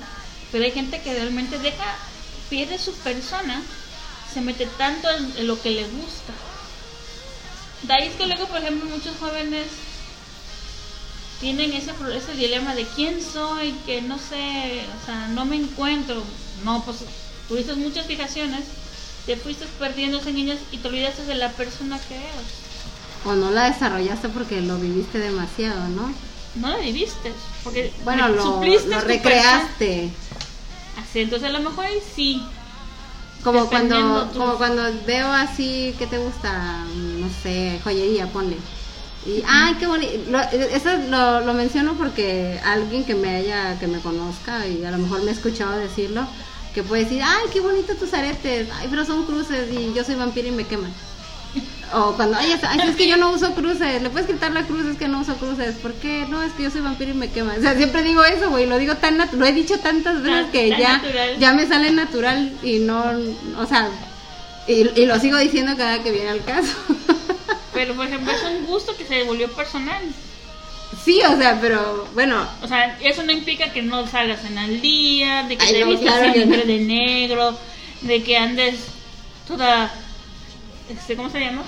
Pero 0.53 0.63
hay 0.63 0.71
gente 0.71 1.03
que 1.03 1.15
realmente 1.15 1.59
deja, 1.59 1.97
pierde 2.49 2.79
su 2.79 2.95
persona, 2.95 3.61
se 4.33 4.41
mete 4.41 4.67
tanto 4.79 5.09
en, 5.11 5.49
lo 5.49 5.61
que 5.61 5.73
le 5.73 5.83
gusta. 5.83 6.33
De 7.83 7.93
ahí 7.93 8.07
es 8.07 8.15
que 8.15 8.27
luego, 8.27 8.47
por 8.47 8.59
ejemplo, 8.59 8.89
muchos 8.89 9.17
jóvenes 9.19 9.67
tienen 11.41 11.73
ese, 11.73 11.91
ese 12.15 12.33
dilema 12.35 12.77
de 12.77 12.87
quién 12.87 13.21
soy, 13.21 13.73
que 13.85 14.01
no 14.01 14.17
sé, 14.21 14.85
o 15.03 15.07
sea, 15.07 15.27
no 15.27 15.45
me 15.45 15.57
encuentro. 15.57 16.23
No, 16.65 16.85
pues 16.85 16.99
tuviste 17.49 17.75
muchas 17.75 18.07
fijaciones, 18.07 18.61
te 19.27 19.37
fuiste 19.37 19.67
perdiendo 19.79 20.21
en 20.27 20.37
ellas 20.37 20.59
y 20.73 20.79
te 20.79 20.89
olvidaste 20.89 21.25
de 21.25 21.35
la 21.35 21.51
persona 21.51 21.99
que 22.09 22.17
eres. 22.17 22.31
O 23.25 23.35
no 23.35 23.51
la 23.51 23.71
desarrollaste 23.71 24.29
porque 24.29 24.61
lo 24.61 24.77
viviste 24.79 25.19
demasiado, 25.19 25.89
¿no? 25.89 26.13
No 26.57 26.69
la 26.69 26.79
viviste, 26.79 27.33
porque 27.65 27.93
Bueno, 28.05 28.29
lo, 28.29 28.43
supliste 28.43 28.89
lo 28.89 29.01
recreaste. 29.01 30.11
Así, 30.97 31.21
entonces 31.21 31.49
a 31.49 31.53
lo 31.53 31.61
mejor 31.69 31.85
ahí 31.87 31.99
sí. 32.15 32.43
Como 33.43 33.67
cuando, 33.69 34.25
tu- 34.29 34.39
como 34.39 34.57
cuando 34.57 34.83
veo 35.07 35.31
así, 35.33 35.95
¿qué 35.99 36.07
te 36.07 36.19
gusta? 36.19 36.85
No 37.19 37.29
sé, 37.43 37.79
joyería, 37.85 38.27
ponle. 38.29 38.57
Y, 39.27 39.43
ay, 39.47 39.75
qué 39.75 39.87
bonito. 39.87 40.13
Lo, 40.31 40.41
eso 40.41 40.91
lo, 41.09 41.41
lo 41.41 41.53
menciono 41.53 41.95
porque 41.95 42.61
alguien 42.65 43.05
que 43.05 43.15
me 43.15 43.37
haya, 43.37 43.79
que 43.79 43.87
me 43.89 43.99
conozca 44.01 44.67
y 44.67 44.85
a 44.85 44.91
lo 44.91 44.99
mejor 44.99 45.23
me 45.23 45.31
ha 45.31 45.35
escuchado 45.35 45.77
decirlo, 45.79 46.27
que 46.77 46.83
puede 46.83 47.05
decir, 47.05 47.23
ay, 47.25 47.47
qué 47.55 47.61
bonito 47.61 47.95
tus 47.95 48.13
aretes, 48.13 48.69
ay, 48.79 48.87
pero 48.91 49.07
son 49.07 49.25
cruces 49.25 49.73
y 49.73 49.95
yo 49.95 50.05
soy 50.05 50.15
vampiro 50.15 50.49
y 50.49 50.51
me 50.51 50.65
queman. 50.67 50.93
O 51.95 52.13
cuando, 52.13 52.37
ay, 52.37 52.53
es, 52.53 52.97
que 52.97 53.09
yo 53.09 53.17
no 53.17 53.31
uso 53.31 53.55
cruces, 53.55 54.03
le 54.03 54.11
puedes 54.11 54.27
quitar 54.29 54.53
la 54.53 54.65
cruz, 54.67 54.85
es 54.85 54.99
que 54.99 55.09
no 55.09 55.21
uso 55.21 55.37
cruces, 55.37 55.77
¿por 55.77 55.95
qué? 55.95 56.27
No, 56.29 56.43
es 56.43 56.53
que 56.53 56.65
yo 56.65 56.71
soy 56.71 56.83
vampiro 56.83 57.13
y 57.13 57.15
me 57.15 57.31
queman. 57.31 57.59
O 57.59 57.63
sea, 57.63 57.75
siempre 57.77 58.03
digo 58.03 58.23
eso, 58.25 58.51
güey, 58.51 58.67
lo 58.67 58.77
digo 58.77 58.95
tan, 58.97 59.17
lo 59.17 59.47
he 59.47 59.53
dicho 59.53 59.79
tantas 59.79 60.21
veces 60.23 60.43
Tan- 60.43 60.53
que 60.53 60.69
tan 60.69 60.79
ya, 60.81 60.93
natural. 60.99 61.39
ya 61.39 61.53
me 61.55 61.67
sale 61.67 61.91
natural 61.93 62.53
y 62.63 62.81
no, 62.81 63.05
o 63.59 63.65
sea, 63.67 63.89
y, 64.69 65.01
y 65.01 65.07
lo 65.07 65.19
sigo 65.19 65.39
diciendo 65.39 65.73
cada 65.79 66.03
que 66.03 66.11
viene 66.13 66.29
al 66.29 66.45
caso. 66.45 66.75
Pero 67.73 67.95
por 67.95 68.07
ejemplo 68.07 68.33
es 68.33 68.43
un 68.43 68.67
gusto 68.67 68.95
que 68.97 69.07
se 69.07 69.23
volvió 69.23 69.51
personal. 69.53 70.03
Sí, 71.05 71.21
o 71.23 71.37
sea, 71.37 71.59
pero 71.61 72.09
bueno, 72.15 72.47
O 72.63 72.69
sea, 72.69 72.99
eso 73.01 73.23
no 73.23 73.33
implica 73.33 73.73
que 73.73 73.83
no 73.83 74.07
salgas 74.07 74.45
en 74.45 74.59
al 74.59 74.81
día, 74.81 75.45
de 75.45 75.57
que 75.57 75.65
Ay, 75.65 75.73
te 75.75 75.81
no, 75.81 75.91
vistas 75.91 76.15
claro 76.15 76.33
siempre 76.33 76.59
no. 76.59 76.65
de 76.67 76.79
negro, 76.81 77.59
de 78.03 78.23
que 78.23 78.37
andes 78.37 78.77
toda, 79.47 79.93
este, 80.91 81.17
¿cómo 81.17 81.31
se 81.31 81.41
llama? 81.41 81.63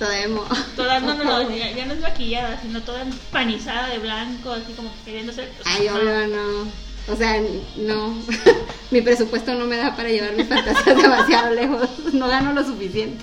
toda 0.00 0.18
emo. 0.22 0.44
Toda, 0.76 0.98
no, 1.00 1.14
no, 1.14 1.24
no, 1.24 1.54
ya, 1.54 1.70
ya 1.72 1.84
no 1.84 1.92
es 1.92 2.00
maquillada, 2.00 2.58
sino 2.62 2.80
toda 2.80 3.02
empanizada 3.02 3.88
de 3.88 3.98
blanco, 3.98 4.50
así 4.50 4.72
como 4.72 4.90
que 4.90 5.04
queriendo 5.04 5.32
ser. 5.32 5.52
o 5.60 5.62
sea, 5.62 5.74
Ay, 5.74 5.88
obvio, 5.88 6.26
no. 6.28 7.12
O 7.12 7.16
sea, 7.16 7.40
no. 7.76 8.14
Mi 8.90 9.02
presupuesto 9.02 9.54
no 9.54 9.66
me 9.66 9.76
da 9.76 9.94
para 9.94 10.08
llevar 10.08 10.34
mis 10.34 10.48
fantasías 10.48 10.96
demasiado 11.02 11.54
lejos. 11.54 11.88
No 12.14 12.28
gano 12.28 12.52
lo 12.52 12.64
suficiente. 12.64 13.22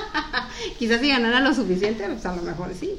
Quizás 0.78 1.00
si 1.00 1.08
ganara 1.08 1.40
lo 1.40 1.54
suficiente, 1.54 2.04
pues 2.06 2.26
a 2.26 2.36
lo 2.36 2.42
mejor 2.42 2.72
sí. 2.78 2.90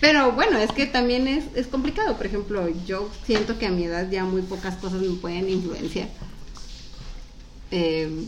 Pero 0.00 0.32
bueno, 0.32 0.58
es 0.58 0.72
que 0.72 0.86
también 0.86 1.28
es, 1.28 1.44
es 1.54 1.66
complicado. 1.66 2.16
Por 2.16 2.26
ejemplo, 2.26 2.66
yo 2.86 3.10
siento 3.26 3.58
que 3.58 3.66
a 3.66 3.70
mi 3.70 3.84
edad 3.84 4.10
ya 4.10 4.24
muy 4.24 4.42
pocas 4.42 4.76
cosas 4.76 5.00
me 5.00 5.14
pueden 5.16 5.48
influenciar. 5.50 6.08
Eh, 7.70 8.24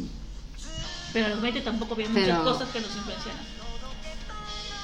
Pero 1.12 1.26
a 1.26 1.28
los 1.30 1.40
20 1.42 1.60
tampoco 1.62 1.94
había 1.94 2.08
Pero- 2.12 2.38
muchas 2.38 2.52
cosas 2.52 2.68
que 2.70 2.80
nos 2.80 2.90
influenciaron. 2.96 3.52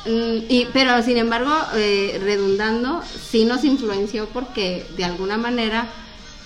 Mm, 0.07 0.45
y, 0.49 0.67
pero 0.73 1.03
sin 1.03 1.19
embargo, 1.19 1.53
eh, 1.75 2.19
redundando, 2.23 3.03
sí 3.31 3.45
nos 3.45 3.65
influenció 3.65 4.27
porque 4.29 4.87
de 4.97 5.05
alguna 5.05 5.37
manera 5.37 5.89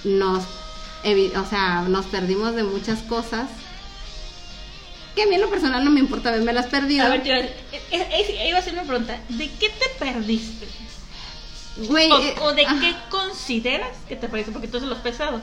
nos, 0.04 0.42
o 1.04 1.44
sea, 1.48 1.82
nos 1.82 2.06
perdimos 2.06 2.54
de 2.56 2.64
muchas 2.64 3.00
cosas 3.02 3.48
que 5.14 5.22
a 5.22 5.26
mí 5.26 5.34
en 5.34 5.40
lo 5.40 5.50
personal 5.50 5.84
no 5.84 5.90
me 5.90 6.00
importa 6.00 6.28
haberme 6.30 6.52
las 6.52 6.66
perdido. 6.66 7.04
A 7.06 7.08
ver, 7.10 7.26
iba 7.26 7.36
a, 7.36 7.40
eh, 7.40 7.52
eh, 7.90 8.46
iba 8.48 8.56
a 8.58 8.60
hacer 8.60 8.72
una 8.72 8.84
pregunta. 8.84 9.18
¿De 9.28 9.50
qué 9.50 9.68
te 9.68 9.88
perdiste? 9.98 10.66
Güey, 11.76 12.10
O, 12.10 12.18
eh, 12.20 12.34
o 12.42 12.52
de 12.52 12.66
ah, 12.66 12.76
qué 12.80 12.94
consideras 13.10 13.96
que 14.08 14.16
te 14.16 14.28
perdiste? 14.28 14.52
Porque 14.52 14.68
tú 14.68 14.78
se 14.80 14.86
los 14.86 14.98
pesado. 14.98 15.40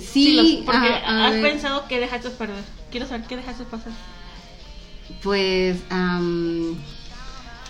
Sí, 0.00 0.32
los- 0.34 0.64
porque 0.66 0.88
ah, 1.04 1.26
has 1.26 1.32
ver, 1.32 1.42
pensado 1.42 1.86
que 1.88 2.00
dejaste 2.00 2.30
perder. 2.30 2.62
Quiero 2.90 3.06
saber 3.06 3.26
qué 3.26 3.36
dejaste 3.36 3.64
pasar. 3.64 3.92
pues, 5.22 5.78
am, 5.90 6.76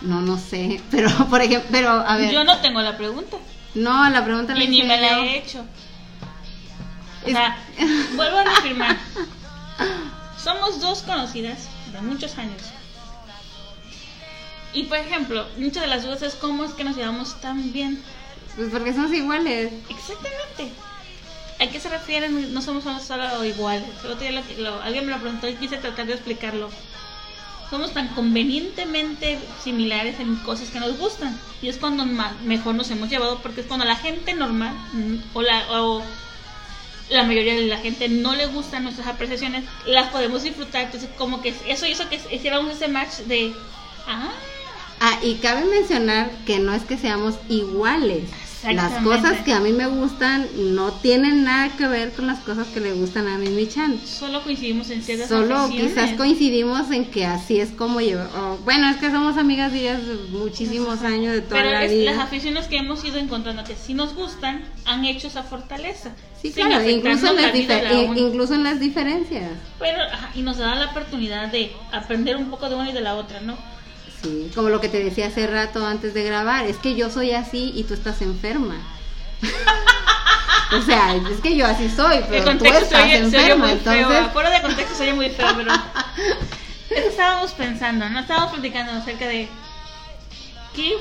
no, 0.03 0.21
no 0.21 0.39
sé, 0.39 0.81
pero 0.91 1.09
por 1.29 1.41
ejemplo, 1.43 1.69
pero 1.73 1.91
a 1.91 2.17
ver, 2.17 2.33
Yo 2.33 2.45
no 2.45 2.59
tengo 2.59 2.81
la 2.81 2.97
pregunta. 2.97 3.37
no, 3.75 4.09
la 4.11 4.25
pregunta 4.25 4.55
la 4.55 4.65
Y 4.65 4.69
ni 4.69 4.83
me 4.83 5.01
la 5.01 5.19
he 5.21 5.39
hecho. 5.39 5.61
O 7.25 7.27
Es- 7.27 7.33
sea, 7.35 7.57
vuelvo 8.17 8.39
a 8.39 8.45
reafirmar. 8.45 8.97
Somos 10.43 10.81
dos 10.81 11.03
conocidas 11.03 11.69
de 11.93 12.01
muchos 12.03 12.37
años. 12.39 12.63
Y 14.73 14.85
por 14.85 14.99
ejemplo, 14.99 15.47
muchas 15.59 15.83
de 15.83 15.89
las 15.89 16.03
dudas 16.03 16.23
es 16.23 16.35
cómo 16.35 16.65
es 16.65 16.73
que 16.73 16.85
nos 16.85 16.97
llevamos 16.97 17.41
tan 17.41 17.73
bien. 17.73 18.03
Pues 18.57 18.71
porque 18.71 18.93
somos 18.95 19.13
iguales. 19.13 19.73
Exactamente. 19.89 20.73
¿A 21.61 21.67
qué 21.69 21.79
se 21.79 21.89
refieren? 21.91 22.53
No 22.55 22.63
somos 22.63 22.83
solo, 22.85 22.99
solo 23.01 23.45
iguales. 23.45 23.85
Día 24.19 24.33
lo- 24.33 24.43
lo- 24.63 24.83
alguien 24.83 25.07
me 25.07 25.13
lo 25.13 25.19
preguntó 25.21 25.49
y 25.49 25.55
quise 25.55 25.77
tratar 25.77 26.07
de 26.07 26.15
explicarlo. 26.15 26.71
Somos 27.71 27.93
tan 27.93 28.09
convenientemente 28.09 29.39
similares 29.63 30.19
en 30.21 30.37
cosas 30.37 30.71
que 30.71 30.81
nos 30.81 30.99
gustan. 30.99 31.39
Y 31.63 31.69
es 31.69 31.77
cuando 31.77 32.05
más, 32.05 32.39
mejor 32.41 32.75
nos 32.75 32.91
hemos 32.91 33.09
llevado 33.11 33.39
porque 33.43 33.61
es 33.61 33.67
cuando 33.67 33.85
la 33.85 33.97
gente 33.97 34.35
normal 34.35 34.75
mm, 34.93 35.17
o 35.35 35.43
la, 35.43 35.81
o 35.81 36.03
la 37.11 37.25
mayoría 37.25 37.55
de 37.55 37.67
la 37.67 37.79
gente 37.79 38.09
no 38.09 38.35
le 38.35 38.47
gustan 38.47 38.85
nuestras 38.85 39.07
apreciaciones, 39.07 39.65
las 39.87 40.09
podemos 40.11 40.43
disfrutar. 40.43 40.85
Entonces 40.85 41.11
como 41.17 41.43
que 41.43 41.55
eso 41.67 41.87
hizo 41.87 42.09
que 42.09 42.21
hiciéramos 42.31 42.75
ese 42.75 42.89
match 42.89 43.19
de... 43.27 43.55
Ah, 44.07 44.33
Ah, 45.05 45.19
y 45.21 45.35
cabe 45.35 45.65
mencionar 45.65 46.31
que 46.47 46.61
no 46.61 46.73
es 46.73 46.85
que 46.85 46.97
seamos 46.97 47.35
iguales. 47.49 48.23
Las 48.71 49.03
cosas 49.03 49.41
que 49.45 49.53
a 49.53 49.59
mí 49.61 49.73
me 49.73 49.87
gustan 49.89 50.47
no 50.75 50.93
tienen 50.93 51.43
nada 51.45 51.71
que 51.77 51.87
ver 51.89 52.13
con 52.13 52.27
las 52.29 52.39
cosas 52.41 52.69
que 52.69 52.79
le 52.81 52.93
gustan 52.93 53.27
a 53.27 53.37
Mimi 53.37 53.67
Chan. 53.67 53.99
solo 54.05 54.43
coincidimos 54.45 54.89
en 54.91 55.03
ciertas 55.03 55.29
Solo 55.29 55.69
quizás 55.69 56.13
coincidimos 56.13 56.91
en 56.93 57.07
que 57.11 57.27
así 57.27 57.59
es 57.61 57.71
como 57.71 58.01
lleva. 58.01 58.29
o, 58.37 58.59
bueno, 58.59 58.89
es 58.89 58.99
que 58.99 59.11
somos 59.11 59.37
amigas 59.37 59.73
de 59.73 59.81
ellas 59.81 60.07
de 60.07 60.15
muchísimos 60.31 61.03
años 61.03 61.33
de 61.35 61.41
toda 61.41 61.61
Pero 61.61 61.73
la 61.73 61.85
es- 61.85 61.91
vida. 61.91 62.13
las 62.13 62.21
aficiones 62.21 62.67
que 62.69 62.77
hemos 62.77 63.05
ido 63.05 63.19
encontrando 63.19 63.65
que 63.65 63.75
sí 63.75 63.95
nos 63.95 64.15
gustan 64.15 64.63
han 64.85 65.05
hecho 65.05 65.27
esa 65.27 65.43
fortaleza. 65.43 66.13
Sí, 66.41 66.51
claro, 66.53 66.89
incluso 66.89 67.29
en, 67.29 67.37
las 67.37 67.55
incluso 68.17 68.55
en 68.55 68.65
las 68.65 68.81
diferencias. 68.81 69.51
Pero, 69.79 70.03
ajá, 70.03 70.31
y 70.35 70.43
nos 70.43 70.59
da 70.59 70.75
la 70.75 70.87
oportunidad 70.91 71.49
de 71.53 71.71
aprender 71.93 72.37
un 72.37 72.51
poco 72.51 72.69
de 72.69 72.75
una 72.75 72.91
y 72.91 72.93
de 72.93 73.01
la 73.01 73.15
otra, 73.15 73.41
¿no? 73.41 73.57
Sí, 74.23 74.51
como 74.55 74.69
lo 74.69 74.81
que 74.81 74.89
te 74.89 75.03
decía 75.03 75.27
hace 75.27 75.47
rato 75.47 75.85
antes 75.85 76.15
de 76.15 76.23
grabar, 76.23 76.67
es 76.67 76.77
que 76.77 76.95
yo 76.95 77.11
soy 77.11 77.33
así 77.33 77.73
y 77.75 77.85
tú 77.85 77.95
estás 77.95 78.23
enferma. 78.23 78.77
o 80.73 80.83
sea, 80.83 81.17
es 81.17 81.41
que 81.41 81.57
yo 81.57 81.67
así 81.67 81.89
soy, 81.91 82.19
El 82.19 82.25
pero 82.25 82.57
tú 82.57 82.65
estás 82.65 83.03
oye 83.03 83.17
enferma, 83.17 83.67
feo. 83.67 83.75
entonces 83.77 84.33
Fuera 84.33 84.51
de 84.51 84.63
contexto 84.63 84.95
se 84.95 85.03
oye 85.05 85.15
muy 85.15 85.31
feo, 85.31 85.49
pero. 85.57 85.73
Eso 86.91 87.09
estábamos 87.09 87.53
pensando, 87.53 88.09
¿no? 88.11 88.21
Estábamos 88.21 88.53
platicando 88.53 88.93
acerca 88.93 89.27
de. 89.27 89.49
¿Qué, 90.75 90.97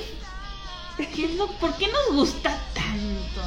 qué 1.16 1.26
es 1.26 1.36
lo, 1.36 1.48
¿Por 1.48 1.76
qué 1.76 1.88
nos 1.88 2.16
gusta 2.16 2.58
tanto? 2.74 3.42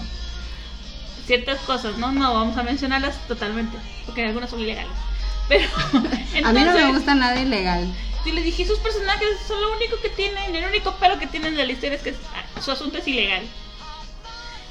Ciertas 1.26 1.58
cosas, 1.60 1.96
¿no? 1.96 2.12
No 2.12 2.34
vamos 2.34 2.56
a 2.56 2.62
mencionarlas 2.62 3.16
totalmente, 3.26 3.76
porque 4.06 4.24
algunas 4.26 4.50
son 4.50 4.60
ilegales. 4.60 4.92
Pero. 5.48 5.68
a 5.92 5.98
mí 5.98 6.09
no 6.42 6.52
me 6.52 6.61
entonces, 6.61 6.94
gusta 6.94 7.14
nada 7.14 7.40
ilegal. 7.40 7.87
Y 8.24 8.33
le 8.33 8.42
dije, 8.42 8.62
esos 8.62 8.78
personajes 8.78 9.28
son 9.46 9.61
lo 9.61 9.72
único 9.76 10.00
que 10.00 10.09
tienen, 10.09 10.54
el 10.54 10.64
único 10.64 10.94
pero 10.98 11.18
que 11.18 11.26
tienen 11.26 11.57
de 11.57 11.66
la 11.66 11.72
historia 11.72 11.96
es 11.96 12.02
que 12.02 12.14
ah, 12.35 12.61
su 12.61 12.70
asunto 12.70 12.98
es 12.98 13.07
ilegal. 13.07 13.42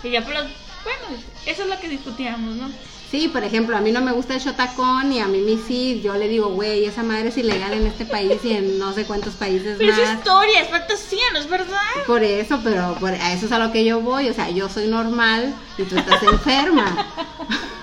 Y 0.03 0.09
ya, 0.09 0.25
pero 0.25 0.41
bueno, 0.41 1.21
eso 1.45 1.63
es 1.63 1.69
lo 1.69 1.79
que 1.79 1.87
discutíamos, 1.87 2.55
¿no? 2.55 2.69
Sí, 3.13 3.27
por 3.27 3.43
ejemplo, 3.43 3.77
a 3.77 3.79
mí 3.79 3.91
no 3.91 4.01
me 4.01 4.11
gusta 4.11 4.33
el 4.33 4.39
shotacón 4.39 5.13
y 5.13 5.19
a 5.19 5.27
Mimi 5.27 5.59
sí, 5.67 6.01
yo 6.03 6.15
le 6.15 6.27
digo, 6.27 6.49
güey, 6.49 6.85
esa 6.85 7.03
madre 7.03 7.29
es 7.29 7.37
ilegal 7.37 7.71
en 7.73 7.85
este 7.85 8.05
país 8.05 8.43
y 8.43 8.53
en 8.53 8.79
no 8.79 8.91
sé 8.91 9.05
cuántos 9.05 9.35
países 9.35 9.75
Pero 9.77 9.93
es 9.93 10.13
historia, 10.13 10.61
es 10.61 10.69
fantasía, 10.69 11.23
¿no 11.31 11.37
es 11.37 11.47
verdad? 11.47 11.77
Por 12.07 12.23
eso, 12.23 12.59
pero 12.63 12.95
por, 12.99 13.11
a 13.11 13.33
eso 13.33 13.45
es 13.45 13.51
a 13.51 13.59
lo 13.59 13.71
que 13.71 13.85
yo 13.85 14.01
voy, 14.01 14.29
o 14.29 14.33
sea, 14.33 14.49
yo 14.49 14.67
soy 14.67 14.87
normal 14.87 15.53
y 15.77 15.83
tú 15.83 15.95
estás 15.95 16.23
enferma. 16.23 17.13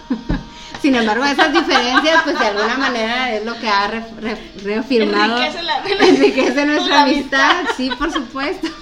Sin 0.83 0.95
embargo, 0.95 1.25
esas 1.25 1.53
diferencias, 1.53 2.23
pues 2.25 2.39
de 2.39 2.47
alguna 2.47 2.77
manera 2.79 3.35
es 3.35 3.45
lo 3.45 3.59
que 3.59 3.69
ha 3.69 3.87
re- 3.89 4.05
re- 4.21 4.51
reafirmado. 4.65 5.37
Enriquece 5.39 5.63
la- 5.63 5.85
enriquece 6.09 6.67
nuestra 6.67 7.03
amistad, 7.03 7.53
sí, 7.77 7.91
por 7.99 8.13
supuesto. 8.13 8.69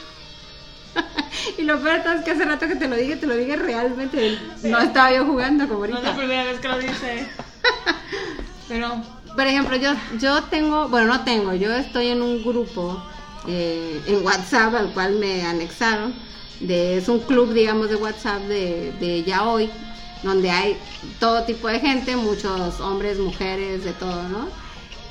Y 1.56 1.62
lo 1.62 1.80
peor 1.80 2.00
es 2.16 2.24
que 2.24 2.32
hace 2.32 2.44
rato 2.44 2.66
que 2.66 2.74
te 2.76 2.88
lo 2.88 2.96
dije, 2.96 3.16
te 3.16 3.26
lo 3.26 3.34
dije 3.36 3.56
realmente. 3.56 4.38
No 4.64 4.78
estaba 4.80 5.12
yo 5.12 5.24
jugando 5.24 5.68
como 5.68 5.86
No 5.86 5.96
es 5.98 6.02
la 6.04 6.16
primera 6.16 6.44
vez 6.44 6.58
que 6.60 6.68
lo 6.68 6.78
dice. 6.78 7.28
Pero, 8.68 9.02
Por 9.34 9.46
ejemplo, 9.46 9.76
yo, 9.76 9.92
yo 10.18 10.42
tengo, 10.44 10.88
bueno, 10.88 11.06
no 11.08 11.24
tengo, 11.24 11.54
yo 11.54 11.72
estoy 11.72 12.08
en 12.08 12.22
un 12.22 12.42
grupo 12.42 13.02
eh, 13.46 14.00
en 14.06 14.24
WhatsApp 14.24 14.74
al 14.74 14.92
cual 14.92 15.14
me 15.14 15.42
anexaron. 15.42 16.12
De, 16.60 16.98
es 16.98 17.08
un 17.08 17.20
club, 17.20 17.52
digamos, 17.52 17.88
de 17.88 17.94
WhatsApp 17.96 18.40
de, 18.42 18.92
de 19.00 19.22
Yaoi, 19.22 19.70
donde 20.22 20.50
hay 20.50 20.76
todo 21.20 21.44
tipo 21.44 21.68
de 21.68 21.80
gente, 21.80 22.16
muchos 22.16 22.80
hombres, 22.80 23.18
mujeres, 23.18 23.84
de 23.84 23.92
todo, 23.92 24.28
¿no? 24.28 24.48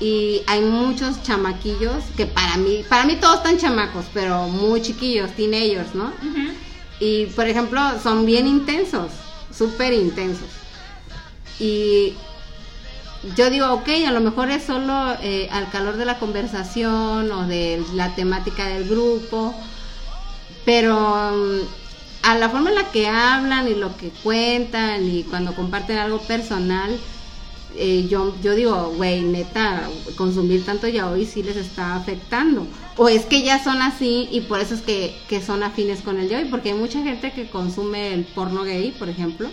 Y 0.00 0.42
hay 0.46 0.60
muchos 0.60 1.22
chamaquillos 1.22 2.04
que 2.16 2.26
para 2.26 2.56
mí, 2.56 2.84
para 2.88 3.04
mí 3.04 3.16
todos 3.16 3.38
están 3.38 3.58
chamacos, 3.58 4.06
pero 4.14 4.46
muy 4.48 4.80
chiquillos, 4.80 5.32
teenagers, 5.32 5.94
¿no? 5.94 6.12
Y 7.00 7.26
por 7.26 7.46
ejemplo, 7.46 7.80
son 8.02 8.26
bien 8.26 8.46
intensos, 8.46 9.10
súper 9.52 9.92
intensos. 9.92 10.48
Y 11.58 12.14
yo 13.36 13.50
digo, 13.50 13.72
ok, 13.72 13.88
a 14.06 14.12
lo 14.12 14.20
mejor 14.20 14.50
es 14.50 14.64
solo 14.64 15.14
eh, 15.22 15.48
al 15.50 15.68
calor 15.70 15.96
de 15.96 16.04
la 16.04 16.18
conversación 16.18 17.30
o 17.32 17.46
de 17.46 17.82
la 17.94 18.14
temática 18.14 18.66
del 18.68 18.88
grupo, 18.88 19.54
pero 20.64 21.32
mm, 21.32 21.87
a 22.28 22.34
la 22.34 22.50
forma 22.50 22.68
en 22.68 22.74
la 22.74 22.90
que 22.90 23.08
hablan 23.08 23.68
y 23.68 23.74
lo 23.74 23.96
que 23.96 24.10
cuentan 24.22 25.08
y 25.08 25.22
cuando 25.22 25.54
comparten 25.54 25.96
algo 25.96 26.18
personal, 26.18 26.94
eh, 27.74 28.06
yo, 28.10 28.34
yo 28.42 28.54
digo, 28.54 28.92
güey, 28.96 29.22
neta, 29.22 29.88
consumir 30.14 30.62
tanto 30.62 30.88
ya 30.88 31.08
hoy 31.08 31.24
sí 31.24 31.42
les 31.42 31.56
está 31.56 31.96
afectando. 31.96 32.66
O 32.98 33.08
es 33.08 33.24
que 33.24 33.42
ya 33.42 33.64
son 33.64 33.80
así 33.80 34.28
y 34.30 34.42
por 34.42 34.60
eso 34.60 34.74
es 34.74 34.82
que, 34.82 35.16
que 35.26 35.40
son 35.40 35.62
afines 35.62 36.02
con 36.02 36.18
el 36.18 36.28
yaoi, 36.28 36.50
porque 36.50 36.72
hay 36.72 36.78
mucha 36.78 37.02
gente 37.02 37.32
que 37.32 37.48
consume 37.48 38.12
el 38.12 38.24
porno 38.24 38.62
gay, 38.62 38.90
por 38.98 39.08
ejemplo, 39.08 39.48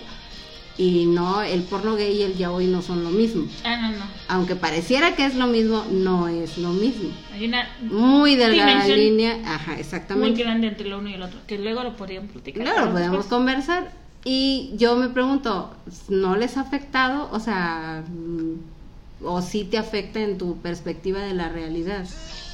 y 0.78 1.06
no, 1.06 1.42
el 1.42 1.64
porno 1.64 1.96
gay 1.96 2.18
y 2.18 2.24
el 2.24 2.38
yaoi 2.38 2.68
no 2.68 2.82
son 2.82 3.04
lo 3.04 3.10
mismo. 3.10 3.48
Ah, 3.64 3.78
no, 3.78 3.98
no. 3.98 4.06
Aunque 4.28 4.56
pareciera 4.56 5.16
que 5.16 5.26
es 5.26 5.36
lo 5.36 5.48
mismo, 5.48 5.86
no 5.90 6.28
es 6.28 6.58
lo 6.58 6.70
mismo. 6.70 7.10
Hay 7.34 7.46
una 7.46 7.70
Muy 7.82 8.36
delgada 8.36 8.86
línea, 8.88 9.40
ajá, 9.46 9.72
muy 9.72 9.80
exactamente. 9.82 10.44
grande 10.44 10.68
entre 10.68 10.90
lo 10.90 11.00
uno 11.00 11.10
y 11.10 11.14
el 11.14 11.22
otro. 11.22 11.40
Que 11.48 11.58
luego 11.58 11.84
lo 11.84 11.96
podríamos 11.96 12.32
platicar. 12.32 12.64
Claro, 12.64 12.82
pero 12.82 12.92
podemos 12.92 13.26
conversar. 13.28 13.92
Y 14.26 14.72
yo 14.76 14.96
me 14.96 15.10
pregunto, 15.10 15.74
¿no 16.10 16.36
les 16.36 16.58
ha 16.58 16.62
afectado? 16.62 17.30
O 17.32 17.40
sea, 17.40 18.04
mm, 18.10 19.26
¿o 19.26 19.42
sí 19.42 19.64
te 19.64 19.78
afecta 19.78 20.20
en 20.20 20.38
tu 20.38 20.58
perspectiva 20.58 21.20
de 21.20 21.36
la 21.36 21.48
realidad? 21.48 22.06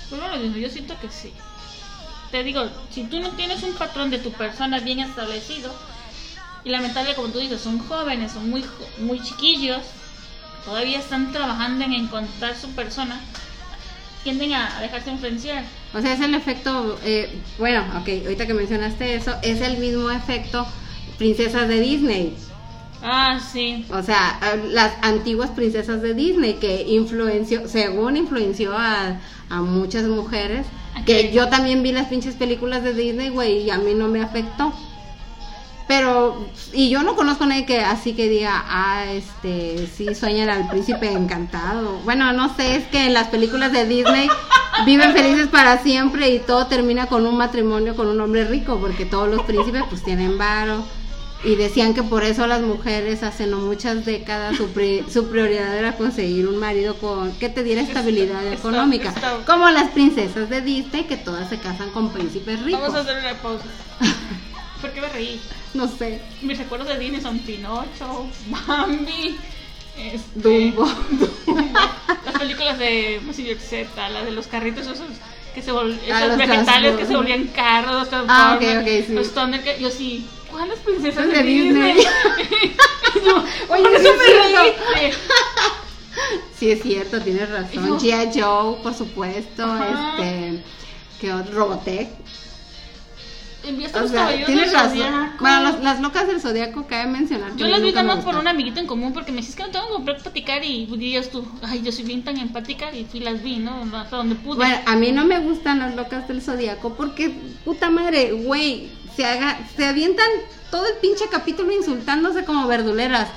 Pues 0.09 0.21
bueno, 0.21 0.57
yo 0.57 0.69
siento 0.69 0.95
que 0.99 1.09
sí. 1.09 1.31
Te 2.29 2.43
digo, 2.43 2.61
si 2.91 3.03
tú 3.05 3.19
no 3.19 3.31
tienes 3.31 3.63
un 3.63 3.73
patrón 3.73 4.09
de 4.09 4.19
tu 4.19 4.31
persona 4.31 4.79
bien 4.79 4.99
establecido, 4.99 5.73
y 6.63 6.69
lamentable 6.69 7.15
como 7.15 7.29
tú 7.29 7.39
dices, 7.39 7.61
son 7.61 7.79
jóvenes, 7.79 8.31
son 8.31 8.49
muy, 8.49 8.63
muy 8.99 9.21
chiquillos, 9.21 9.81
todavía 10.65 10.99
están 10.99 11.31
trabajando 11.31 11.85
en 11.85 11.93
encontrar 11.93 12.55
su 12.55 12.69
persona, 12.71 13.19
tienden 14.23 14.53
a, 14.53 14.77
a 14.77 14.81
dejarse 14.81 15.11
influenciar. 15.11 15.63
O 15.93 16.01
sea, 16.01 16.13
es 16.13 16.21
el 16.21 16.35
efecto, 16.35 16.99
eh, 17.03 17.41
bueno, 17.57 17.81
ok, 17.99 18.07
ahorita 18.23 18.47
que 18.47 18.53
mencionaste 18.53 19.15
eso, 19.15 19.33
es 19.41 19.61
el 19.61 19.77
mismo 19.77 20.09
efecto 20.11 20.67
princesas 21.17 21.67
de 21.67 21.79
Disney. 21.79 22.35
Ah, 23.03 23.39
sí. 23.39 23.85
O 23.91 24.03
sea, 24.03 24.39
las 24.69 24.93
antiguas 25.01 25.49
princesas 25.51 26.01
de 26.01 26.13
Disney 26.13 26.55
que 26.55 26.83
influenció, 26.87 27.67
según 27.67 28.15
influenció 28.15 28.77
a, 28.77 29.19
a 29.49 29.61
muchas 29.61 30.03
mujeres, 30.03 30.67
que 31.05 31.31
yo 31.31 31.49
también 31.49 31.81
vi 31.81 31.91
las 31.91 32.07
pinches 32.07 32.35
películas 32.35 32.83
de 32.83 32.93
Disney, 32.93 33.29
güey, 33.29 33.63
y 33.63 33.69
a 33.71 33.79
mí 33.79 33.93
no 33.95 34.07
me 34.07 34.21
afectó. 34.21 34.71
Pero, 35.93 36.47
y 36.71 36.89
yo 36.89 37.03
no 37.03 37.17
conozco 37.17 37.43
a 37.43 37.47
nadie 37.47 37.65
que 37.65 37.81
así 37.81 38.13
que 38.13 38.29
diga, 38.29 38.63
ah, 38.65 39.03
este, 39.11 39.89
sí, 39.93 40.15
sueñan 40.15 40.49
al 40.49 40.69
príncipe 40.69 41.11
encantado. 41.11 41.97
Bueno, 42.05 42.31
no 42.31 42.55
sé, 42.55 42.77
es 42.77 42.85
que 42.87 43.07
en 43.07 43.13
las 43.13 43.27
películas 43.27 43.73
de 43.73 43.85
Disney 43.85 44.29
viven 44.85 45.11
felices 45.11 45.49
para 45.49 45.79
siempre 45.79 46.29
y 46.29 46.39
todo 46.39 46.67
termina 46.67 47.07
con 47.07 47.25
un 47.25 47.35
matrimonio 47.35 47.97
con 47.97 48.07
un 48.07 48.21
hombre 48.21 48.45
rico, 48.45 48.77
porque 48.79 49.05
todos 49.05 49.27
los 49.27 49.41
príncipes 49.41 49.83
pues 49.89 50.01
tienen 50.01 50.37
varo. 50.37 50.81
Y 51.43 51.55
decían 51.55 51.93
que 51.93 52.03
por 52.03 52.23
eso 52.23 52.47
las 52.47 52.61
mujeres 52.61 53.21
hace 53.23 53.45
no 53.47 53.57
muchas 53.57 54.05
décadas 54.05 54.55
su, 54.55 54.67
pri- 54.69 55.03
su 55.11 55.27
prioridad 55.29 55.75
era 55.75 55.97
conseguir 55.97 56.47
un 56.47 56.55
marido 56.57 56.95
con 56.95 57.33
que 57.33 57.49
te 57.49 57.63
diera 57.63 57.81
estabilidad 57.81 58.47
económica. 58.47 59.13
Como 59.45 59.69
las 59.71 59.89
princesas 59.89 60.49
de 60.49 60.61
Disney 60.61 61.03
que 61.03 61.17
todas 61.17 61.49
se 61.49 61.57
casan 61.57 61.89
con 61.89 62.13
príncipes 62.13 62.61
ricos. 62.63 62.79
Vamos 62.81 62.95
a 62.95 63.01
hacer 63.01 63.17
una 63.19 63.41
pausa. 63.41 63.65
¿Por 64.81 64.91
qué 64.91 65.01
me 65.01 65.09
reí? 65.09 65.39
No 65.73 65.87
sé, 65.87 66.19
Mis 66.41 66.57
recuerdos 66.57 66.87
de 66.89 66.97
Disney 66.99 67.21
son 67.21 67.39
Pinocho, 67.39 68.27
Bambi, 68.47 69.37
este, 69.97 70.39
Dumbo. 70.71 70.85
las 72.25 72.37
películas 72.39 72.77
de 72.79 73.21
Mazinger 73.25 73.57
Z, 73.59 74.09
las 74.09 74.25
de 74.25 74.31
los 74.31 74.47
carritos 74.47 74.85
esos 74.87 74.99
que 75.53 75.61
se 75.61 75.71
vol- 75.71 75.97
Ah, 76.11 76.17
esos 76.25 76.27
los 76.29 76.37
vegetales 76.37 76.95
que 76.97 77.05
se 77.05 77.15
volvían 77.15 77.47
carros, 77.47 78.07
los 78.11 78.25
Ah, 78.27 78.53
ok, 78.55 78.59
Transformers, 78.61 79.01
ok, 79.01 79.07
sí. 79.07 79.13
los 79.13 79.33
Thunder, 79.33 79.79
yo 79.79 79.89
sí, 79.91 80.25
¿cuáles 80.49 80.79
princesas 80.79 81.27
de, 81.27 81.33
de 81.33 81.43
Disney? 81.43 81.93
Disney. 81.93 82.75
Oye, 83.69 83.83
eso 83.83 83.97
es 83.97 84.17
me 84.17 84.99
reí. 84.99 85.13
Sí, 86.57 86.71
es 86.71 86.81
cierto, 86.83 87.19
tienes 87.21 87.49
razón. 87.49 87.87
Yo- 87.87 87.99
G.I. 87.99 88.39
Joe, 88.41 88.77
por 88.83 88.93
supuesto. 88.93 89.63
Ajá. 89.63 90.13
Este. 90.19 90.63
¿Qué 91.19 91.33
otro? 91.33 91.53
Robotech. 91.53 92.09
Enviaste 93.63 93.97
O 93.97 94.01
los 94.01 94.11
sea, 94.11 94.19
caballeros 94.21 94.45
tienes 94.47 94.71
del 94.71 94.73
razón. 94.73 94.97
Zodiaco. 94.97 95.37
Bueno, 95.39 95.61
las, 95.61 95.79
las 95.81 96.01
locas 96.01 96.27
del 96.27 96.41
zodiaco 96.41 96.87
cabe 96.87 97.11
mencionar. 97.11 97.55
Yo 97.55 97.67
las 97.67 97.81
vi 97.81 97.91
nada 97.91 98.15
más 98.15 98.23
por 98.23 98.35
un 98.35 98.47
amiguito 98.47 98.79
en 98.79 98.87
común 98.87 99.13
porque 99.13 99.31
me 99.31 99.37
dices 99.41 99.55
que 99.55 99.63
no 99.63 99.69
tengo 99.69 99.87
con 99.89 100.05
qué 100.05 100.13
platicar 100.15 100.63
y 100.65 100.85
dirías 100.87 101.29
tú, 101.29 101.45
ay, 101.61 101.81
yo 101.83 101.91
soy 101.91 102.05
bien 102.05 102.23
tan 102.23 102.37
empática 102.37 102.93
y 102.93 103.05
fui 103.05 103.19
las 103.19 103.43
vi, 103.43 103.57
¿no? 103.57 103.83
Hasta 103.95 104.17
donde 104.17 104.35
pude. 104.35 104.57
Bueno, 104.57 104.77
a 104.85 104.95
mí 104.95 105.11
no 105.11 105.25
me 105.25 105.39
gustan 105.39 105.79
las 105.79 105.95
locas 105.95 106.27
del 106.27 106.41
zodiaco 106.41 106.95
porque, 106.95 107.29
puta 107.63 107.89
madre, 107.89 108.31
güey, 108.31 108.89
se, 109.15 109.25
haga, 109.25 109.59
se 109.75 109.85
avientan 109.85 110.27
todo 110.71 110.85
el 110.87 110.95
pinche 111.01 111.25
capítulo 111.29 111.71
insultándose 111.71 112.45
como 112.45 112.67
verduleras. 112.67 113.27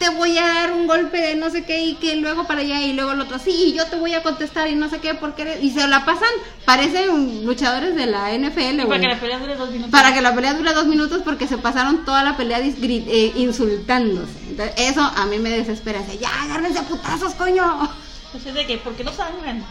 Te 0.00 0.08
voy 0.08 0.38
a 0.38 0.46
dar 0.46 0.72
un 0.72 0.86
golpe 0.86 1.18
de 1.20 1.36
no 1.36 1.50
sé 1.50 1.64
qué 1.66 1.82
y 1.84 1.94
que 1.96 2.16
luego 2.16 2.46
para 2.46 2.62
allá 2.62 2.80
y 2.80 2.94
luego 2.94 3.12
el 3.12 3.20
otro, 3.20 3.38
sí, 3.38 3.50
y 3.66 3.72
yo 3.74 3.84
te 3.84 3.96
voy 3.96 4.14
a 4.14 4.22
contestar 4.22 4.66
y 4.68 4.74
no 4.74 4.88
sé 4.88 4.98
qué, 4.98 5.12
porque 5.12 5.42
eres... 5.42 5.62
Y 5.62 5.70
se 5.72 5.86
la 5.86 6.06
pasan, 6.06 6.30
parecen 6.64 7.44
luchadores 7.44 7.94
de 7.94 8.06
la 8.06 8.32
NFL, 8.32 8.86
para 8.88 8.98
que 8.98 9.08
la 9.08 9.20
pelea 9.20 9.38
dure 9.38 9.56
dos 9.56 9.70
minutos. 9.70 9.90
Para 9.90 10.14
que 10.14 10.22
la 10.22 10.34
pelea 10.34 10.54
dure 10.54 10.72
dos 10.72 10.86
minutos 10.86 11.20
porque 11.22 11.46
se 11.46 11.58
pasaron 11.58 12.06
toda 12.06 12.24
la 12.24 12.34
pelea 12.38 12.60
eh, 12.60 13.32
insultándose. 13.36 14.32
Entonces, 14.48 14.74
eso 14.78 15.02
a 15.02 15.26
mí 15.26 15.38
me 15.38 15.50
desespera. 15.50 15.98
Dice, 16.00 16.16
ya, 16.16 16.30
agárrense 16.44 16.78
a 16.78 16.82
putazos, 16.84 17.34
coño. 17.34 17.86
Entonces, 18.24 18.54
de 18.54 18.66
que, 18.66 18.78
¿por 18.78 18.94
qué 18.94 19.04
no 19.04 19.12
sangran? 19.12 19.62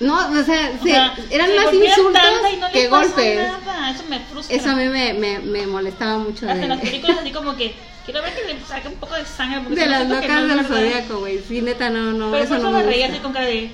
No, 0.00 0.16
o 0.16 0.44
sea, 0.44 0.72
O 0.78 0.82
se- 0.82 0.90
sea, 0.90 1.14
eran 1.30 1.48
se 1.48 1.56
más 1.56 1.72
insultos 1.72 2.22
no 2.60 2.70
que 2.72 2.88
golpes. 2.88 3.38
nada. 3.64 3.90
Eso 3.90 4.02
me 4.08 4.20
frustra. 4.20 4.54
Eso 4.54 4.70
a 4.70 4.74
mí 4.74 4.84
me, 4.88 5.14
me, 5.14 5.38
me 5.38 5.66
molestaba 5.66 6.18
mucho 6.18 6.46
Hasta 6.46 6.62
en 6.62 6.68
las 6.68 6.80
películas 6.80 7.18
así 7.20 7.30
como 7.30 7.56
que 7.56 7.74
Quiero 8.04 8.22
ver 8.22 8.34
que 8.34 8.52
le 8.52 8.60
saque 8.64 8.88
un 8.88 8.96
poco 8.96 9.14
de 9.14 9.24
sangre. 9.24 9.60
Porque 9.60 9.80
de 9.80 9.86
las 9.86 10.08
locas 10.08 10.42
no, 10.42 10.56
del 10.56 10.66
zodiaco, 10.66 11.18
güey. 11.20 11.40
Sí, 11.46 11.62
neta, 11.62 11.88
no, 11.90 12.12
no. 12.12 12.30
Pero 12.32 12.44
eso 12.44 12.58
no 12.58 12.72
me 12.72 12.82
reía 12.82 13.08
así 13.08 13.18
con 13.18 13.32
cara 13.32 13.46
de. 13.46 13.70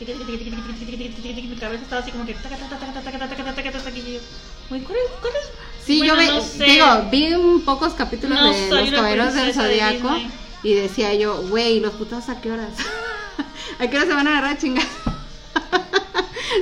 Mi 0.00 1.56
cabeza 1.56 1.82
estaba 1.82 2.02
así 2.02 2.10
como 2.10 2.26
que. 2.26 2.34
Güey, 4.68 4.80
¿cuál 4.82 4.98
es? 4.98 5.10
¿Cuál 5.20 5.32
es? 5.40 5.50
Sí, 5.84 5.98
bueno, 5.98 6.14
yo 6.14 6.18
ve, 6.18 6.26
no 6.26 6.40
sé. 6.42 6.64
digo, 6.64 6.86
vi 7.10 7.34
un 7.34 7.64
pocos 7.64 7.92
capítulos 7.92 8.38
de 8.38 8.70
Los 8.70 8.90
Caballeros 8.90 9.34
del 9.34 9.54
Zodíaco 9.54 10.16
y 10.62 10.74
decía 10.74 11.14
yo, 11.14 11.42
güey, 11.48 11.78
¿los 11.80 11.92
putos 11.92 12.28
a 12.28 12.40
qué 12.40 12.50
horas? 12.50 12.70
¿A 13.78 13.86
qué 13.86 13.96
horas 13.96 14.08
se 14.08 14.14
van 14.14 14.26
a 14.26 14.38
agarrar 14.38 14.58
chingados? 14.58 14.90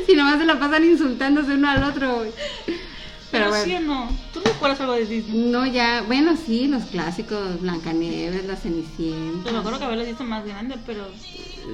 si 0.06 0.14
nomás 0.14 0.38
se 0.38 0.44
la 0.44 0.58
pasan 0.58 0.84
insultándose 0.84 1.52
uno 1.52 1.70
al 1.70 1.84
otro, 1.84 2.16
güey. 2.16 2.32
Pero 3.32 3.50
Pero 3.50 3.64
sí 3.64 3.74
o 3.74 3.80
no. 3.80 4.08
¿Tú 4.34 4.40
recuerdas 4.44 4.80
algo 4.82 4.92
de 4.92 5.06
Disney? 5.06 5.36
No, 5.50 5.66
ya, 5.66 6.02
bueno, 6.06 6.36
sí, 6.36 6.68
los 6.68 6.84
clásicos, 6.84 7.60
Blancanieves, 7.62 8.44
La 8.44 8.56
Cenicienta. 8.56 9.50
me 9.50 9.58
acuerdo 9.58 9.78
que 9.78 9.84
haberlas 9.86 10.06
visto 10.06 10.22
más 10.24 10.44
grande, 10.44 10.76
pero 10.86 11.06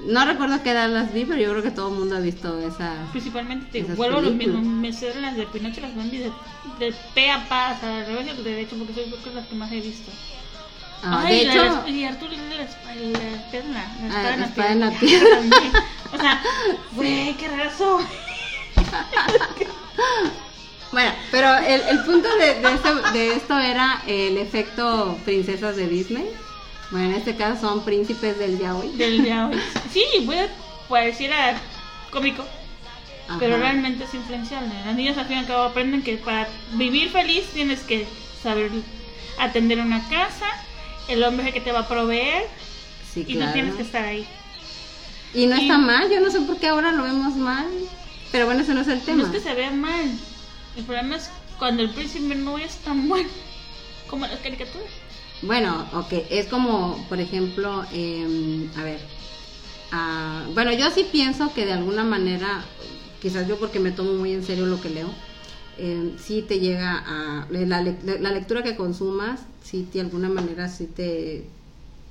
No 0.07 0.25
recuerdo 0.25 0.63
qué 0.63 0.71
edad 0.71 0.89
las 0.89 1.13
vi, 1.13 1.25
pero 1.25 1.41
yo 1.41 1.51
creo 1.51 1.63
que 1.65 1.71
todo 1.73 1.89
el 1.89 1.99
mundo 1.99 2.17
ha 2.17 2.21
visto 2.21 2.59
esa. 2.61 2.95
principalmente 3.11 3.83
te 3.83 3.95
vuelvo 3.95 4.19
a 4.19 4.23
lo 4.23 4.31
mismo. 4.31 4.55
películas. 4.55 4.65
Me 4.81 4.93
sé 4.93 5.21
las 5.21 5.37
de 5.37 5.47
Pinocho 5.47 5.81
las 5.81 5.97
Bambi 5.97 6.19
de, 6.19 6.31
de 6.79 6.95
pe 7.15 7.31
a 7.31 7.49
pa, 7.49 7.75
o 7.77 7.81
sea, 7.81 7.99
al 7.99 8.07
revés 8.07 8.29
al 8.31 8.45
derecho, 8.45 8.77
porque 8.79 8.95
soy 8.95 9.05
creo 9.05 9.23
que 9.25 9.31
las 9.35 9.47
que 9.49 9.55
más 9.57 9.73
he 9.73 9.81
visto. 9.81 10.11
Ah, 11.03 11.23
Ay, 11.25 11.39
de 11.41 11.45
la- 11.47 11.53
hecho, 11.55 11.65
la- 11.85 11.91
y 11.91 12.05
Arturo 12.05 12.33
la, 12.33 12.57
la 12.57 13.51
pierna, 13.51 13.73
la 13.73 14.15
Ah, 14.15 14.31
espada 14.31 14.35
en 14.35 14.41
la 14.41 14.47
la 14.47 14.47
espada 14.47 14.73
en 14.73 14.79
pierna. 14.79 14.91
la 14.91 14.99
pierna. 15.01 15.85
O 16.13 16.17
sea, 16.19 16.43
güey, 16.95 17.35
qué 17.37 17.49
raso. 17.49 17.99
bueno, 20.93 21.13
pero 21.31 21.55
el, 21.57 21.81
el 21.83 21.99
punto 22.05 22.29
de, 22.37 22.55
de 22.61 22.75
esto, 22.75 22.95
de 23.13 23.33
esto 23.35 23.59
era 23.59 24.03
el 24.07 24.37
efecto 24.39 25.19
princesas 25.25 25.77
de 25.77 25.87
Disney. 25.89 26.27
Bueno, 26.91 27.11
en 27.11 27.15
este 27.17 27.37
caso 27.37 27.61
son 27.69 27.85
príncipes 27.85 28.39
del 28.39 28.59
yaoi. 28.59 28.93
Del 28.97 29.25
yaoi. 29.25 29.59
Sí, 29.93 30.05
puede 30.25 30.49
pareciera 30.89 31.55
cómico, 32.11 32.45
pero 33.39 33.59
realmente 33.59 34.05
es 34.05 34.15
influenciable. 34.15 34.71
Las 34.87 34.95
niñas 34.97 35.19
al 35.19 35.27
fin 35.27 35.37
y 35.37 35.41
al 35.41 35.47
cabo 35.47 35.65
aprenden 35.65 36.03
que 36.03 36.17
para 36.17 36.49
vivir 36.73 37.11
feliz 37.11 37.45
tienes 37.53 37.81
que 37.81 38.07
saber 38.43 38.71
atender 39.39 39.79
una 39.81 40.09
casa, 40.09 40.47
el 41.09 41.23
hombre 41.23 41.43
es 41.43 41.49
el 41.49 41.55
que 41.55 41.61
te 41.61 41.73
va 41.73 41.81
a 41.81 41.89
proveer 41.89 42.45
Sí, 43.13 43.25
y 43.27 43.35
claro. 43.35 43.47
tú 43.51 43.53
tienes 43.55 43.75
que 43.75 43.83
estar 43.83 44.05
ahí. 44.05 44.27
Y 45.35 45.47
no 45.47 45.57
y- 45.59 45.63
está 45.63 45.77
mal, 45.77 46.11
yo 46.11 46.21
no 46.21 46.31
sé 46.31 46.41
por 46.41 46.57
qué 46.59 46.69
ahora 46.69 46.91
lo 46.93 47.03
vemos 47.03 47.37
mal. 47.37 47.67
Pero 48.33 48.47
bueno, 48.47 48.63
ese 48.63 48.73
no 48.75 48.81
es 48.81 48.89
el 48.89 48.99
No 48.99 49.05
tema. 49.05 49.23
es 49.25 49.29
que 49.31 49.41
se 49.41 49.55
vea 49.55 49.71
mal, 49.71 50.11
el 50.79 50.85
problema 50.85 51.17
es 51.17 51.31
cuando 51.59 51.83
el 51.83 51.91
príncipe 51.91 52.35
no 52.35 52.59
es 52.59 52.77
tan 52.79 53.09
bueno 53.09 53.29
como 54.09 54.27
las 54.27 54.41
caricaturas. 54.41 54.89
Bueno, 55.43 55.87
ok, 55.93 56.13
es 56.31 56.47
como, 56.47 57.05
por 57.09 57.21
ejemplo, 57.21 57.85
em, 57.93 58.69
a 58.77 58.83
ver, 58.85 59.01
ah, 59.93 60.43
bueno, 60.55 60.73
yo 60.73 60.91
sí 60.91 61.07
pienso 61.11 61.53
que 61.55 61.65
de 61.67 61.73
alguna 61.73 62.05
manera, 62.05 62.65
quizás 63.23 63.47
yo 63.47 63.57
porque 63.59 63.79
me 63.81 63.93
tomo 63.93 64.15
muy 64.15 64.33
en 64.33 64.45
serio 64.45 64.67
lo 64.67 64.81
que 64.81 64.91
leo, 64.91 65.09
em, 65.79 66.17
sí 66.19 66.43
te 66.43 66.59
llega 66.59 66.97
a, 67.07 67.47
la, 67.51 67.83
lec- 67.83 68.19
la 68.21 68.31
lectura 68.33 68.63
que 68.65 68.75
consumas, 68.77 69.41
sí 69.63 69.87
de 69.93 70.01
alguna 70.01 70.29
manera 70.29 70.69
sí 70.69 70.87
te, 70.87 71.47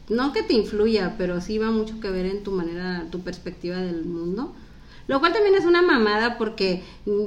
no 0.07 0.31
que 0.31 0.43
te 0.43 0.53
influya, 0.53 1.15
pero 1.17 1.41
sí 1.41 1.57
va 1.57 1.69
mucho 1.71 1.99
que 1.99 2.09
ver 2.09 2.25
en 2.27 2.43
tu 2.43 2.51
manera, 2.51 3.07
tu 3.11 3.21
perspectiva 3.21 3.77
del 3.77 4.05
mundo. 4.05 4.53
Lo 5.07 5.19
cual 5.19 5.33
también 5.33 5.55
es 5.55 5.65
una 5.65 5.81
mamada 5.81 6.37
porque, 6.37 6.81
mm, 7.05 7.23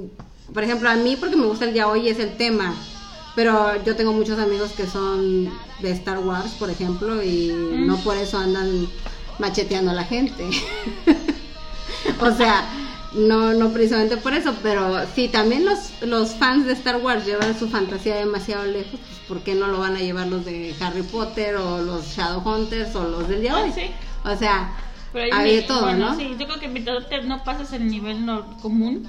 por 0.52 0.62
ejemplo, 0.64 0.88
a 0.90 0.94
mí 0.94 1.16
porque 1.16 1.36
me 1.36 1.46
gusta 1.46 1.64
el 1.64 1.74
yaoi 1.74 2.08
es 2.08 2.18
el 2.18 2.36
tema. 2.36 2.74
Pero 3.36 3.82
yo 3.84 3.94
tengo 3.94 4.12
muchos 4.12 4.38
amigos 4.38 4.72
que 4.72 4.86
son 4.86 5.48
de 5.80 5.90
Star 5.92 6.18
Wars, 6.18 6.50
por 6.58 6.68
ejemplo, 6.68 7.22
y 7.22 7.50
Mm. 7.52 7.86
no 7.86 7.96
por 7.98 8.16
eso 8.16 8.38
andan 8.38 8.88
macheteando 9.38 9.92
a 9.92 9.94
la 9.94 10.04
gente. 10.04 10.48
o 12.20 12.30
sea, 12.36 12.64
no, 13.14 13.52
no 13.54 13.70
precisamente 13.72 14.16
por 14.16 14.34
eso, 14.34 14.54
pero 14.62 15.00
si 15.14 15.28
también 15.28 15.64
los, 15.64 15.78
los 16.02 16.32
fans 16.34 16.66
de 16.66 16.72
Star 16.74 16.96
Wars 16.96 17.24
llevan 17.26 17.58
su 17.58 17.68
fantasía 17.68 18.16
demasiado 18.16 18.64
lejos, 18.66 18.98
pues 19.00 19.18
¿por 19.28 19.40
qué 19.40 19.54
no 19.54 19.68
lo 19.68 19.78
van 19.78 19.96
a 19.96 20.00
llevar 20.00 20.26
los 20.28 20.44
de 20.44 20.74
Harry 20.80 21.02
Potter 21.02 21.56
o 21.56 21.80
los 21.80 22.06
Shadowhunters 22.16 22.94
o 22.96 23.04
los 23.08 23.28
del 23.28 23.42
yaoi? 23.42 23.70
Ah, 23.70 23.72
sí. 23.74 23.90
O 24.24 24.36
sea, 24.36 24.72
Pero 25.12 25.34
hay 25.34 25.56
de 25.56 25.62
todo, 25.62 25.82
bueno, 25.82 26.10
¿no? 26.10 26.16
Sí, 26.16 26.36
yo 26.38 26.46
creo 26.46 26.60
que 26.60 26.68
mientras 26.68 27.04
no 27.24 27.42
pases 27.42 27.72
el 27.72 27.88
nivel 27.88 28.24
no- 28.26 28.56
común, 28.58 29.08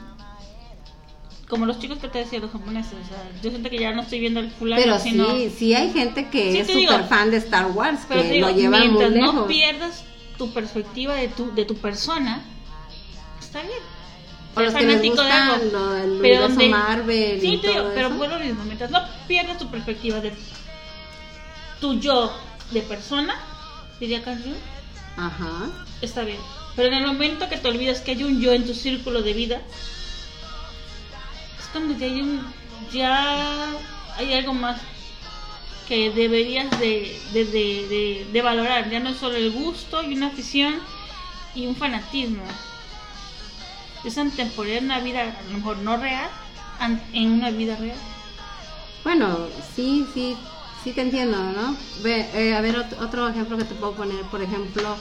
como 1.51 1.67
los 1.67 1.77
chicos 1.77 1.99
que 1.99 2.07
te 2.07 2.17
decía, 2.19 2.39
los 2.39 2.49
japoneses, 2.51 2.93
o 2.93 3.07
sea, 3.07 3.29
yo 3.43 3.49
siento 3.51 3.69
que 3.69 3.77
ya 3.77 3.91
no 3.91 4.01
estoy 4.01 4.19
viendo 4.19 4.39
el 4.39 4.49
fulano, 4.49 4.81
Pero 4.81 4.97
sino... 4.99 5.29
sí, 5.35 5.53
sí 5.55 5.75
hay 5.75 5.91
gente 5.93 6.29
que 6.29 6.51
Sí, 6.53 6.57
es 6.59 6.67
súper 6.67 7.03
fan 7.07 7.29
de 7.29 7.37
Star 7.37 7.67
Wars, 7.71 7.99
Pero 8.07 8.21
que 8.23 8.29
digo, 8.31 8.47
lo 8.49 8.55
llevan 8.55 8.79
muy 8.79 8.87
mientras 8.89 9.11
lejos. 9.11 9.35
no 9.35 9.47
pierdas 9.47 10.03
tu 10.39 10.51
perspectiva 10.53 11.13
de 11.13 11.27
tu, 11.27 11.53
de 11.53 11.65
tu 11.65 11.75
persona, 11.75 12.41
está 13.39 13.61
bien. 13.61 13.73
O 14.55 14.61
los 14.61 14.73
que 14.73 14.81
les 14.85 15.01
de 15.01 15.07
gusta 15.09 15.57
lo- 15.71 15.95
el 15.97 16.19
Pero 16.21 16.41
donde- 16.41 16.69
Marvel 16.69 17.39
Sí, 17.41 17.47
y 17.47 17.57
digo, 17.67 17.91
pero 17.93 18.09
lo 18.09 18.39
mismo. 18.39 18.63
Mientras 18.65 18.89
no 18.89 18.99
pierdas 19.27 19.57
tu 19.59 19.69
perspectiva 19.69 20.19
de 20.19 20.33
tu 21.79 21.99
yo 21.99 22.33
de 22.71 22.81
persona, 22.81 23.35
diría 23.99 24.23
Kanjun, 24.23 24.55
Ajá. 25.17 25.69
está 26.01 26.23
bien. 26.23 26.39
Pero 26.75 26.87
en 26.89 26.93
el 26.95 27.07
momento 27.07 27.49
que 27.49 27.57
te 27.57 27.67
olvidas 27.67 27.99
que 28.01 28.11
hay 28.11 28.23
un 28.23 28.41
yo 28.41 28.53
en 28.53 28.65
tu 28.65 28.73
círculo 28.73 29.21
de 29.21 29.33
vida, 29.33 29.61
es 31.73 31.79
cuando 31.79 31.97
ya 31.97 32.05
hay 32.05 32.21
un. 32.21 32.41
ya 32.91 33.65
hay 34.17 34.33
algo 34.33 34.53
más 34.53 34.79
que 35.87 36.09
deberías 36.11 36.69
de, 36.79 37.19
de, 37.33 37.45
de, 37.45 38.27
valorar. 38.41 38.89
Ya 38.89 38.99
no 38.99 39.09
es 39.09 39.17
solo 39.17 39.35
el 39.35 39.51
gusto 39.51 40.01
y 40.03 40.13
una 40.15 40.27
afición 40.27 40.75
y 41.55 41.67
un 41.67 41.75
fanatismo. 41.75 42.43
Es 44.03 44.17
temporal 44.31 44.83
una 44.85 44.99
vida, 44.99 45.21
a 45.21 45.43
lo 45.51 45.57
mejor 45.57 45.77
no 45.77 45.97
real, 45.97 46.29
en 47.13 47.31
una 47.33 47.51
vida 47.51 47.75
real. 47.75 47.97
Bueno, 49.03 49.37
sí, 49.75 50.05
sí, 50.13 50.35
sí 50.83 50.91
te 50.93 51.01
entiendo, 51.01 51.37
¿no? 51.37 51.75
Eh, 52.05 52.53
a 52.55 52.61
ver, 52.61 52.75
ot- 52.77 52.99
otro 52.99 53.27
ejemplo 53.27 53.57
que 53.57 53.65
te 53.65 53.75
puedo 53.75 53.93
poner, 53.93 54.21
por 54.25 54.41
ejemplo, 54.41 54.95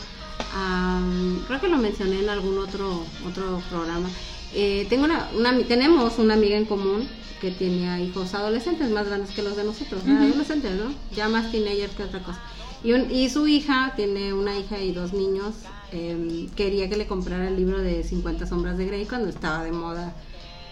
am, 0.55 1.43
creo 1.47 1.61
que 1.61 1.69
lo 1.69 1.77
mencioné 1.79 2.21
en 2.21 2.29
algún 2.29 2.59
otro 2.59 3.05
otro 3.27 3.63
programa. 3.71 4.09
Eh, 4.55 4.87
tengo 4.89 5.05
una, 5.05 5.29
una, 5.37 5.57
tenemos 5.65 6.19
una 6.19 6.35
amiga 6.35 6.57
en 6.57 6.65
común 6.65 7.09
que 7.41 7.51
tenía 7.53 8.01
hijos 8.01 8.35
adolescentes 8.35 8.91
más 8.91 9.07
grandes 9.07 9.31
que 9.35 9.43
los 9.43 9.57
de 9.57 9.65
nosotros, 9.65 10.05
¿no? 10.05 10.15
Ujú. 10.15 10.25
adolescentes, 10.25 10.73
¿no? 10.73 10.93
Ya 11.15 11.29
más 11.29 11.51
teenagers 11.51 11.95
que 11.95 12.03
otra 12.03 12.21
cosa. 12.21 12.39
Y, 12.83 12.93
un- 12.93 13.11
y 13.11 13.29
su 13.31 13.47
hija 13.47 13.93
tiene 13.97 14.33
una 14.33 14.57
hija 14.59 14.79
y 14.79 14.93
dos 14.93 15.13
niños. 15.13 15.55
em, 15.93 16.49
quería 16.51 16.89
que 16.89 16.97
le 16.97 17.07
comprara 17.09 17.49
el 17.49 17.57
libro 17.57 17.79
de 17.81 18.05
50 18.05 18.47
sombras 18.47 18.79
de 18.79 18.87
Grey 18.87 19.07
cuando 19.07 19.29
estaba 19.29 19.65
de 19.65 19.73
moda 19.73 20.15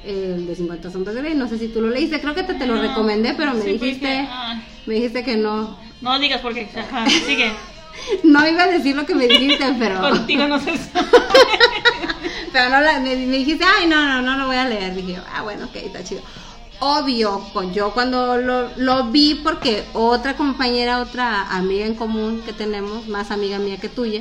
el 0.05 0.47
de 0.47 0.55
50 0.55 0.93
sombras 0.93 1.15
de 1.17 1.23
Grey. 1.23 1.35
No 1.35 1.49
sé 1.49 1.59
si 1.59 1.67
tú 1.69 1.81
lo 1.81 1.89
leíste, 1.91 2.21
creo 2.21 2.35
que 2.37 2.45
te, 2.45 2.55
te 2.55 2.67
lo 2.67 2.77
No, 2.77 2.83
recomendé, 2.83 3.35
pero 3.37 3.53
me 3.53 3.63
sí, 3.63 3.71
porque, 3.73 3.85
dijiste, 3.87 4.29
ah, 4.31 4.63
me 4.87 4.95
dijiste 4.95 5.25
que 5.25 5.37
no. 5.37 5.77
no 6.03 6.19
digas 6.21 6.41
porque, 6.41 6.69
ajá, 6.77 7.05
sigue. 7.11 7.51
No 8.23 8.47
iba 8.49 8.63
a 8.63 8.69
decir 8.69 8.95
lo 8.95 9.05
que 9.05 9.15
me 9.17 9.27
dijiste, 9.27 9.75
pero, 9.77 10.01
Contigo 10.01 10.47
no 10.47 10.61
sé. 10.61 10.71
pero 12.53 12.69
no 12.71 12.81
la- 12.81 13.01
me, 13.01 13.15
me 13.17 13.37
dijiste, 13.39 13.65
ay, 13.65 13.87
no, 13.87 14.07
no, 14.07 14.23
no 14.23 14.37
lo 14.39 14.47
voy 14.47 14.57
a 14.57 14.65
leer. 14.69 14.95
Dije, 14.95 15.19
ah, 15.35 15.43
bueno, 15.43 15.67
ok, 15.67 15.77
está 15.77 16.03
chido. 16.05 16.23
Obvio, 16.81 17.41
con, 17.53 17.73
yo 17.75 17.93
cuando 17.93 18.37
lo, 18.37 18.71
lo 18.77 19.05
vi, 19.05 19.35
porque 19.43 19.85
otra 19.95 20.37
compañera, 20.37 21.01
otra 21.01 21.43
amiga 21.57 21.85
en 21.87 21.95
común 21.95 22.43
que 22.47 22.53
tenemos, 22.53 23.09
más 23.09 23.33
amiga 23.33 23.59
mía 23.59 23.79
que 23.79 23.89
tuya, 23.89 24.21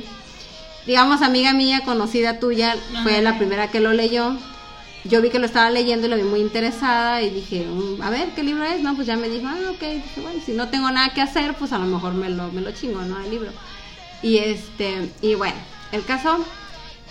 digamos 0.86 1.22
amiga 1.22 1.52
mía, 1.52 1.82
conocida 1.84 2.40
tuya, 2.40 2.74
fue 3.04 3.22
la 3.22 3.36
primera 3.38 3.68
que 3.70 3.78
lo 3.80 3.92
leyó. 3.92 4.36
Yo 5.04 5.22
vi 5.22 5.30
que 5.30 5.38
lo 5.38 5.46
estaba 5.46 5.70
leyendo 5.70 6.06
y 6.06 6.10
lo 6.10 6.16
vi 6.16 6.24
muy 6.24 6.40
interesada 6.40 7.22
y 7.22 7.30
dije, 7.30 7.64
"Mm, 7.64 8.02
a 8.02 8.10
ver, 8.10 8.30
¿qué 8.34 8.42
libro 8.42 8.64
es? 8.64 8.80
No, 8.82 8.94
pues 8.96 9.06
ya 9.06 9.16
me 9.16 9.28
dijo, 9.28 9.46
ah, 9.46 9.70
ok. 9.70 9.80
Dije, 9.80 10.20
bueno, 10.20 10.40
si 10.44 10.52
no 10.52 10.68
tengo 10.68 10.90
nada 10.90 11.10
que 11.14 11.20
hacer, 11.22 11.54
pues 11.54 11.72
a 11.72 11.78
lo 11.78 11.86
mejor 11.86 12.14
me 12.14 12.28
lo, 12.28 12.50
me 12.50 12.60
lo 12.60 12.72
chingo, 12.72 13.00
¿no? 13.02 13.20
El 13.22 13.30
libro. 13.30 13.50
Y 14.22 14.38
este, 14.38 15.08
y 15.22 15.36
bueno, 15.36 15.54
el 15.92 16.04
caso 16.04 16.44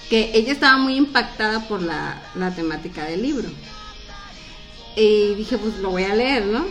que 0.09 0.31
ella 0.33 0.53
estaba 0.53 0.77
muy 0.77 0.95
impactada 0.95 1.67
por 1.67 1.81
la, 1.81 2.21
la 2.35 2.51
temática 2.55 3.03
del 3.05 3.21
libro. 3.21 3.49
Y 4.95 5.35
dije, 5.35 5.57
pues 5.57 5.77
lo 5.77 5.91
voy 5.91 6.03
a 6.03 6.15
leer, 6.15 6.45
¿no? 6.45 6.65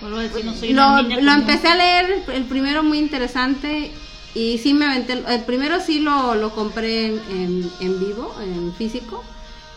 Vuelvo 0.00 0.18
a 0.18 0.22
decir, 0.22 0.44
no 0.44 0.54
soy 0.54 0.72
Lo, 0.72 0.86
una 0.88 1.02
niña 1.02 1.20
lo 1.20 1.32
empecé 1.32 1.68
a 1.68 1.74
leer, 1.76 2.24
el 2.32 2.44
primero 2.44 2.82
muy 2.82 2.98
interesante 2.98 3.90
y 4.34 4.58
sí 4.58 4.72
me 4.74 4.86
aventé, 4.86 5.12
el, 5.26 5.40
primero 5.44 5.80
sí 5.80 6.00
lo, 6.00 6.34
lo 6.34 6.50
compré 6.54 7.06
en, 7.06 7.20
en- 7.30 7.70
en 7.80 8.00
vivo, 8.00 8.34
en 8.42 8.72
físico, 8.74 9.22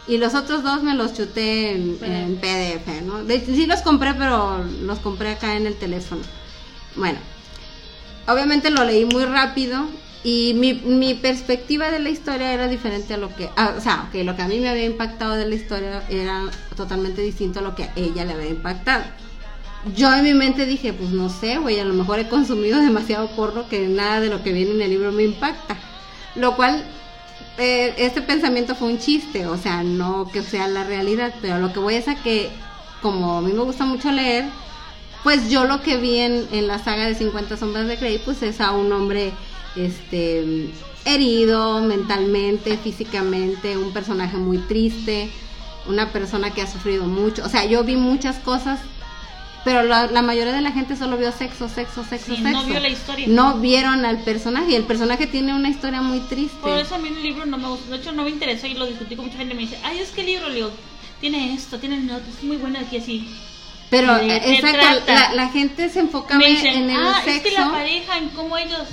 y 0.07 0.17
los 0.17 0.33
otros 0.35 0.63
dos 0.63 0.83
me 0.83 0.93
los 0.93 1.13
chuté 1.13 1.71
en, 1.71 1.97
en 2.03 2.35
PDF, 2.37 3.01
¿no? 3.03 3.23
De 3.23 3.39
sí 3.43 3.65
los 3.65 3.81
compré, 3.81 4.13
pero 4.13 4.63
los 4.83 4.99
compré 4.99 5.29
acá 5.31 5.55
en 5.55 5.65
el 5.67 5.75
teléfono. 5.75 6.21
Bueno, 6.95 7.17
obviamente 8.27 8.69
lo 8.69 8.83
leí 8.83 9.05
muy 9.05 9.25
rápido 9.25 9.85
y 10.25 10.55
mi, 10.55 10.73
mi 10.73 11.13
perspectiva 11.13 11.91
de 11.91 11.99
la 11.99 12.09
historia 12.09 12.51
era 12.51 12.67
diferente 12.67 13.13
a 13.13 13.17
lo 13.17 13.33
que, 13.35 13.45
o 13.45 13.79
sea, 13.79 14.09
que 14.11 14.23
lo 14.23 14.35
que 14.35 14.41
a 14.41 14.47
mí 14.47 14.59
me 14.59 14.69
había 14.69 14.85
impactado 14.85 15.35
de 15.35 15.47
la 15.47 15.53
historia 15.53 16.01
era 16.09 16.45
totalmente 16.75 17.21
distinto 17.21 17.59
a 17.59 17.61
lo 17.61 17.75
que 17.75 17.83
a 17.83 17.91
ella 17.95 18.25
le 18.25 18.33
había 18.33 18.49
impactado. 18.49 19.03
Yo 19.95 20.11
en 20.11 20.23
mi 20.23 20.33
mente 20.33 20.65
dije, 20.65 20.93
pues 20.93 21.11
no 21.11 21.29
sé, 21.29 21.59
güey, 21.59 21.79
a 21.79 21.85
lo 21.85 21.93
mejor 21.93 22.17
he 22.17 22.27
consumido 22.27 22.79
demasiado 22.81 23.27
porno 23.35 23.69
que 23.69 23.87
nada 23.87 24.19
de 24.19 24.29
lo 24.29 24.41
que 24.41 24.51
viene 24.51 24.71
en 24.71 24.81
el 24.81 24.89
libro 24.89 25.11
me 25.11 25.21
impacta. 25.21 25.77
Lo 26.33 26.55
cual, 26.55 26.83
eh, 27.59 27.93
este 27.97 28.23
pensamiento 28.23 28.73
fue 28.73 28.87
un 28.87 28.97
chiste, 28.97 29.45
o 29.45 29.59
sea, 29.59 29.83
no 29.83 30.31
que 30.33 30.41
sea 30.41 30.67
la 30.67 30.85
realidad, 30.85 31.35
pero 31.39 31.59
lo 31.59 31.71
que 31.71 31.77
voy 31.77 31.93
es 31.93 32.07
a 32.07 32.15
que, 32.15 32.49
como 32.99 33.37
a 33.37 33.41
mí 33.41 33.53
me 33.53 33.61
gusta 33.61 33.85
mucho 33.85 34.11
leer, 34.11 34.45
pues 35.23 35.51
yo 35.51 35.65
lo 35.65 35.83
que 35.83 35.97
vi 35.97 36.17
en, 36.17 36.47
en 36.51 36.65
la 36.65 36.79
saga 36.79 37.05
de 37.05 37.13
50 37.13 37.57
sombras 37.57 37.85
de 37.85 37.97
Grey, 37.97 38.19
pues 38.25 38.41
es 38.41 38.59
a 38.59 38.71
un 38.71 38.91
hombre 38.91 39.31
este 39.75 40.69
herido 41.05 41.81
mentalmente, 41.81 42.77
físicamente, 42.77 43.77
un 43.77 43.93
personaje 43.93 44.37
muy 44.37 44.57
triste, 44.57 45.29
una 45.87 46.11
persona 46.11 46.51
que 46.51 46.61
ha 46.61 46.67
sufrido 46.67 47.05
mucho. 47.05 47.43
O 47.45 47.49
sea, 47.49 47.65
yo 47.65 47.83
vi 47.83 47.95
muchas 47.95 48.37
cosas, 48.37 48.79
pero 49.63 49.83
la, 49.83 50.07
la 50.07 50.21
mayoría 50.21 50.53
de 50.53 50.61
la 50.61 50.71
gente 50.71 50.95
solo 50.95 51.17
vio 51.17 51.31
sexo, 51.31 51.69
sexo, 51.69 52.03
sexo, 52.03 52.35
Sí, 52.35 52.41
sexo. 52.41 52.51
no 52.51 52.63
vio 52.63 52.79
la 52.79 52.89
historia. 52.89 53.27
No 53.27 53.55
vieron 53.59 54.05
al 54.05 54.19
personaje 54.19 54.71
y 54.71 54.75
el 54.75 54.83
personaje 54.83 55.27
tiene 55.27 55.53
una 55.53 55.69
historia 55.69 56.01
muy 56.01 56.19
triste. 56.21 56.57
Por 56.61 56.77
eso 56.77 56.95
a 56.95 56.97
mí 56.97 57.09
el 57.09 57.21
libro 57.21 57.45
no 57.45 57.57
me 57.57 57.67
gustó. 57.67 57.91
De 57.91 57.97
hecho, 57.97 58.11
no 58.11 58.23
me 58.23 58.29
interesó 58.29 58.67
y 58.67 58.73
lo 58.73 58.85
discutí 58.85 59.15
con 59.15 59.25
mucha 59.25 59.37
gente. 59.37 59.53
Me 59.53 59.61
dice, 59.61 59.79
ay, 59.83 59.99
es 59.99 60.09
que 60.09 60.21
el 60.21 60.27
libro, 60.27 60.49
le 60.49 60.55
digo, 60.55 60.71
tiene 61.21 61.53
esto, 61.53 61.79
tiene 61.79 61.97
el 61.97 62.09
otro, 62.09 62.27
es 62.35 62.43
muy 62.43 62.57
bueno 62.57 62.79
aquí 62.79 62.97
así. 62.97 63.27
Pero, 63.89 64.15
¿De 64.15 64.35
eh, 64.35 64.41
qué 64.43 64.55
exacto, 64.55 65.13
la, 65.13 65.33
la 65.33 65.49
gente 65.49 65.89
se 65.89 66.01
dicen, 66.01 66.65
en 66.65 66.89
el 66.89 66.97
ah, 66.97 67.21
sexo. 67.23 67.47
es 67.47 67.53
que 67.53 67.59
la 67.59 67.71
pareja, 67.71 68.17
en 68.17 68.29
cómo 68.29 68.57
ellos. 68.57 68.87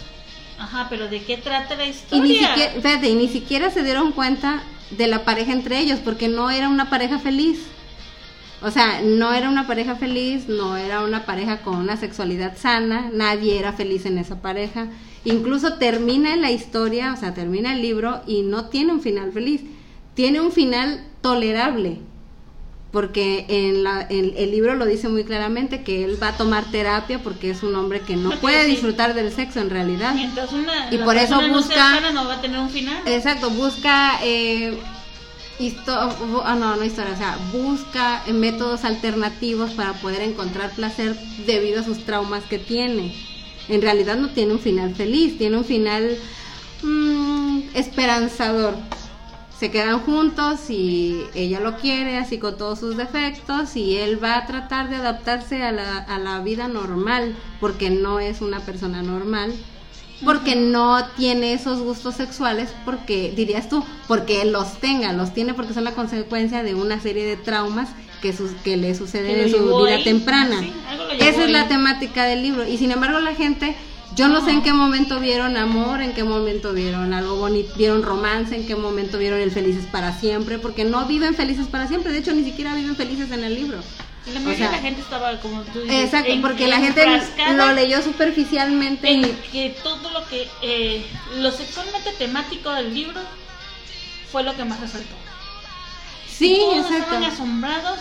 Ajá, 0.62 0.86
pero 0.88 1.08
¿de 1.08 1.22
qué 1.22 1.36
trata 1.38 1.74
la 1.76 1.86
Y 1.86 1.90
historia? 1.90 2.22
ni 2.24 2.34
siquiera, 2.38 2.72
espérate, 2.74 3.08
y 3.08 3.14
ni 3.14 3.28
siquiera 3.28 3.70
se 3.70 3.82
dieron 3.82 4.12
cuenta 4.12 4.62
de 4.90 5.06
la 5.08 5.24
pareja 5.24 5.52
entre 5.52 5.78
ellos, 5.80 5.98
porque 6.04 6.28
no 6.28 6.50
era 6.50 6.68
una 6.68 6.88
pareja 6.88 7.18
feliz. 7.18 7.58
O 8.62 8.70
sea, 8.70 9.00
no 9.02 9.32
era 9.32 9.48
una 9.50 9.66
pareja 9.66 9.96
feliz, 9.96 10.46
no 10.48 10.76
era 10.76 11.02
una 11.02 11.26
pareja 11.26 11.62
con 11.62 11.76
una 11.76 11.96
sexualidad 11.96 12.56
sana, 12.56 13.10
nadie 13.12 13.58
era 13.58 13.72
feliz 13.72 14.06
en 14.06 14.18
esa 14.18 14.40
pareja. 14.40 14.86
Incluso 15.24 15.74
termina 15.78 16.36
la 16.36 16.52
historia, 16.52 17.12
o 17.12 17.16
sea, 17.16 17.34
termina 17.34 17.74
el 17.74 17.82
libro 17.82 18.22
y 18.26 18.42
no 18.42 18.66
tiene 18.66 18.92
un 18.92 19.00
final 19.00 19.32
feliz, 19.32 19.62
tiene 20.14 20.40
un 20.40 20.52
final 20.52 21.04
tolerable, 21.22 21.98
porque 22.92 23.46
en, 23.48 23.82
la, 23.84 24.06
en 24.08 24.34
el 24.36 24.50
libro 24.50 24.74
lo 24.76 24.84
dice 24.84 25.08
muy 25.08 25.24
claramente 25.24 25.82
que 25.82 26.04
él 26.04 26.22
va 26.22 26.28
a 26.28 26.36
tomar 26.36 26.70
terapia 26.70 27.18
porque 27.20 27.50
es 27.50 27.62
un 27.62 27.74
hombre 27.74 28.00
que 28.00 28.16
no 28.16 28.28
Porque 28.28 28.40
puede 28.42 28.64
sí. 28.66 28.72
disfrutar 28.72 29.14
del 29.14 29.32
sexo 29.32 29.60
en 29.60 29.70
realidad. 29.70 30.14
Mientras 30.14 30.52
una, 30.52 30.92
Y 30.92 30.98
por 30.98 31.16
eso 31.16 31.40
no 31.40 31.48
busca- 31.54 31.74
sana, 31.74 32.12
no 32.12 32.26
va 32.26 32.34
a 32.34 32.40
tener 32.42 32.58
un 32.60 32.68
final. 32.68 33.02
Exacto, 33.06 33.48
busca 33.50 34.18
eh, 34.22 34.78
ah, 35.88 36.56
no, 36.58 36.76
no 36.76 36.84
historia, 36.84 37.12
o 37.14 37.16
sea, 37.16 37.38
busca 37.52 38.22
eh, 38.26 38.32
métodos 38.34 38.84
alternativos 38.84 39.70
para 39.70 39.94
poder 39.94 40.20
encontrar 40.22 40.70
placer 40.72 41.16
debido 41.46 41.80
a 41.80 41.84
sus 41.84 42.04
traumas 42.04 42.44
que 42.44 42.58
tiene. 42.58 43.14
En 43.68 43.80
realidad 43.80 44.16
no 44.16 44.28
tiene 44.30 44.52
un 44.52 44.60
final 44.60 44.94
feliz, 44.94 45.38
tiene 45.38 45.56
un 45.56 45.64
final 45.64 46.18
mm, 46.82 47.60
esperanzador. 47.74 48.74
Se 49.62 49.70
quedan 49.70 50.00
juntos 50.00 50.70
y 50.70 51.22
ella 51.36 51.60
lo 51.60 51.76
quiere 51.76 52.18
así 52.18 52.38
con 52.38 52.58
todos 52.58 52.80
sus 52.80 52.96
defectos 52.96 53.76
y 53.76 53.96
él 53.96 54.18
va 54.20 54.38
a 54.38 54.46
tratar 54.48 54.90
de 54.90 54.96
adaptarse 54.96 55.62
a 55.62 55.70
la, 55.70 55.98
a 55.98 56.18
la 56.18 56.40
vida 56.40 56.66
normal 56.66 57.36
porque 57.60 57.88
no 57.88 58.18
es 58.18 58.40
una 58.40 58.58
persona 58.58 59.04
normal 59.04 59.54
porque 60.24 60.56
no 60.56 61.06
tiene 61.16 61.52
esos 61.52 61.78
gustos 61.78 62.16
sexuales, 62.16 62.74
porque 62.84 63.32
dirías 63.36 63.68
tú, 63.68 63.84
porque 64.08 64.42
él 64.42 64.50
los 64.50 64.80
tenga, 64.80 65.12
los 65.12 65.32
tiene 65.32 65.54
porque 65.54 65.74
son 65.74 65.84
la 65.84 65.92
consecuencia 65.92 66.64
de 66.64 66.74
una 66.74 67.00
serie 67.00 67.24
de 67.24 67.36
traumas 67.36 67.88
que, 68.20 68.32
sus, 68.32 68.50
que 68.64 68.76
le 68.76 68.96
suceden 68.96 69.42
en 69.42 69.50
su 69.52 69.64
vida 69.64 69.94
ahí, 69.94 70.02
temprana. 70.02 70.58
sí, 70.58 70.72
Esa 71.20 71.44
es 71.44 71.50
la 71.50 71.68
temática 71.68 72.24
del 72.24 72.42
libro. 72.42 72.66
Y 72.66 72.78
sin 72.78 72.90
embargo 72.90 73.20
la 73.20 73.36
gente, 73.36 73.76
yo 74.14 74.28
no, 74.28 74.44
sé 74.44 74.50
en 74.50 74.62
qué 74.62 74.72
momento 74.72 75.20
vieron 75.20 75.56
amor, 75.56 76.02
en 76.02 76.12
qué 76.12 76.24
momento 76.24 76.72
vieron 76.72 77.12
algo 77.14 77.36
bonito, 77.36 77.72
vieron 77.76 78.02
romance, 78.02 78.54
en 78.54 78.66
qué 78.66 78.76
momento 78.76 79.18
vieron 79.18 79.40
el 79.40 79.50
felices 79.50 79.84
para 79.90 80.12
siempre, 80.18 80.58
porque 80.58 80.84
no 80.84 81.06
viven 81.06 81.34
felices 81.34 81.66
para 81.66 81.88
siempre, 81.88 82.12
de 82.12 82.18
hecho 82.18 82.32
ni 82.32 82.44
siquiera 82.44 82.74
viven 82.74 82.96
felices 82.96 83.30
en 83.30 83.44
el 83.44 83.54
libro. 83.54 83.78
Y 84.26 84.30
la 84.30 84.40
mayoría 84.40 84.54
o 84.54 84.58
sea, 84.58 84.70
de 84.70 84.76
la 84.76 84.82
gente 84.82 85.00
estaba 85.00 85.40
como 85.40 85.62
tú 85.62 85.80
dices. 85.80 86.04
Exacto, 86.04 86.30
en- 86.30 86.42
porque 86.42 86.68
la 86.68 86.78
gente 86.78 87.04
lo 87.56 87.72
leyó 87.72 88.02
superficialmente 88.02 89.10
En 89.10 89.24
y 89.24 89.28
que 89.50 89.76
todo 89.82 90.10
lo 90.10 90.26
que. 90.28 90.48
eh, 90.62 91.04
lo 91.38 91.50
sexualmente 91.50 92.12
temático 92.18 92.70
del 92.70 92.94
libro 92.94 93.20
fue 94.30 94.44
lo 94.44 94.54
que 94.56 94.64
más 94.64 94.78
resaltó. 94.80 95.14
sí, 96.28 96.56
Todos 96.60 96.76
exacto. 96.86 97.04
estaban 97.04 97.24
asombrados 97.24 97.98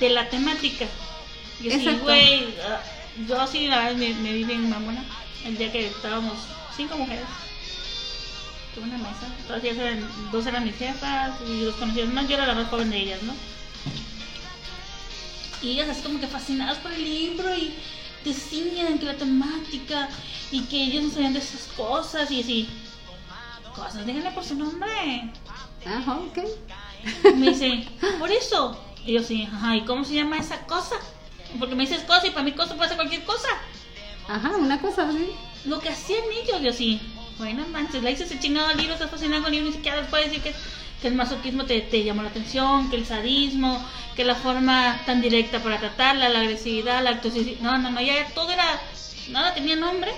de 0.00 0.10
la 0.10 0.28
temática. 0.28 0.86
Y 1.62 1.70
así, 1.70 1.88
güey, 2.02 2.54
ah, 2.68 2.80
yo 3.28 3.46
sí, 3.46 3.66
la 3.68 3.78
verdad, 3.84 3.96
me, 3.96 4.14
me 4.14 4.32
vi 4.32 4.44
bien 4.44 4.68
mamona. 4.68 5.04
El 5.44 5.58
día 5.58 5.72
que 5.72 5.86
estábamos 5.88 6.34
cinco 6.76 6.96
mujeres. 6.96 7.24
Tuve 8.74 8.84
una 8.84 8.98
mesa. 8.98 9.26
Todas 9.46 9.62
ellas 9.64 9.78
eran, 9.78 10.08
dos 10.30 10.46
eran 10.46 10.64
mis 10.64 10.76
jefas 10.76 11.32
y 11.46 11.64
dos 11.64 11.74
conocidas 11.76 12.10
más. 12.10 12.28
Yo 12.28 12.34
era 12.34 12.46
la 12.46 12.54
más 12.54 12.68
joven 12.68 12.90
de 12.90 12.98
ellas, 12.98 13.22
¿no? 13.22 13.34
Y 15.60 15.72
ellas 15.72 15.88
así 15.90 16.02
como 16.02 16.20
que 16.20 16.26
fascinadas 16.26 16.78
por 16.78 16.92
el 16.92 17.04
libro 17.04 17.54
y 17.54 17.74
decían 18.24 18.98
que 18.98 19.06
la 19.06 19.16
temática 19.16 20.08
y 20.50 20.62
que 20.62 20.84
ellos 20.84 21.04
no 21.04 21.10
sabían 21.10 21.32
de 21.32 21.38
esas 21.38 21.68
cosas 21.76 22.30
y 22.30 22.40
así. 22.40 22.68
Cosas, 23.74 24.06
díganle 24.06 24.30
por 24.32 24.44
su 24.44 24.54
nombre. 24.54 25.32
Ajá, 25.84 26.14
ok. 26.14 26.38
Me 27.36 27.50
dice, 27.50 27.88
por 28.18 28.30
eso. 28.30 28.78
Y 29.04 29.14
yo 29.14 29.22
sí, 29.22 29.48
ajá, 29.52 29.76
¿y 29.76 29.84
cómo 29.84 30.04
se 30.04 30.14
llama 30.14 30.38
esa 30.38 30.58
cosa? 30.66 30.96
Porque 31.58 31.74
me 31.74 31.82
dices 31.86 32.02
cosa 32.04 32.26
y 32.26 32.30
para 32.30 32.44
mí 32.44 32.52
cosa 32.52 32.76
puede 32.76 32.88
ser 32.88 32.96
cualquier 32.96 33.24
cosa. 33.24 33.48
Ajá, 34.28 34.56
una 34.56 34.80
cosa 34.80 35.08
así. 35.08 35.30
Lo 35.64 35.80
que 35.80 35.90
hacían 35.90 36.22
ellos, 36.42 36.60
yo 36.62 36.72
sí. 36.72 37.00
Bueno, 37.38 37.66
manches, 37.68 38.02
la 38.02 38.10
hice 38.10 38.24
ese 38.24 38.38
chingado 38.38 38.72
libro, 38.74 38.94
estás 38.94 39.10
fascinado 39.10 39.42
con 39.42 39.52
el 39.52 39.58
libro, 39.58 39.70
ni 39.70 39.76
siquiera 39.76 40.06
puede 40.08 40.28
decir 40.28 40.42
que, 40.42 40.54
el 41.06 41.14
masoquismo 41.14 41.64
te, 41.64 42.04
llamó 42.04 42.22
la 42.22 42.28
atención, 42.28 42.88
que 42.88 42.94
el 42.94 43.04
sadismo, 43.04 43.84
que 44.14 44.24
la 44.24 44.36
forma 44.36 45.00
tan 45.04 45.20
directa 45.20 45.60
para 45.60 45.80
tratarla, 45.80 46.28
la 46.28 46.40
agresividad, 46.40 47.02
la 47.02 47.20
toxicidad. 47.20 47.58
No, 47.60 47.76
no, 47.78 47.90
no, 47.90 48.00
ya 48.00 48.24
todo 48.34 48.52
era. 48.52 48.80
Nada 49.30 49.52
tenía 49.52 49.74
nombre. 49.74 50.12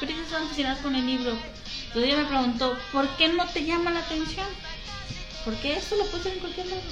Pero 0.00 0.10
ellos 0.10 0.24
estaban 0.24 0.48
fascinados 0.48 0.80
con 0.80 0.96
el 0.96 1.06
libro. 1.06 1.36
Entonces 1.86 2.12
ella 2.12 2.22
me 2.22 2.28
preguntó, 2.28 2.76
¿por 2.92 3.08
qué 3.16 3.28
no 3.28 3.46
te 3.46 3.64
llama 3.64 3.92
la 3.92 4.00
atención? 4.00 4.46
Porque 5.44 5.76
eso 5.76 5.94
lo 5.94 6.04
ver 6.04 6.34
en 6.34 6.40
cualquier 6.40 6.66
lado. 6.66 6.82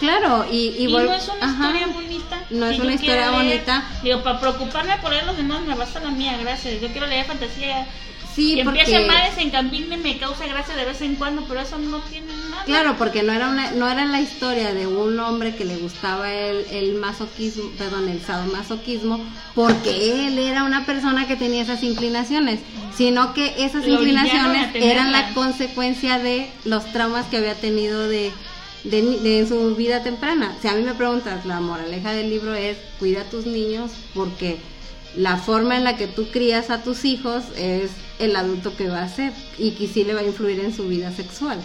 Claro, 0.00 0.46
y, 0.50 0.68
y, 0.78 0.86
Y, 0.86 0.92
no 0.92 1.00
es 1.12 1.28
una 1.28 1.46
ajá. 1.46 1.70
historia 1.70 1.86
bonita. 1.88 2.42
No 2.50 2.66
es 2.66 2.76
Si 2.76 2.82
una 2.82 2.94
historia 2.94 3.30
leer- 3.30 3.34
bonita. 3.36 3.84
Digo, 4.02 4.22
para 4.22 4.40
preocuparme 4.40 4.96
por 5.02 5.10
leer 5.10 5.26
los 5.26 5.36
demás 5.36 5.60
me 5.62 5.74
basta 5.74 6.00
la 6.00 6.10
mía, 6.10 6.36
gracias. 6.40 6.80
Yo 6.80 6.88
quiero 6.88 7.06
leer 7.06 7.26
fantasía. 7.26 7.86
Sí, 8.34 8.54
que 8.54 8.62
porque 8.64 8.82
empiece 8.82 9.04
mal 9.06 9.20
en 9.36 9.50
Campine 9.50 9.96
me 9.96 10.16
causa 10.18 10.46
gracia 10.46 10.76
de 10.76 10.84
vez 10.84 11.00
en 11.02 11.16
cuando, 11.16 11.42
pero 11.48 11.58
eso 11.60 11.76
no 11.76 11.98
tiene 12.02 12.28
nada. 12.48 12.62
claro, 12.66 12.94
porque 12.96 13.24
no 13.24 13.32
era 13.32 13.48
una, 13.48 13.72
no 13.72 13.88
era 13.88 14.04
la 14.04 14.20
historia 14.20 14.72
de 14.72 14.86
un 14.86 15.18
hombre 15.18 15.56
que 15.56 15.64
le 15.64 15.76
gustaba 15.78 16.32
el, 16.32 16.64
el 16.70 16.94
masoquismo, 16.94 17.68
perdón, 17.76 18.08
el 18.08 18.20
sadomasoquismo, 18.22 19.18
porque 19.56 20.28
él 20.28 20.38
era 20.38 20.62
una 20.62 20.86
persona 20.86 21.26
que 21.26 21.34
tenía 21.34 21.62
esas 21.62 21.82
inclinaciones, 21.82 22.60
sino 22.96 23.34
que 23.34 23.54
esas 23.64 23.84
Lo 23.88 23.94
inclinaciones 23.94 24.68
eran 24.76 25.10
la 25.10 25.34
consecuencia 25.34 26.20
de 26.20 26.48
los 26.64 26.84
traumas 26.92 27.26
que 27.26 27.38
había 27.38 27.54
tenido 27.56 28.06
de, 28.06 28.30
de, 28.84 29.02
de 29.02 29.46
su 29.46 29.74
vida 29.74 30.02
temprana. 30.02 30.56
Si 30.60 30.68
a 30.68 30.74
mí 30.74 30.82
me 30.82 30.94
preguntas, 30.94 31.44
la 31.46 31.60
moraleja 31.60 32.12
del 32.12 32.30
libro 32.30 32.54
es 32.54 32.76
cuida 32.98 33.22
a 33.22 33.30
tus 33.30 33.46
niños 33.46 33.90
porque 34.14 34.58
la 35.16 35.36
forma 35.36 35.76
en 35.76 35.84
la 35.84 35.96
que 35.96 36.06
tú 36.06 36.28
crías 36.30 36.70
a 36.70 36.82
tus 36.82 37.04
hijos 37.04 37.44
es 37.56 37.90
el 38.18 38.36
adulto 38.36 38.76
que 38.76 38.88
va 38.88 39.02
a 39.02 39.08
ser 39.08 39.32
y 39.58 39.72
que 39.72 39.86
sí 39.88 40.04
le 40.04 40.14
va 40.14 40.20
a 40.20 40.24
influir 40.24 40.60
en 40.60 40.74
su 40.74 40.86
vida 40.88 41.12
sexual 41.12 41.58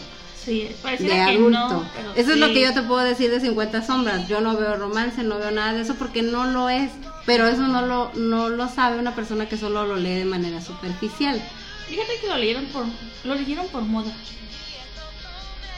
Sí, 0.43 0.67
de 0.99 1.21
adulto. 1.21 1.49
no, 1.49 1.85
Eso 2.15 2.33
es 2.33 2.37
lo 2.37 2.47
que 2.47 2.61
yo 2.61 2.73
te 2.73 2.81
puedo 2.81 2.99
decir 3.01 3.31
de 3.31 3.39
50 3.39 3.85
sombras. 3.85 4.27
Yo 4.27 4.41
no 4.41 4.57
veo 4.57 4.75
romance, 4.75 5.23
no 5.23 5.37
veo 5.37 5.51
nada 5.51 5.71
de 5.73 5.81
eso 5.81 5.95
porque 5.95 6.21
no 6.21 6.45
lo 6.45 6.67
es. 6.69 6.91
Pero 7.25 7.47
eso 7.47 7.61
no 7.67 7.85
lo, 7.85 8.11
no 8.15 8.49
lo 8.49 8.67
sabe 8.67 8.99
una 8.99 9.15
persona 9.15 9.47
que 9.47 9.55
solo 9.55 9.85
lo 9.85 9.95
lee 9.95 10.15
de 10.15 10.25
manera 10.25 10.61
superficial. 10.61 11.41
Fíjate 11.87 12.19
que 12.19 12.27
lo 12.27 12.37
leyeron 12.37 12.65
por, 12.65 12.83
lo 13.23 13.35
leyeron 13.35 13.67
por 13.69 13.83
moda. 13.83 14.11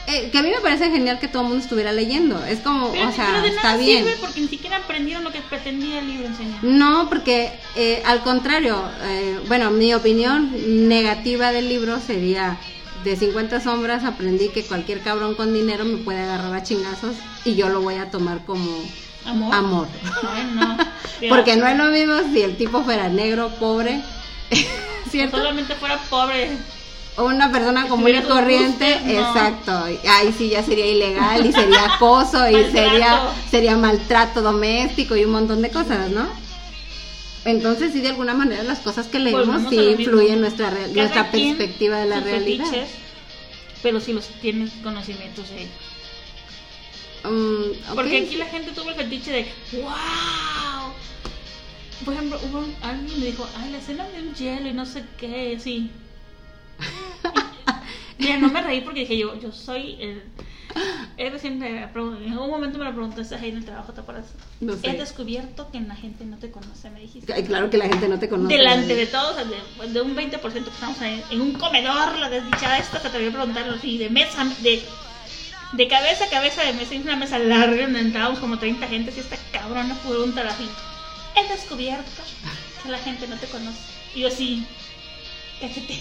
Eh, 0.08 0.30
que 0.30 0.38
a 0.38 0.42
mí 0.42 0.50
me 0.50 0.60
parece 0.60 0.90
genial 0.90 1.18
que 1.18 1.26
todo 1.28 1.42
el 1.42 1.48
mundo 1.48 1.62
estuviera 1.64 1.92
leyendo. 1.92 2.44
Es 2.44 2.60
como, 2.60 2.92
Pero, 2.92 3.08
o 3.08 3.12
sea, 3.12 3.26
pero 3.26 3.42
de 3.42 3.48
está 3.48 3.62
nada 3.62 3.76
bien. 3.76 4.04
sirve 4.04 4.16
porque 4.20 4.40
ni 4.40 4.48
siquiera 4.48 4.76
aprendieron 4.76 5.24
lo 5.24 5.32
que 5.32 5.40
pretendía 5.40 5.98
el 5.98 6.06
libro 6.06 6.26
enseñar. 6.28 6.62
No, 6.62 7.08
porque 7.08 7.52
eh, 7.74 8.02
al 8.06 8.20
contrario, 8.22 8.80
eh, 9.02 9.40
bueno, 9.48 9.70
mi 9.70 9.92
opinión 9.94 10.88
negativa 10.88 11.50
del 11.52 11.68
libro 11.68 11.98
sería 12.00 12.56
de 13.04 13.14
50 13.16 13.60
sombras 13.60 14.04
aprendí 14.04 14.48
que 14.48 14.64
cualquier 14.64 15.00
cabrón 15.00 15.34
con 15.34 15.52
dinero 15.54 15.84
me 15.84 15.98
puede 15.98 16.20
agarrar 16.22 16.52
a 16.54 16.62
chingazos 16.62 17.14
y 17.44 17.54
yo 17.54 17.68
lo 17.68 17.80
voy 17.80 17.96
a 17.96 18.10
tomar 18.10 18.44
como 18.44 18.68
Amor. 19.24 19.54
amor. 19.54 19.88
Bueno, 20.22 20.76
Porque 21.28 21.56
no 21.56 21.66
es 21.68 21.76
lo 21.76 21.84
mismo 21.86 22.14
si 22.32 22.42
el 22.42 22.56
tipo 22.56 22.82
fuera 22.82 23.08
negro, 23.08 23.50
pobre, 23.60 24.00
¿cierto? 25.10 25.36
Solamente 25.36 25.74
fuera 25.76 25.98
pobre. 26.10 26.50
Una 27.18 27.50
persona 27.50 27.88
común 27.88 28.10
y 28.14 28.22
corriente, 28.22 29.00
no. 29.04 29.10
exacto. 29.10 29.72
Ahí 29.72 30.34
sí 30.36 30.50
ya 30.50 30.62
sería 30.62 30.86
ilegal 30.86 31.46
y 31.46 31.52
sería 31.52 31.84
acoso 31.94 32.48
y 32.50 32.70
sería 32.70 33.30
sería 33.50 33.76
maltrato 33.76 34.42
doméstico 34.42 35.16
y 35.16 35.24
un 35.24 35.32
montón 35.32 35.62
de 35.62 35.70
cosas, 35.70 36.10
¿no? 36.10 36.28
Entonces 37.46 37.92
sí 37.92 38.00
de 38.00 38.08
alguna 38.08 38.34
manera 38.34 38.64
las 38.64 38.80
cosas 38.80 39.06
que 39.06 39.18
leemos 39.18 39.46
Volvemos 39.46 39.70
sí 39.70 39.78
influyen 40.02 40.34
en 40.34 40.40
nuestra 40.42 40.70
Cada 40.70 40.88
nuestra 40.88 41.30
perspectiva 41.30 41.98
de 41.98 42.06
la 42.06 42.20
realidad. 42.20 42.66
fetiches, 42.66 42.90
pero 43.82 44.00
si 44.00 44.12
los 44.12 44.26
tienes 44.40 44.72
conocimientos 44.82 45.48
de 45.50 45.68
Mm, 47.24 47.90
ok. 47.90 47.94
Porque 47.94 48.18
aquí 48.18 48.36
la 48.36 48.46
gente 48.46 48.72
tuvo 48.72 48.90
el 48.90 48.96
fetiche 48.96 49.32
de 49.32 49.46
¡Wow! 49.72 50.92
Por 52.04 52.14
ejemplo, 52.14 52.38
hubo 52.44 52.64
alguien 52.82 53.20
me 53.20 53.26
dijo, 53.26 53.48
ay, 53.56 53.72
la 53.72 53.78
escena 53.78 54.06
de 54.08 54.20
un 54.22 54.34
hielo 54.34 54.68
y 54.68 54.72
no 54.72 54.86
sé 54.86 55.04
qué, 55.18 55.58
sí. 55.58 55.90
Mira, 58.18 58.38
no 58.38 58.48
me 58.48 58.62
reí 58.62 58.80
porque 58.80 59.00
dije 59.00 59.18
yo, 59.18 59.38
yo 59.40 59.52
soy 59.52 59.96
el... 60.00 60.22
Él 61.16 61.32
recién 61.32 61.58
me 61.58 61.88
preguntó- 61.88 62.22
en 62.22 62.32
algún 62.32 62.50
momento 62.50 62.78
me 62.78 62.84
lo 62.84 62.92
preguntaste 62.92 63.34
ahí 63.34 63.48
en 63.48 63.56
el 63.58 63.64
trabajo, 63.64 63.92
¿te 63.94 64.00
acuerdas? 64.02 64.26
No 64.60 64.74
sé. 64.76 64.90
He 64.90 64.92
descubierto 64.98 65.70
que 65.70 65.80
la 65.80 65.94
gente 65.96 66.24
no 66.26 66.36
te 66.36 66.50
conoce, 66.50 66.90
me 66.90 67.00
dijiste. 67.00 67.32
Claro 67.44 67.70
que 67.70 67.78
la 67.78 67.86
gente 67.88 68.08
no 68.08 68.18
te 68.18 68.28
conoce. 68.28 68.54
Delante 68.54 68.94
de 68.94 69.06
todos, 69.06 69.36
de, 69.36 69.88
de 69.88 70.00
un 70.02 70.14
20% 70.14 70.38
que 70.52 70.58
estamos 70.70 71.00
en, 71.00 71.22
en 71.30 71.40
un 71.40 71.54
comedor, 71.54 72.18
la 72.18 72.28
desdichada 72.28 72.76
esta, 72.78 73.00
se 73.00 73.08
atrevió 73.08 73.30
a 73.30 73.32
preguntarlo 73.32 73.74
así, 73.74 73.96
de 73.96 74.10
mesa, 74.10 74.44
de, 74.60 74.82
de 75.72 75.88
cabeza 75.88 76.24
a 76.24 76.28
cabeza 76.28 76.62
de 76.62 76.74
mesa, 76.74 76.94
y 76.94 76.98
una 76.98 77.16
mesa 77.16 77.38
larga 77.38 77.82
donde 77.84 78.00
entrábamos 78.00 78.38
como 78.38 78.58
30 78.58 78.86
gente, 78.86 79.12
y 79.16 79.20
esta 79.20 79.36
cabrona 79.52 79.94
pregunta 80.06 80.46
así, 80.46 80.68
he 81.36 81.48
descubierto 81.54 82.22
que 82.82 82.90
la 82.90 82.98
gente 82.98 83.26
no 83.28 83.36
te 83.38 83.46
conoce. 83.46 83.78
Y 84.14 84.20
yo 84.20 84.28
así, 84.28 84.66
cállate. 85.60 86.00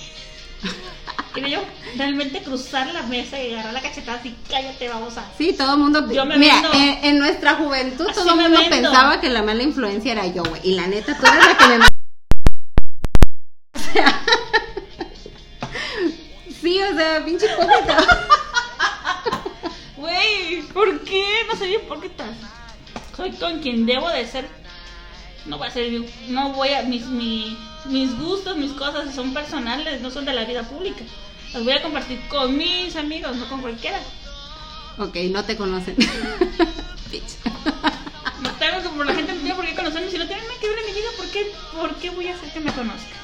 Quería 1.34 1.60
yo 1.60 1.66
realmente 1.98 2.42
cruzar 2.42 2.88
la 2.94 3.04
mesa 3.04 3.42
y 3.42 3.54
agarrar 3.54 3.74
la 3.74 3.82
cachetada 3.82 4.20
así, 4.20 4.36
cállate, 4.50 4.88
vamos 4.88 5.18
a. 5.18 5.26
Sí, 5.38 5.52
todo 5.54 5.74
el 5.74 5.80
mundo. 5.80 6.10
Yo 6.12 6.26
me 6.26 6.38
mira, 6.38 6.62
vendo. 6.62 6.72
en, 6.74 7.04
en 7.06 7.20
nuestra 7.20 7.56
juventud 7.56 8.08
Así 8.10 8.20
todo 8.22 8.30
el 8.36 8.42
mundo 8.42 8.58
vendo. 8.58 8.70
pensaba 8.90 9.20
que 9.20 9.30
la 9.30 9.44
mala 9.44 9.62
influencia 9.64 10.14
era 10.14 10.26
yo, 10.28 10.44
güey. 10.44 10.62
Y 10.64 10.76
la 10.76 10.88
neta, 10.88 11.18
tú 11.18 11.26
eres 11.26 11.46
la 11.46 11.58
que 11.58 11.68
me. 11.68 11.86
O 13.74 13.80
sea. 13.94 14.22
Sí, 16.62 16.82
o 16.82 16.96
sea, 16.96 17.24
pinche 17.24 17.46
hipócrita. 17.46 17.98
Güey, 19.98 20.62
¿por 20.74 21.00
qué? 21.02 21.24
No 21.48 21.56
soy 21.58 21.76
hipócrita. 21.76 22.26
Soy 23.16 23.32
con 23.34 23.60
quien 23.60 23.86
debo 23.86 24.10
de 24.10 24.26
ser. 24.28 24.48
No 25.46 25.58
voy 25.58 25.68
a 25.68 25.72
ser. 25.72 25.92
No 26.30 26.54
voy 26.54 26.70
a. 26.70 26.84
Mis, 26.84 27.06
mi- 27.08 27.58
mis 27.86 28.18
gustos, 28.18 28.58
mis 28.58 28.72
cosas 28.72 29.14
son 29.14 29.34
personales, 29.34 30.02
no 30.02 30.10
son 30.10 30.26
de 30.26 30.34
la 30.34 30.46
vida 30.46 30.64
pública. 30.64 31.04
Las 31.54 31.64
voy 31.64 31.74
a 31.74 31.82
compartir 31.82 32.20
con 32.28 32.58
mis 32.58 32.96
amigos, 32.96 33.36
no 33.36 33.48
con 33.48 33.62
cualquiera. 33.62 34.00
Ok, 34.98 35.16
no 35.32 35.44
te 35.44 35.56
conocen. 35.56 35.96
Bitch. 37.12 37.36
No 38.42 38.50
tengo 38.60 38.82
que 38.98 39.06
la 39.06 39.14
gente 39.14 39.34
no 39.34 39.40
tiene 39.40 39.56
por 39.56 39.66
qué 39.66 39.76
conocerme. 39.76 40.10
Si 40.10 40.18
no 40.18 40.28
tienen 40.28 40.46
que 40.60 40.70
ver 40.70 40.80
en 40.80 40.86
mi 40.88 40.92
vida, 40.94 41.10
¿por 41.18 41.28
qué, 41.28 41.52
¿por 41.80 41.96
qué 41.96 42.10
voy 42.10 42.28
a 42.28 42.36
hacer 42.36 42.52
que 42.52 42.60
me 42.60 42.72
conozca? 42.72 43.16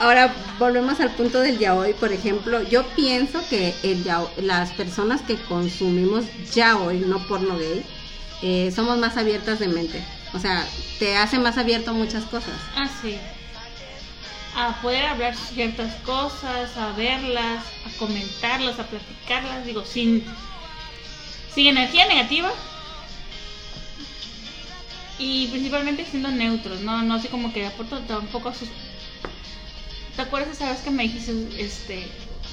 Ahora 0.00 0.34
volvemos 0.58 0.98
al 1.00 1.10
punto 1.14 1.40
del 1.40 1.58
yaoi, 1.58 1.94
por 1.94 2.12
ejemplo, 2.12 2.62
yo 2.62 2.84
pienso 2.96 3.40
que 3.48 3.74
el 3.84 4.04
las 4.38 4.70
personas 4.72 5.22
que 5.22 5.36
consumimos 5.36 6.24
yaoi, 6.52 6.98
no 7.00 7.24
porno 7.28 7.56
gay, 7.56 7.84
eh, 8.42 8.72
somos 8.74 8.98
más 8.98 9.16
abiertas 9.16 9.60
de 9.60 9.68
mente. 9.68 10.04
O 10.34 10.38
sea, 10.40 10.66
te 10.98 11.16
hace 11.16 11.38
más 11.38 11.56
abierto 11.58 11.92
a 11.92 11.94
muchas 11.94 12.24
cosas. 12.24 12.54
Ah, 12.76 12.90
sí. 13.00 13.16
A 14.56 14.80
poder 14.82 15.06
hablar 15.06 15.34
ciertas 15.36 15.94
cosas, 16.02 16.76
a 16.76 16.92
verlas, 16.92 17.64
a 17.86 17.98
comentarlas, 17.98 18.78
a 18.78 18.86
platicarlas, 18.86 19.64
digo, 19.64 19.84
sin, 19.84 20.24
sin 21.54 21.68
energía 21.68 22.06
negativa. 22.06 22.50
Y 25.18 25.46
principalmente 25.48 26.04
siendo 26.04 26.30
neutros, 26.30 26.80
no, 26.80 27.02
no 27.02 27.14
así 27.14 27.28
como 27.28 27.52
que 27.52 27.66
aporto 27.66 28.00
tampoco 28.00 28.48
a 28.48 28.54
sus... 28.54 28.68
¿Te 30.16 30.22
acuerdas 30.22 30.56
esa 30.56 30.70
vez 30.70 30.80
que 30.80 30.90
me 30.90 31.04
dijiste, 31.04 31.32
este, 31.58 32.08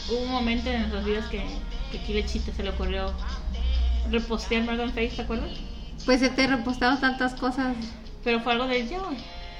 hubo 0.09 0.19
un 0.19 0.29
momento 0.32 0.69
en 0.69 0.82
nuestras 0.82 1.05
vidas 1.05 1.25
que, 1.29 1.43
que 1.91 1.99
aquí 1.99 2.13
Lechita 2.13 2.53
se 2.53 2.63
le 2.63 2.69
ocurrió 2.69 3.13
repostear 4.09 4.67
en 4.69 4.93
Facebook, 4.93 5.15
¿te 5.15 5.21
acuerdas? 5.23 5.70
Pues 6.06 6.20
se 6.20 6.30
te 6.30 6.43
he 6.43 6.47
repostado 6.47 6.97
tantas 6.97 7.34
cosas. 7.36 7.76
Pero 8.24 8.39
fue 8.41 8.54
algo 8.54 8.68
del 8.68 8.89
yo. 8.89 9.10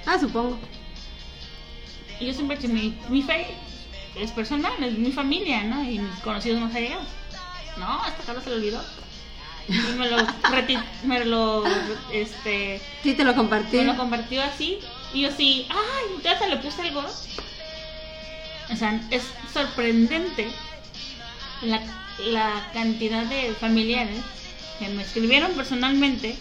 Ah, 0.06 0.18
supongo. 0.20 0.58
Y 2.20 2.28
yo 2.28 2.34
siempre 2.34 2.58
mi, 2.68 2.98
mi 3.10 3.22
fe 3.22 3.48
es 4.16 4.32
personal, 4.32 4.72
es 4.84 4.98
mi 4.98 5.12
familia, 5.12 5.64
¿no? 5.64 5.84
Y 5.84 6.00
mis 6.00 6.20
conocidos 6.20 6.62
más 6.62 6.76
allegados. 6.76 7.08
No, 7.78 8.02
hasta 8.04 8.24
Carlos 8.24 8.44
se 8.44 8.50
lo 8.50 8.56
olvidó. 8.58 8.82
Y 9.68 9.74
me 9.98 10.10
lo, 10.10 10.18
me 11.06 11.26
lo, 11.26 11.64
este, 12.12 12.82
Sí, 13.04 13.14
te 13.14 13.24
lo 13.24 13.36
compartí. 13.36 13.78
me 13.78 13.86
lo 13.86 13.98
compartió 13.98 14.42
así. 14.44 14.80
Y 15.14 15.22
yo 15.22 15.32
sí, 15.32 15.68
ay, 15.70 16.22
ya 16.24 16.38
se 16.38 16.50
le 16.50 16.58
puse 16.58 16.82
algo. 16.82 17.04
O 18.72 18.76
sea, 18.76 19.00
es 19.12 19.24
sorprendente 19.54 20.50
la, 21.62 21.82
la 22.26 22.70
cantidad 22.74 23.24
de 23.26 23.54
familiares 23.60 24.18
que 24.82 24.90
me 24.90 25.04
escribieron 25.04 25.52
personalmente 25.52 26.36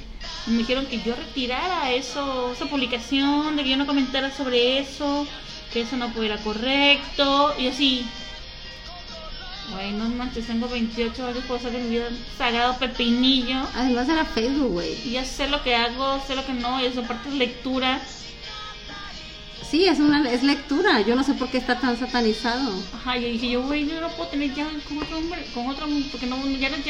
y 0.47 0.51
me 0.51 0.59
dijeron 0.59 0.87
que 0.87 1.03
yo 1.03 1.15
retirara 1.15 1.91
eso, 1.93 2.53
esa 2.53 2.67
publicación, 2.67 3.55
de 3.57 3.63
que 3.63 3.71
yo 3.71 3.77
no 3.77 3.87
comentara 3.87 4.35
sobre 4.35 4.79
eso, 4.79 5.27
que 5.73 5.83
eso 5.83 5.97
no 5.97 6.11
fuera 6.11 6.39
correcto. 6.39 7.55
Y 7.59 7.67
así, 7.67 8.07
güey, 9.73 9.93
no 9.93 10.09
manches, 10.09 10.47
tengo 10.47 10.69
28 10.69 11.27
años, 11.27 11.45
puedo 11.47 11.61
hacer 11.61 11.73
mi 11.73 11.91
vida 11.91 12.09
sagrado 12.39 12.79
pepinillo. 12.79 13.61
Además 13.75 14.09
era 14.09 14.25
Facebook, 14.25 14.73
güey. 14.73 15.11
Ya 15.11 15.25
sé 15.25 15.49
lo 15.49 15.63
que 15.63 15.75
hago, 15.75 16.23
sé 16.27 16.35
lo 16.35 16.47
que 16.47 16.55
no, 16.55 16.81
y 16.81 16.87
eso 16.87 17.01
aparte 17.01 17.29
es 17.29 17.35
lectura. 17.35 18.01
Sí, 19.71 19.85
es 19.85 20.01
una 20.01 20.29
es 20.31 20.43
lectura. 20.43 21.03
Yo 21.03 21.15
no 21.15 21.23
sé 21.23 21.35
por 21.35 21.49
qué 21.49 21.59
está 21.59 21.79
tan 21.79 21.97
satanizado. 21.99 22.73
Ajá, 22.95 23.19
y 23.19 23.33
dije 23.33 23.51
yo, 23.51 23.63
güey, 23.63 23.87
yo 23.87 24.01
no 24.01 24.09
puedo 24.09 24.31
tener 24.31 24.53
ya 24.55 24.67
con 24.89 24.99
otro 24.99 25.19
hombre, 25.19 25.47
con 25.55 25.69
otro, 25.69 25.87
porque 26.11 26.27
no, 26.27 26.37
ya 26.59 26.71
no 26.71 26.77
es 26.77 26.85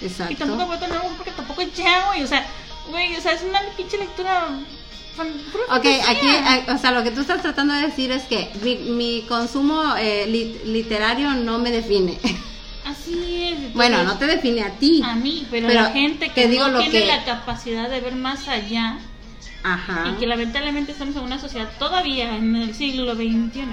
ya. 0.00 0.30
Y 0.30 0.34
tampoco 0.34 0.62
Exacto. 0.62 0.66
voy 0.66 0.76
a 0.76 0.80
tener 0.80 1.00
un 1.10 1.16
porque 1.16 1.30
tampoco 1.32 1.60
es 1.62 1.74
ya, 1.74 2.06
güey. 2.06 2.22
O 2.22 2.26
sea, 2.26 2.46
güey, 2.90 3.16
o 3.16 3.20
sea, 3.20 3.32
es 3.32 3.42
una 3.42 3.60
pinche 3.76 3.98
lectura. 3.98 4.48
Ok, 5.70 5.84
aquí, 6.08 6.28
o 6.72 6.78
sea, 6.78 6.92
lo 6.92 7.02
que 7.02 7.10
tú 7.10 7.20
estás 7.22 7.42
tratando 7.42 7.74
de 7.74 7.82
decir 7.88 8.12
es 8.12 8.22
que 8.24 8.50
mi, 8.62 8.76
mi 8.76 9.24
consumo 9.28 9.96
eh, 9.98 10.26
lit- 10.28 10.62
literario 10.64 11.32
no 11.34 11.58
me 11.58 11.72
define. 11.72 12.18
Así 12.84 13.42
es. 13.44 13.52
entonces, 13.52 13.74
bueno, 13.74 14.02
no 14.04 14.16
te 14.16 14.26
define 14.26 14.62
a 14.62 14.70
ti. 14.78 15.02
A 15.04 15.16
mí, 15.16 15.44
pero, 15.50 15.66
Pero 15.66 15.80
la 15.82 15.90
gente 15.90 16.28
que 16.28 16.42
te 16.42 16.48
digo 16.48 16.66
no 16.68 16.74
lo 16.74 16.78
tiene 16.80 17.00
que- 17.00 17.06
la 17.06 17.24
capacidad 17.24 17.90
de 17.90 18.00
ver 18.00 18.14
más 18.14 18.46
allá 18.46 18.98
Ajá. 19.64 20.04
y 20.08 20.20
que 20.20 20.26
lamentablemente 20.28 20.92
estamos 20.92 21.16
en 21.16 21.22
una 21.22 21.40
sociedad 21.40 21.68
todavía 21.80 22.36
en 22.36 22.54
el 22.54 22.72
siglo 22.74 23.14
XXI. 23.16 23.64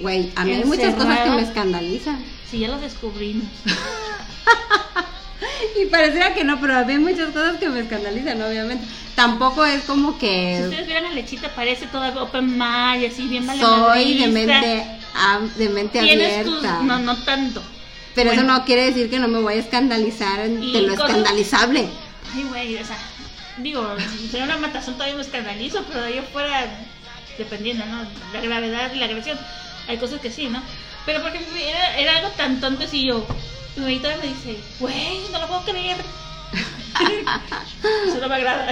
Güey, 0.00 0.32
a 0.34 0.44
mí 0.44 0.52
hay 0.52 0.64
muchas 0.64 0.94
cosas 0.94 1.20
que 1.20 1.30
me 1.30 1.42
escandalizan. 1.42 2.24
Sí, 2.50 2.60
ya 2.60 2.68
lo 2.68 2.78
descubrimos. 2.78 3.44
Y 5.80 5.86
pareciera 5.86 6.34
que 6.34 6.44
no, 6.44 6.60
pero 6.60 6.76
a 6.76 6.84
mí 6.84 6.92
hay 6.92 6.98
muchas 6.98 7.30
cosas 7.30 7.56
que 7.58 7.68
me 7.68 7.80
escandalizan, 7.80 8.40
obviamente. 8.42 8.86
Tampoco 9.14 9.64
es 9.64 9.82
como 9.82 10.12
Si 10.12 10.18
que 10.20 10.60
ustedes 10.64 10.86
vieran 10.86 11.06
a 11.06 11.10
Lechita, 11.12 11.48
parece 11.54 11.86
toda 11.86 12.10
open 12.22 12.46
mind, 12.52 13.04
así 13.12 13.26
bien 13.28 13.46
soy 13.58 14.18
de 14.18 14.28
mente, 14.28 14.84
am- 15.14 15.52
de 15.56 15.68
mente 15.68 15.98
tus... 15.98 16.08
abierta. 16.08 16.80
No, 16.82 16.98
no 17.00 17.16
tanto. 17.24 17.60
pero 18.14 18.30
bueno. 18.30 18.42
eso 18.42 18.52
no 18.58 18.64
quiere 18.64 18.84
decir 18.86 19.10
que 19.10 19.18
no 19.18 19.26
me 19.28 19.40
voy 19.40 19.54
a 19.54 19.58
escandalizar 19.58 20.48
de 20.48 20.82
lo 20.82 20.94
cosas- 20.94 21.08
escandalizable. 21.08 21.88
Ay, 22.34 22.42
güey, 22.44 22.76
o 22.76 22.84
sea, 22.84 22.96
digo, 23.58 23.88
si 24.30 24.36
una 24.36 24.56
matazón 24.58 24.94
todavía 24.94 25.16
me 25.16 25.22
escandalizo, 25.22 25.84
pero 25.88 26.02
de 26.02 26.06
ahí 26.08 26.18
afuera, 26.18 26.66
dependiendo, 27.38 27.84
¿no? 27.86 28.02
La 28.32 28.40
gravedad 28.40 28.92
y 28.94 28.98
la 28.98 29.06
agresión, 29.06 29.38
hay 29.88 29.96
cosas 29.96 30.20
que 30.20 30.30
sí, 30.30 30.48
¿no? 30.48 30.62
Pero 31.06 31.22
porque 31.22 31.40
era, 31.68 31.96
era 31.98 32.16
algo 32.18 32.28
tan 32.36 32.60
tonto 32.60 32.84
así 32.84 33.04
yo, 33.06 33.26
mi 33.78 33.98
todavía 33.98 34.22
me 34.22 34.28
dice, 34.28 34.58
güey, 34.80 35.28
no 35.32 35.38
lo 35.38 35.48
puedo 35.48 35.62
creer. 35.62 35.96
Eso 38.06 38.20
no 38.20 38.28
me 38.28 38.34
agrada. 38.34 38.70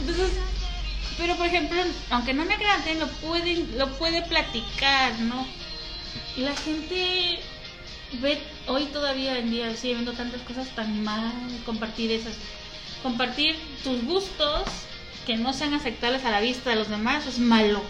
Entonces, 0.00 0.32
pero 1.18 1.36
por 1.36 1.46
ejemplo, 1.46 1.80
aunque 2.10 2.34
no 2.34 2.44
me 2.44 2.54
agrade, 2.54 2.94
lo 2.96 3.08
puede, 3.08 3.64
lo 3.76 3.88
puede 3.96 4.22
platicar, 4.22 5.18
¿no? 5.20 5.46
Y 6.36 6.40
la 6.40 6.54
gente 6.56 7.38
ve 8.20 8.40
hoy 8.66 8.86
todavía 8.86 9.38
en 9.38 9.50
día 9.50 9.76
sigue 9.76 9.94
viendo 9.94 10.12
tantas 10.12 10.40
cosas 10.42 10.68
tan 10.74 11.02
mal, 11.02 11.32
compartir 11.64 12.10
esas, 12.12 12.34
compartir 13.02 13.56
tus 13.82 14.02
gustos 14.04 14.62
que 15.26 15.36
no 15.36 15.52
sean 15.52 15.74
aceptables 15.74 16.24
a 16.24 16.30
la 16.30 16.40
vista 16.40 16.70
de 16.70 16.76
los 16.76 16.88
demás 16.88 17.26
es 17.26 17.38
malo. 17.38 17.82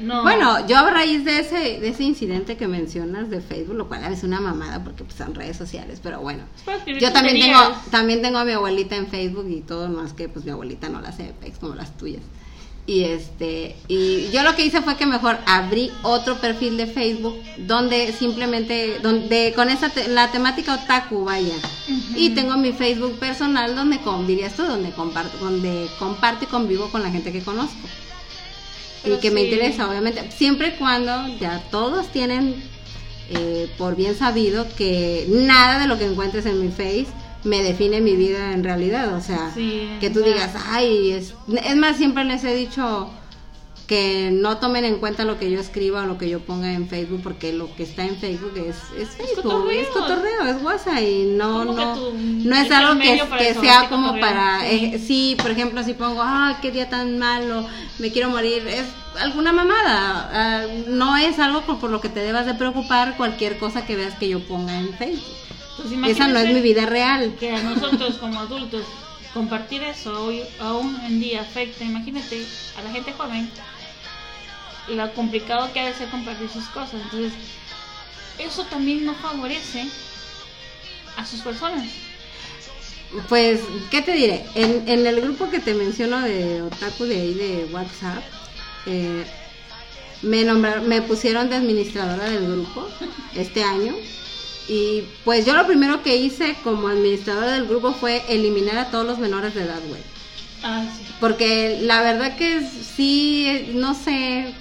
No. 0.00 0.22
Bueno, 0.22 0.66
yo 0.66 0.78
a 0.78 0.90
raíz 0.90 1.24
de 1.24 1.40
ese, 1.40 1.56
de 1.80 1.88
ese 1.88 2.04
incidente 2.04 2.56
que 2.56 2.68
mencionas 2.68 3.30
de 3.30 3.40
Facebook, 3.40 3.76
lo 3.76 3.88
cual 3.88 4.04
es 4.12 4.22
una 4.22 4.40
mamada 4.40 4.82
porque 4.84 5.04
pues, 5.04 5.16
son 5.16 5.34
redes 5.34 5.56
sociales, 5.56 6.00
pero 6.02 6.20
bueno. 6.20 6.44
Yo 7.00 7.12
también 7.12 7.36
tengo, 7.40 7.58
también 7.90 8.22
tengo 8.22 8.38
a 8.38 8.44
mi 8.44 8.52
abuelita 8.52 8.96
en 8.96 9.06
Facebook 9.08 9.46
y 9.50 9.60
todo, 9.60 9.88
más 9.88 10.12
que 10.12 10.28
pues 10.28 10.44
mi 10.44 10.50
abuelita 10.50 10.88
no 10.88 11.00
la 11.00 11.08
hace 11.10 11.24
de 11.24 11.32
pex 11.32 11.58
como 11.58 11.74
las 11.74 11.96
tuyas. 11.96 12.22
Y 12.88 13.02
este, 13.02 13.74
y 13.88 14.30
yo 14.30 14.44
lo 14.44 14.54
que 14.54 14.64
hice 14.64 14.80
fue 14.80 14.96
que 14.96 15.06
mejor 15.06 15.38
abrí 15.46 15.90
otro 16.04 16.36
perfil 16.40 16.76
de 16.76 16.86
Facebook 16.86 17.34
donde 17.66 18.12
simplemente, 18.12 19.00
donde 19.02 19.52
con 19.56 19.68
esa 19.70 19.88
te- 19.88 20.06
la 20.06 20.30
temática 20.30 20.74
otaku 20.74 21.24
vaya. 21.24 21.54
Y 22.14 22.30
tengo 22.30 22.56
mi 22.56 22.72
Facebook 22.72 23.18
personal 23.18 23.74
donde 23.74 23.98
con, 23.98 24.24
dirías 24.28 24.54
tú, 24.54 24.62
donde 24.64 24.90
comparto, 24.90 25.36
donde 25.38 25.88
comparto 25.98 26.44
y 26.44 26.46
convivo 26.46 26.88
con 26.92 27.02
la 27.02 27.10
gente 27.10 27.32
que 27.32 27.40
conozco. 27.42 27.76
Y 29.06 29.18
que 29.20 29.30
me 29.30 29.42
interesa, 29.44 29.88
obviamente, 29.88 30.30
siempre 30.30 30.68
y 30.68 30.72
cuando 30.72 31.28
ya 31.38 31.62
todos 31.70 32.08
tienen 32.08 32.62
eh, 33.30 33.68
por 33.76 33.96
bien 33.96 34.16
sabido 34.16 34.66
que 34.76 35.26
nada 35.28 35.78
de 35.80 35.86
lo 35.86 35.98
que 35.98 36.06
encuentres 36.06 36.46
en 36.46 36.60
mi 36.60 36.68
face 36.68 37.06
me 37.44 37.62
define 37.62 38.00
mi 38.00 38.16
vida 38.16 38.52
en 38.52 38.64
realidad, 38.64 39.14
o 39.14 39.20
sea, 39.20 39.52
Sí, 39.54 39.88
que 40.00 40.10
tú 40.10 40.20
digas, 40.20 40.50
ay, 40.68 41.12
es, 41.12 41.34
es 41.64 41.76
más, 41.76 41.96
siempre 41.96 42.24
les 42.24 42.42
he 42.44 42.54
dicho 42.54 43.10
que 43.86 44.30
no 44.32 44.58
tomen 44.58 44.84
en 44.84 44.98
cuenta 44.98 45.24
lo 45.24 45.38
que 45.38 45.48
yo 45.50 45.60
escriba 45.60 46.02
o 46.02 46.06
lo 46.06 46.18
que 46.18 46.28
yo 46.28 46.40
ponga 46.40 46.72
en 46.72 46.88
Facebook, 46.88 47.20
porque 47.22 47.52
lo 47.52 47.74
que 47.76 47.84
está 47.84 48.04
en 48.04 48.16
Facebook 48.16 48.52
es, 48.56 48.76
es 49.00 49.10
Facebook, 49.10 49.44
cotorreo. 49.44 49.80
es 49.80 49.88
cotorreo, 49.88 50.46
es 50.46 50.62
WhatsApp 50.62 51.02
y 51.02 51.24
no, 51.36 51.64
no, 51.64 52.12
no 52.12 52.56
es 52.56 52.66
es 52.66 52.72
algo 52.72 53.00
que, 53.00 53.54
sea 53.54 53.88
como 53.88 54.08
cotorreo, 54.08 54.26
para, 54.26 54.60
sí. 54.62 54.66
eh, 54.66 54.98
sí, 54.98 55.36
por 55.40 55.52
ejemplo, 55.52 55.84
si 55.84 55.94
pongo, 55.94 56.20
ah, 56.20 56.58
qué 56.60 56.72
día 56.72 56.88
tan 56.88 57.18
malo, 57.18 57.64
me 58.00 58.10
quiero 58.10 58.28
morir, 58.28 58.66
es 58.66 58.86
alguna 59.20 59.52
mamada, 59.52 60.30
ah, 60.32 60.66
no 60.88 61.16
es 61.16 61.38
algo 61.38 61.62
por, 61.62 61.78
por 61.78 61.90
lo 61.90 62.00
que 62.00 62.08
te 62.08 62.20
debas 62.20 62.46
de 62.46 62.54
preocupar 62.54 63.16
cualquier 63.16 63.56
cosa 63.58 63.86
que 63.86 63.94
veas 63.94 64.14
que 64.14 64.28
yo 64.28 64.40
ponga 64.40 64.76
en 64.76 64.92
Facebook. 64.94 65.36
Pues 65.76 66.16
Esa 66.16 66.26
no 66.26 66.38
es 66.38 66.52
mi 66.52 66.60
vida 66.60 66.86
real. 66.86 67.36
Que 67.38 67.54
a 67.54 67.62
nosotros 67.62 68.16
como 68.16 68.40
adultos 68.40 68.82
compartir 69.36 69.82
eso 69.82 70.24
hoy 70.24 70.42
aún 70.58 70.98
en 71.04 71.20
día 71.20 71.42
afecta, 71.42 71.84
imagínate, 71.84 72.46
a 72.78 72.82
la 72.82 72.90
gente 72.90 73.12
joven 73.12 73.50
lo 74.88 75.12
complicado 75.14 75.72
que 75.72 75.80
ha 75.80 75.86
de 75.86 75.94
ser 75.94 76.08
compartir 76.08 76.48
sus 76.48 76.64
cosas. 76.66 76.94
Entonces, 76.94 77.32
eso 78.38 78.64
también 78.64 79.04
no 79.04 79.14
favorece 79.14 79.86
a 81.16 81.24
sus 81.24 81.40
personas. 81.40 81.88
Pues, 83.28 83.60
¿qué 83.90 84.02
te 84.02 84.12
diré? 84.12 84.44
En, 84.54 84.88
en 84.88 85.06
el 85.06 85.20
grupo 85.20 85.48
que 85.48 85.60
te 85.60 85.74
menciono 85.74 86.20
de 86.20 86.62
Otaku 86.62 87.04
de 87.04 87.20
ahí 87.20 87.34
de 87.34 87.68
WhatsApp, 87.72 88.22
eh, 88.86 89.24
me 90.22 90.44
nombraron, 90.44 90.88
me 90.88 91.02
pusieron 91.02 91.48
de 91.48 91.56
administradora 91.56 92.28
del 92.28 92.46
grupo 92.50 92.88
este 93.34 93.62
año. 93.62 93.94
Y 94.68 95.04
pues 95.24 95.46
yo 95.46 95.54
lo 95.54 95.66
primero 95.66 96.02
que 96.02 96.16
hice 96.16 96.56
como 96.64 96.88
administradora 96.88 97.52
del 97.52 97.66
grupo 97.66 97.92
fue 97.92 98.24
eliminar 98.28 98.78
a 98.78 98.90
todos 98.90 99.06
los 99.06 99.18
menores 99.18 99.54
de 99.54 99.62
edad, 99.62 99.80
güey. 99.88 100.00
Ah, 100.62 100.84
sí. 100.84 101.04
Porque 101.20 101.78
la 101.82 102.02
verdad 102.02 102.36
que 102.36 102.62
sí, 102.62 103.70
no 103.74 103.94
sé, 103.94 104.52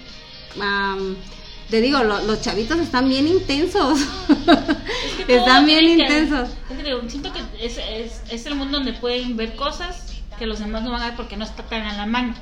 te 1.69 1.81
digo, 1.81 2.03
lo- 2.03 2.21
los 2.23 2.41
chavitos 2.41 2.79
están 2.79 3.09
bien 3.09 3.27
intensos. 3.27 3.99
Es 3.99 5.13
que 5.17 5.25
todo 5.27 5.37
están 5.37 5.65
bien 5.65 5.79
que- 5.85 5.91
intensos. 5.93 6.49
es 6.69 6.83
que 6.83 7.09
siento 7.09 7.31
que 7.33 7.39
es, 7.65 7.77
es, 7.77 8.21
es 8.31 8.45
el 8.45 8.55
mundo 8.55 8.77
donde 8.77 8.93
pueden 8.93 9.35
ver 9.37 9.55
cosas 9.55 10.13
que 10.37 10.45
los 10.45 10.59
demás 10.59 10.83
no 10.83 10.91
van 10.91 11.01
a 11.01 11.05
ver 11.07 11.15
porque 11.15 11.37
no 11.37 11.45
está 11.45 11.63
tan 11.63 11.83
a 11.83 11.93
la 11.93 12.05
mano. 12.05 12.33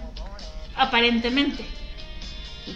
Aparentemente. 0.76 1.66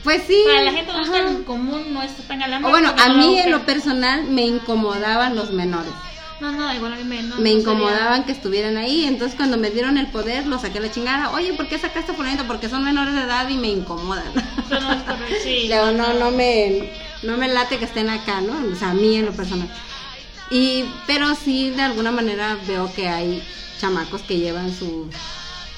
Pues 0.04 0.24
sí. 0.28 0.44
Para 0.46 0.64
la 0.64 0.72
gente 0.74 0.92
no 0.94 1.02
es 1.02 1.12
tan 1.12 1.44
común, 1.44 1.94
no 1.94 2.02
está 2.02 2.22
tan 2.24 2.44
a 2.44 2.48
la 2.48 2.58
O 2.58 2.60
mano. 2.60 2.70
bueno, 2.72 2.90
porque 2.90 3.04
a 3.04 3.14
mí 3.14 3.40
en 3.40 3.52
lo 3.52 3.66
personal 3.66 4.26
me 4.26 4.44
incomodaban 4.46 5.36
los 5.36 5.52
menores. 5.52 5.92
No, 6.40 6.52
no, 6.52 6.74
igual 6.74 6.94
a 6.94 6.96
mí 6.98 7.04
me. 7.04 7.24
No, 7.24 7.38
me 7.38 7.54
no 7.54 7.60
incomodaban 7.60 8.26
que 8.26 8.32
estuvieran 8.32 8.78
ahí. 8.78 9.06
Entonces 9.06 9.36
cuando 9.36 9.58
me 9.58 9.72
dieron 9.72 9.98
el 9.98 10.08
poder, 10.08 10.46
lo 10.46 10.60
saqué 10.60 10.78
a 10.78 10.82
la 10.82 10.92
chingada. 10.92 11.32
Oye, 11.32 11.54
¿por 11.54 11.68
qué 11.68 11.80
sacaste 11.80 12.14
fulanito? 12.14 12.46
Porque 12.46 12.70
son 12.70 12.84
menores 12.84 13.16
de 13.16 13.22
edad 13.22 13.50
y 13.50 13.58
me 13.58 13.70
incomodan. 13.70 14.32
no 14.70 14.92
es 14.94 15.44
sí. 15.44 15.68
No, 15.70 16.14
no 16.14 16.32
me, 16.32 16.92
no 17.24 17.38
me 17.38 17.48
late 17.48 17.78
que 17.78 17.86
estén 17.86 18.10
acá, 18.10 18.42
¿no? 18.42 18.54
O 18.72 18.76
sea, 18.76 18.92
a 18.92 18.94
mí 18.94 19.16
en 19.16 19.26
lo 19.26 19.32
personal. 19.32 19.70
Y, 20.50 20.86
pero 21.08 21.36
sí, 21.36 21.72
de 21.72 21.82
alguna 21.82 22.12
manera 22.12 22.58
veo 22.68 22.92
que 22.94 23.10
hay 23.10 23.44
chamacos 23.82 24.22
que 24.22 24.38
llevan 24.38 24.74
sus 24.74 25.08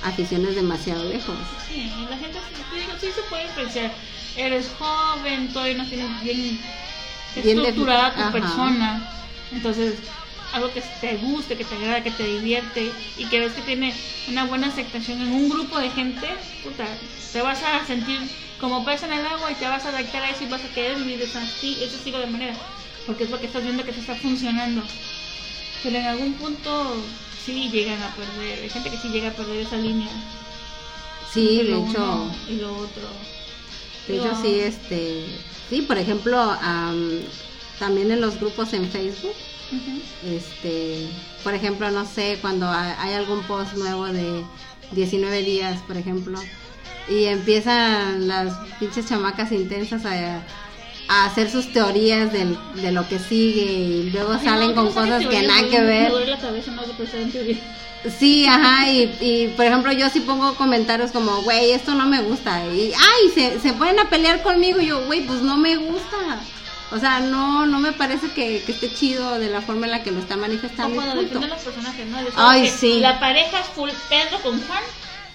aficiones 0.04 0.56
demasiado 0.56 1.04
lejos. 1.06 1.36
Sí, 1.68 1.92
la 2.10 2.18
gente 2.18 2.40
sí, 3.00 3.08
se 3.14 3.22
puede 3.30 3.46
influenciar. 3.46 3.92
Eres 4.36 4.70
joven, 4.78 5.52
todavía 5.52 5.78
no 5.78 5.90
tienes 5.90 6.22
bien, 6.22 6.60
Bien 7.36 7.60
estructurada 7.60 8.14
tu 8.14 8.22
ajá. 8.22 8.32
persona. 8.32 9.10
Entonces, 9.52 9.96
algo 10.54 10.72
que 10.74 10.82
te 11.02 11.16
guste, 11.18 11.56
que 11.58 11.64
te 11.66 11.76
agrada, 11.76 12.04
que 12.04 12.12
te 12.12 12.24
divierte 12.24 12.92
y 13.18 13.26
que 13.26 13.40
ves 13.40 13.54
que 13.54 13.62
tiene 13.62 13.94
una 14.28 14.46
buena 14.46 14.68
aceptación 14.68 15.22
en 15.22 15.32
un 15.32 15.50
grupo 15.50 15.78
de 15.80 15.90
gente, 15.92 16.28
puta, 16.64 16.86
te 17.34 17.42
vas 17.42 17.62
a 17.64 17.86
sentir 17.86 18.20
como 18.60 18.84
pez 18.84 19.04
en 19.04 19.14
el 19.14 19.26
agua 19.26 19.52
y 19.52 19.56
te 19.56 19.68
vas 19.68 19.86
a 19.86 19.90
adaptar 19.90 20.24
a 20.24 20.30
eso 20.32 20.44
y 20.44 20.48
vas 20.48 20.62
a 20.64 20.74
querer 20.74 20.98
vivir 20.98 21.22
esa, 21.22 21.42
esti- 21.42 21.78
ese 21.82 21.96
estilo 21.98 22.20
de 22.20 22.28
manera. 22.28 22.56
Porque 23.06 23.24
es 23.24 23.30
lo 23.30 23.40
que 23.40 23.46
estás 23.48 23.64
viendo 23.64 23.84
que 23.86 23.92
te 23.94 24.00
está 24.02 24.16
funcionando. 24.16 24.84
Pero 25.84 25.98
en 25.98 26.06
algún 26.06 26.34
punto 26.34 26.96
sí 27.46 27.70
llegan 27.72 28.02
a 28.04 28.14
perder. 28.16 28.64
Hay 28.64 28.70
gente 28.70 28.90
que 28.90 28.98
sí 28.98 29.10
llega 29.10 29.30
a 29.30 29.34
perder 29.34 29.66
esa 29.66 29.78
línea. 29.78 30.10
Sí, 31.32 31.58
de 31.58 31.64
lo 31.64 31.78
hecho, 31.88 32.32
y 32.50 32.56
lo 32.56 32.76
otro. 32.78 33.08
de 34.08 34.18
hecho 34.18 34.36
sí, 34.42 34.60
este, 34.60 35.24
sí, 35.70 35.82
por 35.84 35.98
ejemplo, 35.98 36.38
am, 36.40 37.22
también 37.78 38.12
en 38.12 38.20
los 38.20 38.40
grupos 38.40 38.74
en 38.74 38.90
Facebook, 38.92 39.36
este, 40.26 41.08
por 41.44 41.54
ejemplo, 41.54 41.90
no 41.92 42.06
sé, 42.06 42.38
cuando 42.42 42.68
ha- 42.68 43.02
hay 43.02 43.14
algún 43.14 43.44
post 43.44 43.74
nuevo 43.76 44.06
de 44.08 44.44
19 44.92 45.44
días, 45.44 45.80
por 45.88 45.98
ejemplo, 45.98 46.40
y 47.10 47.26
empiezan 47.26 48.28
las 48.28 48.54
pinches 48.80 49.08
chamacas 49.08 49.52
intensas 49.52 50.06
a, 50.06 50.42
a 51.08 51.26
hacer 51.26 51.50
sus 51.50 51.72
teorías 51.72 52.32
del, 52.32 52.58
de 52.76 52.92
lo 52.92 53.08
que 53.08 53.20
sigue 53.20 53.64
y 53.72 54.10
luego 54.12 54.34
Ay, 54.34 54.46
salen 54.46 54.70
no, 54.70 54.76
con 54.76 54.94
cosas 54.94 55.26
que 55.26 55.42
nada 55.44 55.68
que 55.70 55.82
ver. 55.82 56.12
Me 56.12 56.26
la 56.26 56.38
cabeza, 56.38 56.72
en 57.18 57.32
teoría. 57.32 57.58
Sí, 58.18 58.46
ajá, 58.46 58.90
y, 58.90 59.12
y 59.20 59.54
por 59.58 59.66
ejemplo 59.66 59.92
yo 59.92 60.08
sí 60.10 60.22
pongo 60.22 60.56
comentarios 60.56 61.12
como, 61.12 61.42
güey, 61.42 61.72
esto 61.72 61.96
no 61.96 62.06
me 62.06 62.22
gusta. 62.22 62.66
Y, 62.68 62.94
ay, 62.94 63.30
se, 63.34 63.60
se 63.60 63.74
ponen 63.74 64.00
a 64.00 64.10
pelear 64.10 64.42
conmigo 64.42 64.80
y 64.80 64.86
yo, 64.88 65.04
güey, 65.06 65.26
pues 65.26 65.42
no 65.42 65.58
me 65.58 65.76
gusta. 65.76 66.18
O 66.92 66.98
sea, 67.00 67.20
no, 67.20 67.66
no 67.68 67.80
me 67.80 67.92
parece 67.92 68.32
que, 68.32 68.64
que 68.66 68.72
esté 68.72 68.92
chido 68.94 69.38
de 69.38 69.50
la 69.50 69.62
forma 69.62 69.86
en 69.86 69.92
la 69.92 70.04
que 70.04 70.12
lo 70.12 70.20
está 70.20 70.36
O 70.36 70.40
manifestando. 70.40 70.94
y 70.94 70.96
cuando 70.98 71.22
defienden 71.22 71.50
los 71.52 71.60
personajes, 71.62 72.08
¿no? 72.08 72.18
Ay, 72.36 72.68
sí. 72.68 73.00
La 73.00 73.20
pareja 73.20 73.60
es 73.60 73.68
full 73.68 73.90
Pedro 74.10 74.40
con 74.42 74.60
Juan, 74.66 74.84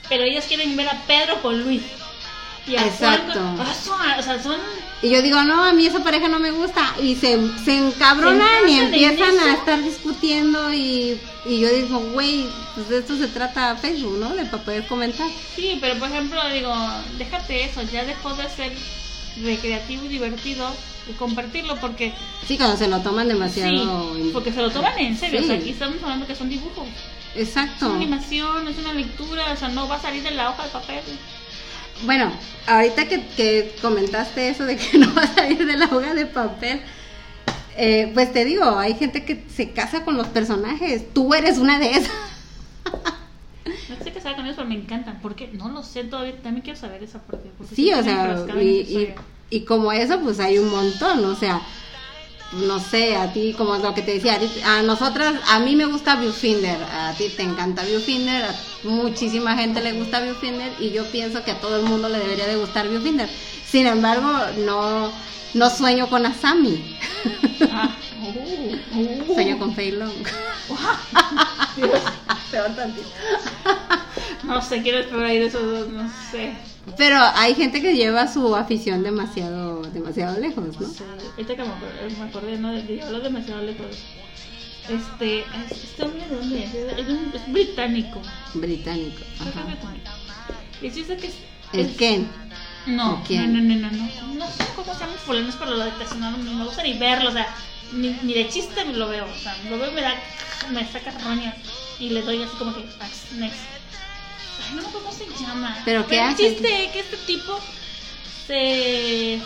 pero 0.09 0.25
ellas 0.25 0.47
quieren 0.47 0.77
ver 0.77 0.89
a 0.89 1.01
Pedro 1.07 1.41
con 1.43 1.63
Luis. 1.63 1.83
Y 2.67 2.77
a 2.77 2.81
Juan 2.81 2.89
Exacto. 2.93 3.35
con- 3.41 3.67
son- 3.75 4.11
o 4.19 4.23
sea, 4.23 4.43
son 4.43 4.57
Y 5.03 5.11
yo 5.11 5.21
digo, 5.23 5.43
no, 5.43 5.63
a 5.65 5.73
mí 5.75 5.87
esa 5.87 6.03
pareja 6.03 6.29
no 6.29 6.39
me 6.41 6.51
gusta. 6.51 6.95
Y 7.01 7.15
se, 7.15 7.39
se 7.63 7.77
encabronan 7.77 8.49
Se 8.65 8.71
y 8.71 8.79
empiezan 8.79 9.39
a 9.39 9.53
estar 9.55 9.81
discutiendo. 9.83 10.73
Y, 10.73 11.21
y 11.45 11.61
yo 11.61 11.69
digo, 11.69 12.01
güey, 12.15 12.47
pues 12.75 12.89
de 12.89 12.99
esto 12.99 13.17
se 13.17 13.29
trata 13.29 13.77
Facebook, 13.77 14.17
¿no? 14.19 14.31
De 14.35 14.47
para 14.47 14.63
poder 14.65 14.87
comentar. 14.87 15.29
Sí, 15.55 15.77
pero 15.81 15.99
por 16.01 16.09
ejemplo, 16.09 16.41
digo, 16.53 16.75
déjate 17.19 17.65
eso, 17.65 17.83
ya 17.83 18.03
dejó 18.05 18.33
de 18.35 18.49
ser 18.49 18.73
recreativo 19.43 20.05
y 20.07 20.09
divertido 20.09 20.67
compartirlo 21.19 21.77
porque 21.81 22.13
Sí, 22.47 22.57
cuando 22.57 22.77
se 22.77 22.89
lo 22.89 23.01
toman 23.01 23.29
demasiado. 23.29 24.15
sí, 24.17 24.31
porque 24.33 24.53
se 24.53 24.61
lo 24.63 24.71
toman 24.71 24.99
en 24.99 25.17
serio, 25.17 25.41
Sí. 25.41 25.45
o 25.45 25.49
sea, 25.49 25.57
aquí 25.59 25.71
estamos 25.71 26.03
hablando 26.03 26.27
que 26.27 26.35
son 26.35 26.49
dibujos, 26.49 26.87
es 27.35 27.49
Exacto. 27.49 27.87
una 27.87 27.97
animación, 27.97 28.67
es 28.69 28.79
una 28.79 28.93
lectura, 28.93 29.53
o 29.53 29.57
sea, 29.57 29.69
no 29.69 29.87
va 29.89 29.97
a 29.97 30.01
salir 30.03 30.23
de 30.23 30.31
la 30.33 30.51
hoja 30.51 30.65
de 30.65 30.69
papel. 30.71 31.01
Bueno, 32.05 32.33
ahorita 32.67 33.07
que, 33.09 33.25
que 33.37 33.75
comentaste 33.81 34.49
eso 34.49 34.65
de 34.65 34.77
que 34.77 34.99
no 34.99 35.15
va 35.15 35.23
a 35.23 35.35
salir 35.35 35.65
de 35.65 35.77
la 35.77 35.87
hoja 35.87 36.15
de 36.15 36.27
papel, 36.27 36.81
eh, 37.77 38.11
pues 38.15 38.33
te 38.33 38.45
digo, 38.45 38.79
hay 38.79 38.95
gente 38.95 39.25
que 39.25 39.45
se 39.55 39.71
casa 39.73 40.05
con 40.05 40.17
los 40.17 40.29
personajes. 40.29 41.13
Tú 41.13 41.35
eres 41.35 41.59
una 41.59 41.79
de 41.79 41.91
esas. 41.91 42.11
No 43.89 44.03
sé 44.03 44.13
qué 44.13 44.21
sabe 44.21 44.37
con 44.37 44.47
eso, 44.47 44.57
pero 44.57 44.69
me 44.69 44.75
encantan, 44.75 45.21
porque 45.23 45.49
no 45.53 45.69
lo 45.69 45.83
sé 45.83 46.05
todavía, 46.05 46.37
también 46.43 46.63
quiero 46.63 46.79
saber 46.79 47.03
esa 47.03 47.21
parte. 47.21 47.51
porque 47.57 47.75
Sí, 47.75 47.93
o 47.93 48.03
sea, 48.03 48.37
y, 48.61 48.65
y. 48.67 49.15
y 49.57 49.61
como 49.61 49.93
eso, 49.93 50.19
pues 50.21 50.41
hay 50.41 50.59
un 50.59 50.71
montón, 50.71 51.25
o 51.25 51.35
sea, 51.37 51.61
no 52.53 52.79
sé, 52.79 53.17
a 53.17 53.33
ti, 53.33 53.55
como 53.57 53.77
lo 53.77 53.95
que 53.95 54.03
te 54.03 54.15
decía, 54.15 54.35
a, 54.35 54.39
ti- 54.39 54.61
a 54.65 54.83
nosotras, 54.83 55.35
a 55.49 55.59
mí 55.61 55.75
me 55.77 55.87
gusta 55.87 56.17
Viewfinder, 56.17 56.77
a 56.83 57.13
ti 57.17 57.29
te 57.37 57.43
encanta 57.43 57.83
Viewfinder, 57.85 58.45
a 58.45 58.55
muchísima 58.85 59.57
gente 59.57 59.81
le 59.81 59.93
gusta 59.93 60.21
Viewfinder 60.21 60.73
y 60.79 60.91
yo 60.91 61.05
pienso 61.07 61.43
que 61.45 61.51
a 61.53 61.61
todo 61.61 61.77
el 61.81 61.83
mundo 61.87 62.09
le 62.09 62.19
debería 62.19 62.47
de 62.47 62.57
gustar 62.57 62.89
Viewfinder. 62.89 63.29
Sin 63.69 63.87
embargo, 63.87 64.31
no, 64.65 65.11
no 65.55 65.71
sueño 65.71 66.09
con 66.09 66.27
Asami, 66.27 66.97
Ah, 67.73 67.97
uh, 68.95 69.35
sueño 69.35 69.59
con 69.59 69.75
Fei 69.75 69.91
Long. 69.93 70.13
Dios, 71.77 71.91
Peor 72.51 72.71
tantito. 72.77 73.09
No 74.45 74.61
sé, 74.61 74.83
quiero 74.83 74.99
explorar 74.99 75.31
esos 75.33 75.63
dos, 75.63 75.89
no 75.89 76.09
sé. 76.31 76.53
Pero 76.97 77.19
hay 77.19 77.55
gente 77.55 77.81
que 77.81 77.95
lleva 77.97 78.31
su 78.33 78.55
afición 78.55 79.03
demasiado, 79.03 79.83
demasiado 79.83 80.39
lejos, 80.39 80.65
¿no? 80.81 80.89
Sé. 80.89 81.05
Ahorita 81.37 81.57
que 81.57 81.63
me 81.65 82.25
acordé, 82.25 82.59
¿no? 82.59 82.73
de, 82.73 82.83
demasiado 83.23 83.63
lejos. 83.63 83.87
Este, 84.89 85.41
es- 85.41 85.85
este 85.85 86.03
hombre 86.03 86.27
de 86.29 86.37
dónde 86.37 86.65
es? 86.65 86.75
Es, 86.75 87.09
un- 87.09 87.33
es 87.35 87.53
británico. 87.53 88.21
Británico. 88.55 89.21
Es 89.35 89.41
Ajá. 89.41 89.65
sí 90.93 91.05
sé 91.05 91.17
que 91.17 91.29
es. 91.29 91.35
¿El 91.73 91.87
es- 91.87 91.97
Ken? 91.97 92.29
No, 92.87 93.23
no, 93.31 93.47
no, 93.47 93.63
no, 93.63 93.77
no, 93.77 93.91
no. 93.91 94.35
No 94.35 94.47
sé 94.51 94.65
cómo 94.77 94.93
se 94.93 95.01
llaman 95.01 95.17
fulanos, 95.25 95.57
pero 95.59 95.71
lo 95.71 95.85
detesto, 95.85 96.17
no, 96.17 96.31
no 96.33 96.53
me 96.55 96.65
gusta 96.65 96.83
ni 96.83 96.99
verlo, 96.99 97.31
o 97.31 97.33
sea, 97.33 97.47
ni, 97.93 98.11
ni 98.23 98.35
de 98.35 98.49
chiste 98.51 98.85
lo 98.85 99.09
veo, 99.09 99.25
o 99.25 99.39
sea, 99.39 99.57
lo 99.71 99.79
veo 99.79 99.91
y 99.91 99.95
me 99.95 100.03
da, 100.03 100.13
me 100.71 100.87
saca 100.87 101.11
roña 101.25 101.55
y 101.99 102.11
le 102.11 102.21
doy 102.21 102.43
así 102.43 102.55
como 102.59 102.75
que, 102.75 102.83
next. 103.39 103.57
Ay, 104.69 104.75
no 104.75 104.83
me 104.83 104.89
acuerdo 104.89 105.09
cómo 105.09 105.13
se 105.13 105.27
llama. 105.45 105.83
¿Pero 105.85 106.07
qué 106.07 106.17
el 106.17 106.25
hace? 106.25 106.49
chiste 106.55 106.85
es 106.87 106.93
que 106.93 107.01
este 107.01 107.17
tipo 107.19 107.61
se 108.47 109.41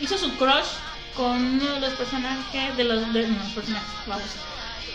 hizo 0.00 0.18
su 0.18 0.30
crush 0.36 0.66
con 1.16 1.36
uno 1.60 1.72
de 1.74 1.80
los 1.80 1.92
personajes, 1.94 2.76
de 2.76 2.84
los, 2.84 3.12
de, 3.12 3.26
no, 3.28 3.42
los 3.42 3.52
personajes, 3.52 3.88
vamos, 4.06 4.24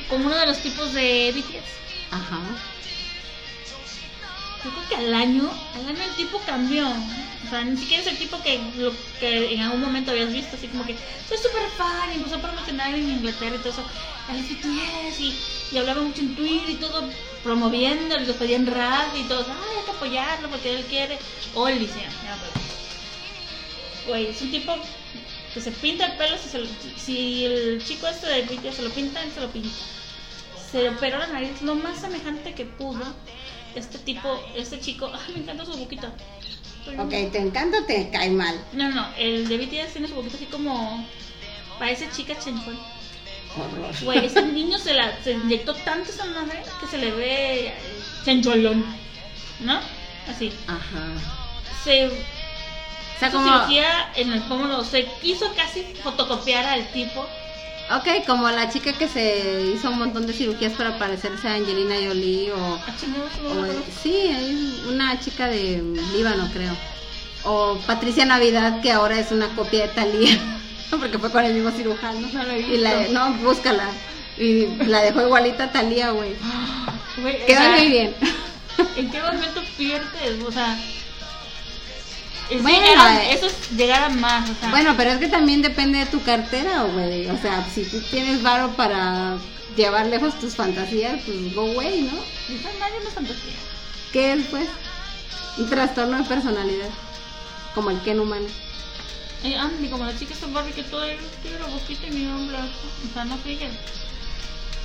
con 0.10 0.26
uno 0.26 0.36
de 0.36 0.48
los 0.48 0.58
tipos 0.60 0.94
de 0.94 1.32
BTS. 1.36 2.14
Ajá. 2.14 2.40
Yo 4.68 4.74
creo 4.74 4.90
que 4.90 4.96
al 4.98 5.14
año, 5.14 5.50
al 5.76 5.88
año 5.88 6.04
el 6.04 6.16
tipo 6.18 6.42
cambió. 6.46 6.86
O 6.90 7.50
sea, 7.50 7.64
ni 7.64 7.78
siquiera 7.78 8.04
es 8.04 8.10
el 8.10 8.18
tipo 8.18 8.38
que, 8.44 8.60
en 9.22 9.62
algún 9.62 9.80
momento 9.80 10.12
habías 10.12 10.34
visto, 10.34 10.58
así 10.58 10.68
como 10.68 10.86
que 10.86 10.94
soy 11.30 11.38
súper 11.38 11.70
fan 11.78 12.12
y 12.12 12.16
empezó 12.18 12.36
a 12.36 12.42
promocionar 12.42 12.94
en 12.94 13.10
Inglaterra 13.10 13.56
y 13.56 13.60
todo 13.60 13.70
eso, 13.70 13.84
y, 15.72 15.78
hablaba 15.78 16.02
mucho 16.02 16.20
en 16.20 16.36
Twitter 16.36 16.70
y 16.72 16.76
todo 16.76 17.10
promoviendo, 17.44 18.18
y 18.18 18.26
los 18.26 18.36
pedían 18.36 18.66
rap 18.66 19.16
y 19.16 19.24
todos, 19.24 19.48
ay, 19.48 19.78
hay 19.80 19.86
que 19.86 19.92
apoyarlo 19.92 20.50
porque 20.50 20.76
él 20.76 20.84
quiere. 20.90 21.18
Oli 21.56 21.88
se 21.88 22.02
llama. 22.02 22.36
Güey, 24.08 24.28
es 24.28 24.42
un 24.42 24.52
tipo 24.52 24.76
que 25.54 25.62
se 25.62 25.72
pinta 25.72 26.08
el 26.08 26.18
pelo, 26.18 26.38
si, 26.38 26.50
se 26.50 26.60
lo- 26.60 26.68
si 26.98 27.46
el 27.46 27.82
chico 27.86 28.08
este 28.08 28.28
de 28.28 28.42
BTS 28.42 28.76
se 28.76 28.82
lo 28.82 28.90
pinta, 28.90 29.24
él 29.24 29.32
se 29.34 29.40
lo 29.40 29.50
pinta. 29.50 29.70
Se 30.70 30.90
operó 30.90 31.20
la 31.20 31.28
nariz 31.28 31.62
lo 31.62 31.76
más 31.76 32.02
semejante 32.02 32.54
que 32.54 32.66
pudo 32.66 33.06
este 33.76 33.98
tipo, 34.00 34.42
este 34.56 34.80
chico, 34.80 35.12
ay, 35.14 35.34
me 35.36 35.42
encanta 35.42 35.66
su 35.66 35.74
boquita. 35.78 36.12
Ok, 36.98 37.10
¿te 37.10 37.40
encanta 37.40 37.80
o 37.80 37.84
te 37.84 38.10
cae 38.10 38.30
mal? 38.30 38.56
No, 38.72 38.90
no, 38.90 39.08
el 39.18 39.48
de 39.48 39.58
BTS 39.58 39.94
tiene 39.94 40.08
su 40.08 40.16
boquita 40.16 40.38
así 40.38 40.46
como. 40.46 41.06
Parece 41.78 42.10
chica. 42.12 42.34
Horror. 42.34 43.96
Güey, 44.04 44.26
ese 44.26 44.42
niño 44.46 44.78
se, 44.80 44.94
la, 44.94 45.22
se 45.24 45.34
inyectó 45.34 45.74
tanto 45.76 46.10
esa 46.10 46.26
madre 46.26 46.64
que 46.80 46.88
se 46.88 46.98
le 46.98 47.12
ve 47.12 47.74
chencholón. 48.24 48.86
¿No? 49.60 49.80
Así. 50.30 50.52
Ajá. 50.68 51.08
Se 51.84 52.08
O 52.08 52.10
sea, 53.20 53.30
hizo 53.30 53.38
como, 53.38 53.54
cirugía 53.54 54.12
en 54.16 54.34
el 54.34 54.42
pómulo. 54.44 54.84
Se 54.84 55.06
quiso 55.22 55.54
casi 55.56 55.84
fotocopiar 56.04 56.66
al 56.66 56.88
tipo. 56.92 57.28
Ok, 57.96 58.26
como 58.26 58.50
la 58.50 58.70
chica 58.70 58.94
que 58.94 59.08
se 59.08 59.72
hizo 59.74 59.90
un 59.90 60.00
montón 60.00 60.28
de 60.28 60.34
cirugías 60.34 60.74
para 60.74 60.98
parecerse 60.98 61.48
a 61.48 61.54
Angelina 61.56 61.96
Jolie 61.96 62.52
o, 62.52 62.76
Ah, 62.76 62.82
o- 63.48 64.02
sí, 64.04 64.12
hay 64.14 64.84
una 64.90 65.20
chica 65.20 65.48
de 65.48 65.82
Líbano, 66.16 66.50
creo. 66.54 66.76
O 67.44 67.78
Patricia 67.88 68.26
Navidad, 68.26 68.82
que 68.82 68.92
ahora 68.92 69.20
es 69.20 69.32
una 69.32 69.48
copia 69.56 69.84
de 69.84 69.94
Thalía, 69.94 70.38
porque 70.90 71.18
fue 71.18 71.32
con 71.32 71.46
el 71.46 71.54
mismo 71.54 71.72
cirujano. 71.72 72.28
No 72.34 72.44
lo 72.44 72.52
he 72.52 72.60
Y 72.62 72.78
la, 72.78 73.08
no, 73.10 73.34
búscala. 73.36 73.86
Y 74.38 74.66
la 74.86 75.02
dejó 75.02 75.22
igualita 75.22 75.66
a 75.66 75.72
Thalía, 75.72 76.12
güey. 76.12 76.32
Sea, 77.48 77.72
muy 77.72 77.88
bien. 77.90 78.16
¿En 78.96 79.10
qué 79.10 79.22
momento 79.22 79.62
pierdes? 79.78 80.44
O 80.46 80.52
sea. 80.52 80.78
Es 82.50 82.62
Bueno, 82.62 82.80
llegar 82.80 82.98
a- 83.08 83.24
eh. 83.24 83.34
eso 83.34 83.46
es 83.48 83.72
llegar 83.72 84.04
a 84.04 84.10
más. 84.10 84.50
O 84.50 84.54
sea, 84.60 84.70
Bueno, 84.70 84.94
pero 84.96 85.12
es 85.12 85.18
que 85.18 85.28
también 85.28 85.62
depende 85.62 86.00
de 86.00 86.06
tu 86.06 86.22
cartera, 86.24 86.84
güey. 86.84 87.28
O 87.30 87.38
sea, 87.42 87.66
si 87.74 87.84
tú 87.84 88.00
tienes 88.10 88.42
varo 88.42 88.72
para 88.76 89.38
llevar 89.76 90.06
lejos 90.08 90.40
tus 90.40 90.56
fantasías, 90.56 91.22
pues 91.26 91.54
go 91.54 91.62
away, 91.72 92.04
¿no? 92.04 92.14
nadie 92.80 92.98
es 93.06 93.14
fantasía. 93.14 93.54
¿Qué 94.14 94.34
es, 94.34 94.46
pues? 94.48 94.68
Un 95.58 95.70
trastorno 95.70 96.18
de 96.18 96.24
personalidad. 96.24 96.90
Como 97.76 97.92
el 97.92 98.00
Ken 98.02 98.20
humano. 98.20 98.46
Eh, 99.44 99.56
Andy, 99.56 99.88
como 99.90 100.06
la 100.06 100.18
chica 100.18 100.34
esta 100.34 100.48
Barbie 100.48 100.72
que 100.72 100.84
todo 100.84 101.04
el 101.04 101.18
tiene 101.44 101.60
la 101.60 101.68
boquita 101.68 102.08
y 102.08 102.12
mi 102.12 102.24
nombre. 102.24 102.58
O 102.58 103.14
sea, 103.14 103.26
no 103.26 103.38
fijas. 103.40 103.70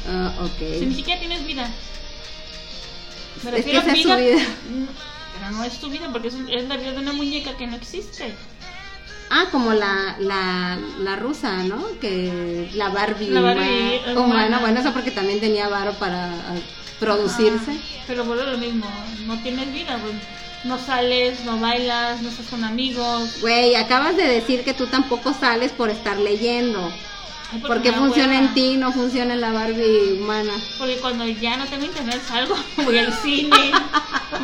Ah, 0.08 0.32
Si 0.58 0.64
ni 0.84 0.86
ok. 0.90 0.96
siquiera 0.96 1.20
tienes 1.20 1.46
vida. 1.46 1.70
Me 3.44 3.58
Es 3.58 3.64
que 3.64 3.76
a 3.76 3.80
esa 3.80 3.92
es 3.92 4.02
su 4.02 4.08
vida. 4.16 4.42
Pero 5.42 5.56
no 5.56 5.64
es 5.64 5.78
tu 5.80 5.88
vida 5.90 6.08
porque 6.12 6.28
es, 6.28 6.34
es 6.48 6.68
la 6.68 6.76
vida 6.76 6.92
de 6.92 6.98
una 6.98 7.12
muñeca 7.12 7.56
que 7.56 7.66
no 7.66 7.76
existe. 7.76 8.32
Ah, 9.30 9.46
como 9.50 9.72
la, 9.72 10.16
la, 10.20 10.78
la 11.00 11.16
rusa, 11.16 11.62
¿no? 11.64 11.82
Que 12.00 12.70
la 12.74 12.90
Barbie, 12.90 13.30
La 13.30 13.40
Barbie 13.40 14.00
huma- 14.06 14.12
humana. 14.12 14.24
humana. 14.26 14.58
Bueno, 14.60 14.80
eso 14.80 14.92
porque 14.92 15.10
también 15.10 15.40
tenía 15.40 15.68
varo 15.68 15.92
para 15.94 16.26
ah, 16.32 16.54
producirse. 17.00 17.72
Ah, 17.72 18.02
pero 18.06 18.24
vuelve 18.24 18.46
lo 18.52 18.58
mismo. 18.58 18.86
No 19.26 19.38
tienes 19.42 19.72
vida, 19.72 19.96
güey. 20.02 20.14
No 20.64 20.78
sales, 20.78 21.44
no 21.44 21.58
bailas, 21.58 22.20
no 22.22 22.28
estás 22.28 22.46
con 22.46 22.62
amigos. 22.62 23.40
Güey, 23.40 23.74
acabas 23.74 24.16
de 24.16 24.28
decir 24.28 24.62
que 24.64 24.74
tú 24.74 24.86
tampoco 24.86 25.34
sales 25.34 25.72
por 25.72 25.90
estar 25.90 26.18
leyendo. 26.18 26.92
Ay, 27.52 27.60
¿Por 27.60 27.82
qué 27.82 27.90
me 27.90 27.96
da 27.96 28.02
funciona 28.02 28.38
en 28.38 28.54
ti 28.54 28.64
y 28.72 28.76
no 28.76 28.92
funciona 28.92 29.34
en 29.34 29.40
la 29.40 29.52
Barbie 29.52 30.18
humana? 30.20 30.52
Porque 30.78 30.96
cuando 30.98 31.26
ya 31.26 31.56
no 31.56 31.66
tengo 31.66 31.84
internet 31.84 32.20
salgo, 32.26 32.56
voy 32.78 32.98
al 32.98 33.12
cine, 33.12 33.72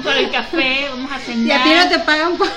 por 0.03 0.13
el 0.17 0.31
café, 0.31 0.87
vamos 0.91 1.11
a 1.11 1.19
Y 1.19 1.25
cenar. 1.25 1.61
a 1.61 1.65
ti 1.65 1.71
no 1.71 1.89
te 1.89 1.99
pagan 2.01 2.37
por, 2.37 2.49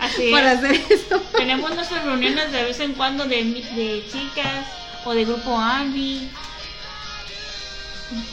Así 0.00 0.30
por 0.30 0.40
hacer 0.42 0.74
eso. 0.90 1.20
Tenemos 1.36 1.74
nuestras 1.74 2.04
reuniones 2.04 2.50
de 2.52 2.62
vez 2.64 2.80
en 2.80 2.94
cuando 2.94 3.24
de, 3.26 3.44
de 3.44 4.04
chicas 4.10 4.66
o 5.04 5.14
de 5.14 5.24
grupo 5.24 5.56
Andy. 5.56 6.28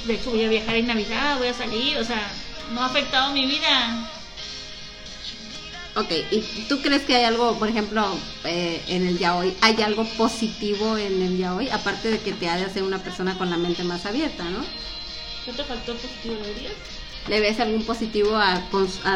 De 0.06 0.16
hecho 0.16 0.32
voy 0.32 0.44
a 0.44 0.50
viajar 0.50 0.76
en 0.76 0.88
Navidad, 0.88 1.38
voy 1.38 1.48
a 1.48 1.54
salir, 1.54 1.98
o 2.00 2.04
sea, 2.04 2.22
no 2.74 2.82
ha 2.82 2.88
afectado 2.88 3.32
mi 3.32 3.46
vida. 3.46 4.10
Ok, 6.00 6.12
¿y 6.32 6.42
tú 6.70 6.80
crees 6.82 7.02
que 7.02 7.14
hay 7.18 7.26
algo, 7.26 7.60
por 7.60 7.68
ejemplo, 7.68 8.06
eh, 8.46 8.82
en 8.88 9.06
el 9.06 9.20
yaoi, 9.20 9.54
hay 9.60 9.82
algo 9.82 10.06
positivo 10.18 10.98
en 10.98 11.22
el 11.22 11.38
yaoi? 11.38 11.70
Aparte 11.72 12.10
de 12.10 12.20
que 12.20 12.32
te 12.32 12.48
ha 12.48 12.56
de 12.56 12.64
hacer 12.64 12.84
una 12.84 13.00
persona 13.00 13.38
con 13.38 13.50
la 13.50 13.58
mente 13.58 13.84
más 13.84 14.06
abierta, 14.06 14.46
¿no? 14.46 14.60
¿Qué 15.44 15.52
te 15.52 15.62
faltó 15.66 15.94
positivo, 15.96 16.36
lo 16.36 16.48
dirías? 16.54 16.72
¿Le 17.28 17.42
ves 17.42 17.60
algún 17.60 17.84
positivo 17.84 18.38
a, 18.38 18.62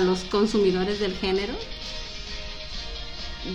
los 0.01 0.25
consumidores 0.25 0.99
del 0.99 1.15
género? 1.15 1.53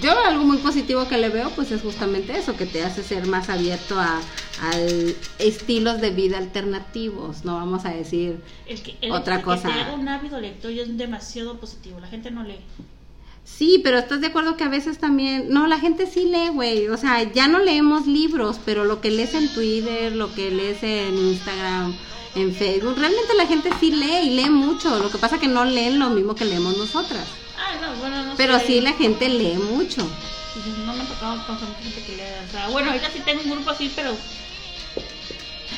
Yo 0.01 0.18
algo 0.24 0.45
muy 0.45 0.57
positivo 0.57 1.07
que 1.07 1.18
le 1.18 1.29
veo 1.29 1.51
pues 1.51 1.70
es 1.70 1.83
justamente 1.83 2.35
eso, 2.39 2.57
que 2.57 2.64
te 2.64 2.83
hace 2.83 3.03
ser 3.03 3.26
más 3.26 3.51
abierto 3.51 4.01
a, 4.01 4.20
a 4.62 4.70
estilos 5.39 6.01
de 6.01 6.11
vida 6.11 6.39
alternativos, 6.39 7.45
no 7.45 7.57
vamos 7.57 7.85
a 7.85 7.91
decir 7.91 8.41
El 8.66 8.83
que, 8.83 8.97
el 9.03 9.12
Otra 9.12 9.43
cosa. 9.43 9.68
Que 9.68 9.74
te 9.74 9.81
haga 9.81 9.95
un 9.95 10.09
hábito 10.09 10.41
lector 10.41 10.70
ya 10.70 10.83
es 10.83 10.97
demasiado 10.97 11.59
positivo, 11.59 12.01
la 12.01 12.09
gente 12.09 12.31
no 12.31 12.43
lee. 12.43 12.61
Sí, 13.57 13.81
pero 13.83 13.99
¿estás 13.99 14.21
de 14.21 14.29
acuerdo 14.29 14.57
que 14.57 14.65
a 14.65 14.69
veces 14.69 14.99
también... 14.99 15.47
No, 15.49 15.67
la 15.67 15.81
gente 15.81 16.07
sí 16.07 16.27
lee, 16.27 16.49
güey. 16.53 16.89
O 16.89 16.97
sea, 16.97 17.23
ya 17.33 17.49
no 17.49 17.59
leemos 17.59 18.07
libros, 18.07 18.61
pero 18.65 18.85
lo 18.85 19.01
que 19.01 19.11
lees 19.11 19.35
en 19.35 19.53
Twitter, 19.53 20.13
lo 20.13 20.33
que 20.33 20.51
lees 20.51 20.83
en 20.83 21.17
Instagram, 21.19 21.97
en 22.37 22.55
Facebook, 22.55 22.95
realmente 22.97 23.35
la 23.37 23.47
gente 23.47 23.71
sí 23.81 23.91
lee 23.91 24.27
y 24.27 24.31
lee 24.31 24.51
mucho. 24.51 24.99
Lo 25.01 25.11
que 25.11 25.19
pasa 25.19 25.41
que 25.41 25.49
no 25.49 25.65
leen 25.65 25.99
lo 25.99 26.11
mismo 26.11 26.37
que 26.37 26.45
leemos 26.45 26.77
nosotras. 26.77 27.27
Ah, 27.59 27.75
no, 27.81 28.01
bueno, 28.01 28.23
no 28.25 28.35
Pero 28.37 28.59
sé. 28.61 28.67
sí 28.67 28.81
la 28.81 28.93
gente 28.93 29.29
lee 29.29 29.55
mucho. 29.55 30.09
No 30.87 30.93
me 30.95 31.03
ha 31.03 31.07
tocado 31.07 31.45
con 31.47 31.59
gente 31.59 32.03
que 32.07 32.17
lea. 32.17 32.45
O 32.47 32.53
sea, 32.53 32.69
bueno, 32.69 32.91
ahorita 32.91 33.11
sí 33.11 33.21
tengo 33.25 33.43
un 33.43 33.51
grupo 33.51 33.71
así, 33.71 33.91
pero. 33.95 34.17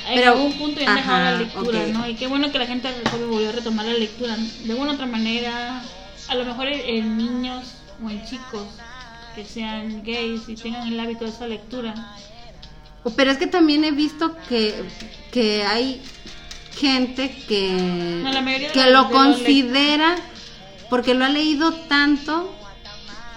En 0.08 0.24
algún 0.24 0.52
punto 0.54 0.80
ya 0.80 0.90
han 0.90 0.96
dejado 0.96 1.24
la 1.24 1.38
lectura. 1.38 1.86
¿no? 1.86 2.08
Y 2.08 2.14
qué 2.14 2.26
bueno 2.26 2.50
que 2.50 2.58
la 2.58 2.66
gente 2.66 2.88
volvió 3.28 3.48
a 3.48 3.52
retomar 3.52 3.86
la 3.86 3.92
lectura. 3.94 4.36
De 4.64 4.74
una 4.74 4.92
u 4.92 4.94
otra 4.94 5.06
manera, 5.06 5.82
a 6.30 6.34
lo 6.36 6.44
mejor 6.44 6.68
en, 6.68 7.16
niños 7.18 7.74
o 8.02 8.08
en 8.08 8.24
chicos 8.24 8.64
que 9.34 9.44
sean 9.44 10.02
gays 10.04 10.48
y 10.48 10.54
tengan 10.54 10.86
el 10.86 10.98
hábito 10.98 11.24
de 11.24 11.30
esa 11.30 11.46
lectura. 11.46 11.92
Pero 13.16 13.30
es 13.32 13.38
que 13.38 13.48
también 13.48 13.84
he 13.84 13.90
visto 13.90 14.36
que, 14.48 14.84
que 15.32 15.64
hay 15.64 16.00
gente 16.78 17.34
que, 17.48 17.72
No, 18.22 18.30
que 18.72 18.90
lo 18.90 19.10
considera 19.10 20.16
porque 20.88 21.14
lo 21.14 21.24
ha 21.24 21.28
leído 21.28 21.72
tanto 21.72 22.54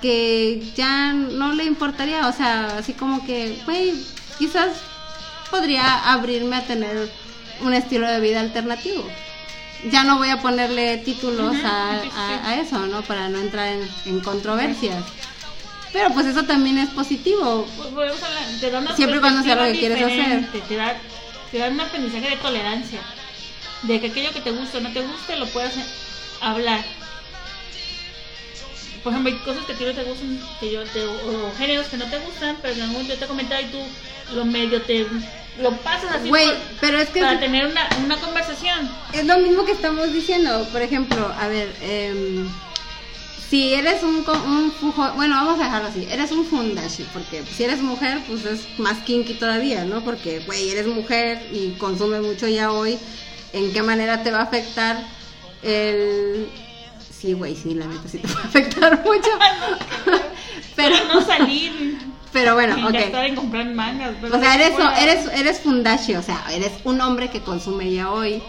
que 0.02 0.62
ya 0.76 1.14
no 1.14 1.54
le 1.54 1.64
importaría, 1.64 2.28
o 2.28 2.34
sea, 2.34 2.78
así 2.78 2.94
como 2.94 3.26
que, 3.26 3.58
güey, 3.66 3.94
quizás 4.38 4.70
podría 5.50 6.12
abrirme 6.12 6.58
a 6.58 6.66
tener 6.66 7.10
un 7.62 7.74
estilo 7.74 8.08
de 8.08 8.20
vida 8.20 8.42
alternativo. 8.42 9.04
Ya 9.92 10.04
no 10.04 10.18
voy 10.18 10.30
a 10.30 10.42
ponerle 10.42 10.98
títulos 10.98 11.56
a, 11.64 12.00
sí, 12.02 12.08
sí. 12.10 12.16
a- 12.16 12.48
a 12.50 12.56
eso, 12.62 12.80
¿no? 12.88 13.02
Para 13.02 13.28
no 13.30 13.40
entrar 13.40 13.68
en, 13.68 13.88
en 14.06 14.20
controversias. 14.22 15.04
Pero 15.92 16.10
pues 16.12 16.26
eso 16.26 16.44
también 16.44 16.78
es 16.80 16.90
positivo. 16.90 17.68
Pues 17.94 18.14
te 18.60 18.72
da 18.72 18.80
una 18.80 18.96
Siempre 18.96 19.20
cuando 19.20 19.44
sea 19.44 19.56
lo 19.56 19.64
que 19.72 19.80
quieres 19.80 20.02
hacer. 20.04 20.50
Te 20.68 20.76
da, 20.76 20.96
te 21.52 21.58
da 21.60 21.68
un 21.70 21.80
aprendizaje 21.80 22.30
de 22.30 22.36
tolerancia. 22.38 23.00
De 23.84 24.00
que 24.00 24.08
aquello 24.08 24.32
que 24.32 24.42
te 24.42 24.52
gusta 24.52 24.78
o 24.78 24.82
no 24.82 24.92
te 24.92 25.02
guste 25.02 25.36
lo 25.36 25.46
puedas 25.48 25.74
hablar. 26.42 26.84
Por 29.04 29.12
ejemplo, 29.12 29.34
hay 29.34 29.40
cosas 29.40 29.66
que 29.66 29.74
a 29.74 29.76
ti 29.78 29.84
no 29.84 29.94
te 29.94 30.04
gustan, 30.04 30.40
que 30.60 30.72
yo 30.72 30.84
te, 30.86 31.04
o, 31.04 31.12
o 31.12 31.52
géneros 31.58 31.88
que 31.88 31.98
no 31.98 32.06
te 32.10 32.20
gustan, 32.20 32.58
pero 32.62 32.74
en 32.74 32.82
algún 32.82 32.94
momento 32.94 33.14
yo 33.14 33.20
te 33.20 33.26
he 33.26 33.28
comentado 33.28 33.62
y 33.62 33.66
tú 33.66 33.80
lo 34.36 34.46
medio 34.46 34.82
te 34.82 35.06
lo 35.62 35.72
pasas 35.78 36.16
así 36.16 36.30
Güey, 36.30 36.48
por- 36.48 36.58
pero 36.80 36.98
es 37.00 37.10
que 37.10 37.20
para 37.20 37.40
tener 37.40 37.68
una, 37.68 37.88
una 38.06 38.18
conversación. 38.18 38.90
es 39.14 39.26
lo 39.26 39.38
mismo 39.40 39.66
que 39.66 39.74
estamos 39.74 40.12
diciendo. 40.14 40.66
Por 40.72 40.82
ejemplo, 40.82 41.32
a 41.38 41.48
ver, 41.48 41.76
em, 41.82 42.48
si 43.50 43.74
eres 43.74 44.02
un, 44.04 44.26
un 44.48 44.72
fujo, 44.72 45.12
bueno, 45.12 45.36
vamos 45.36 45.60
a 45.60 45.66
dejarlo 45.66 45.90
así, 45.90 46.08
eres 46.10 46.32
un 46.32 46.46
fundashi, 46.46 47.04
porque 47.14 47.44
si 47.56 47.66
eres 47.66 47.82
mujer, 47.82 48.20
pues 48.28 48.46
es 48.46 48.62
más 48.80 49.00
kinky 49.04 49.34
todavía, 49.36 49.84
¿no? 49.86 50.02
Porque, 50.04 50.40
güey, 50.40 50.70
eres 50.72 50.88
mujer 50.88 51.46
y 51.52 51.72
consumes 51.78 52.22
mucho 52.22 52.48
ya 52.48 52.72
hoy, 52.72 52.98
¿en 53.52 53.72
qué 53.74 53.84
manera 53.84 54.24
te 54.24 54.32
va 54.32 54.40
a 54.40 54.44
afectar 54.44 54.98
el... 55.62 56.48
Sí, 57.24 57.32
güey, 57.32 57.56
sí, 57.56 57.74
la 57.74 57.86
neta 57.88 58.06
sí 58.10 58.18
te 58.18 58.28
va 58.34 58.42
a 58.42 58.44
afectar 58.44 59.02
mucho. 59.06 59.30
pero, 60.76 60.94
Pero 60.98 61.14
no 61.14 61.22
salir 61.26 61.98
pero 62.34 62.56
bueno, 62.56 62.76
sin 62.76 62.86
ok. 62.86 62.92
gastar 62.94 63.26
en 63.28 63.36
comprar 63.36 63.66
mangas. 63.74 64.16
pero 64.20 64.36
O 64.36 64.40
sea, 64.42 64.56
eres, 64.56 64.74
bueno, 64.74 64.92
eres, 64.98 65.28
eres 65.34 65.60
fundashi, 65.62 66.16
o 66.16 66.22
sea, 66.22 66.44
eres 66.52 66.72
un 66.84 67.00
hombre 67.00 67.30
que 67.30 67.40
consume 67.40 67.94
ya 67.94 68.12
hoy. 68.12 68.42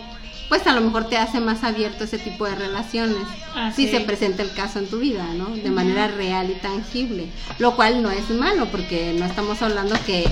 Pues 0.49 0.67
a 0.67 0.73
lo 0.73 0.81
mejor 0.81 1.09
te 1.09 1.17
hace 1.19 1.39
más 1.41 1.63
abierto 1.63 2.03
ese 2.05 2.19
tipo 2.19 2.47
de 2.47 2.55
relaciones. 2.57 3.23
Ah, 3.55 3.71
si 3.75 3.87
sí. 3.87 3.93
se 3.93 4.01
presenta 4.01 4.43
el 4.43 4.53
caso 4.55 4.81
en 4.81 4.89
tu 4.89 4.99
vida, 4.99 5.25
¿no? 5.35 5.51
De 5.51 5.71
manera 5.71 6.09
real 6.09 6.51
y 6.51 6.55
tangible. 6.55 7.29
Lo 7.59 7.77
cual 7.77 8.03
no 8.03 8.11
es 8.11 8.29
malo, 8.31 8.67
porque 8.73 9.15
no 9.19 9.25
estamos 9.25 9.63
hablando 9.63 9.95
que, 10.05 10.29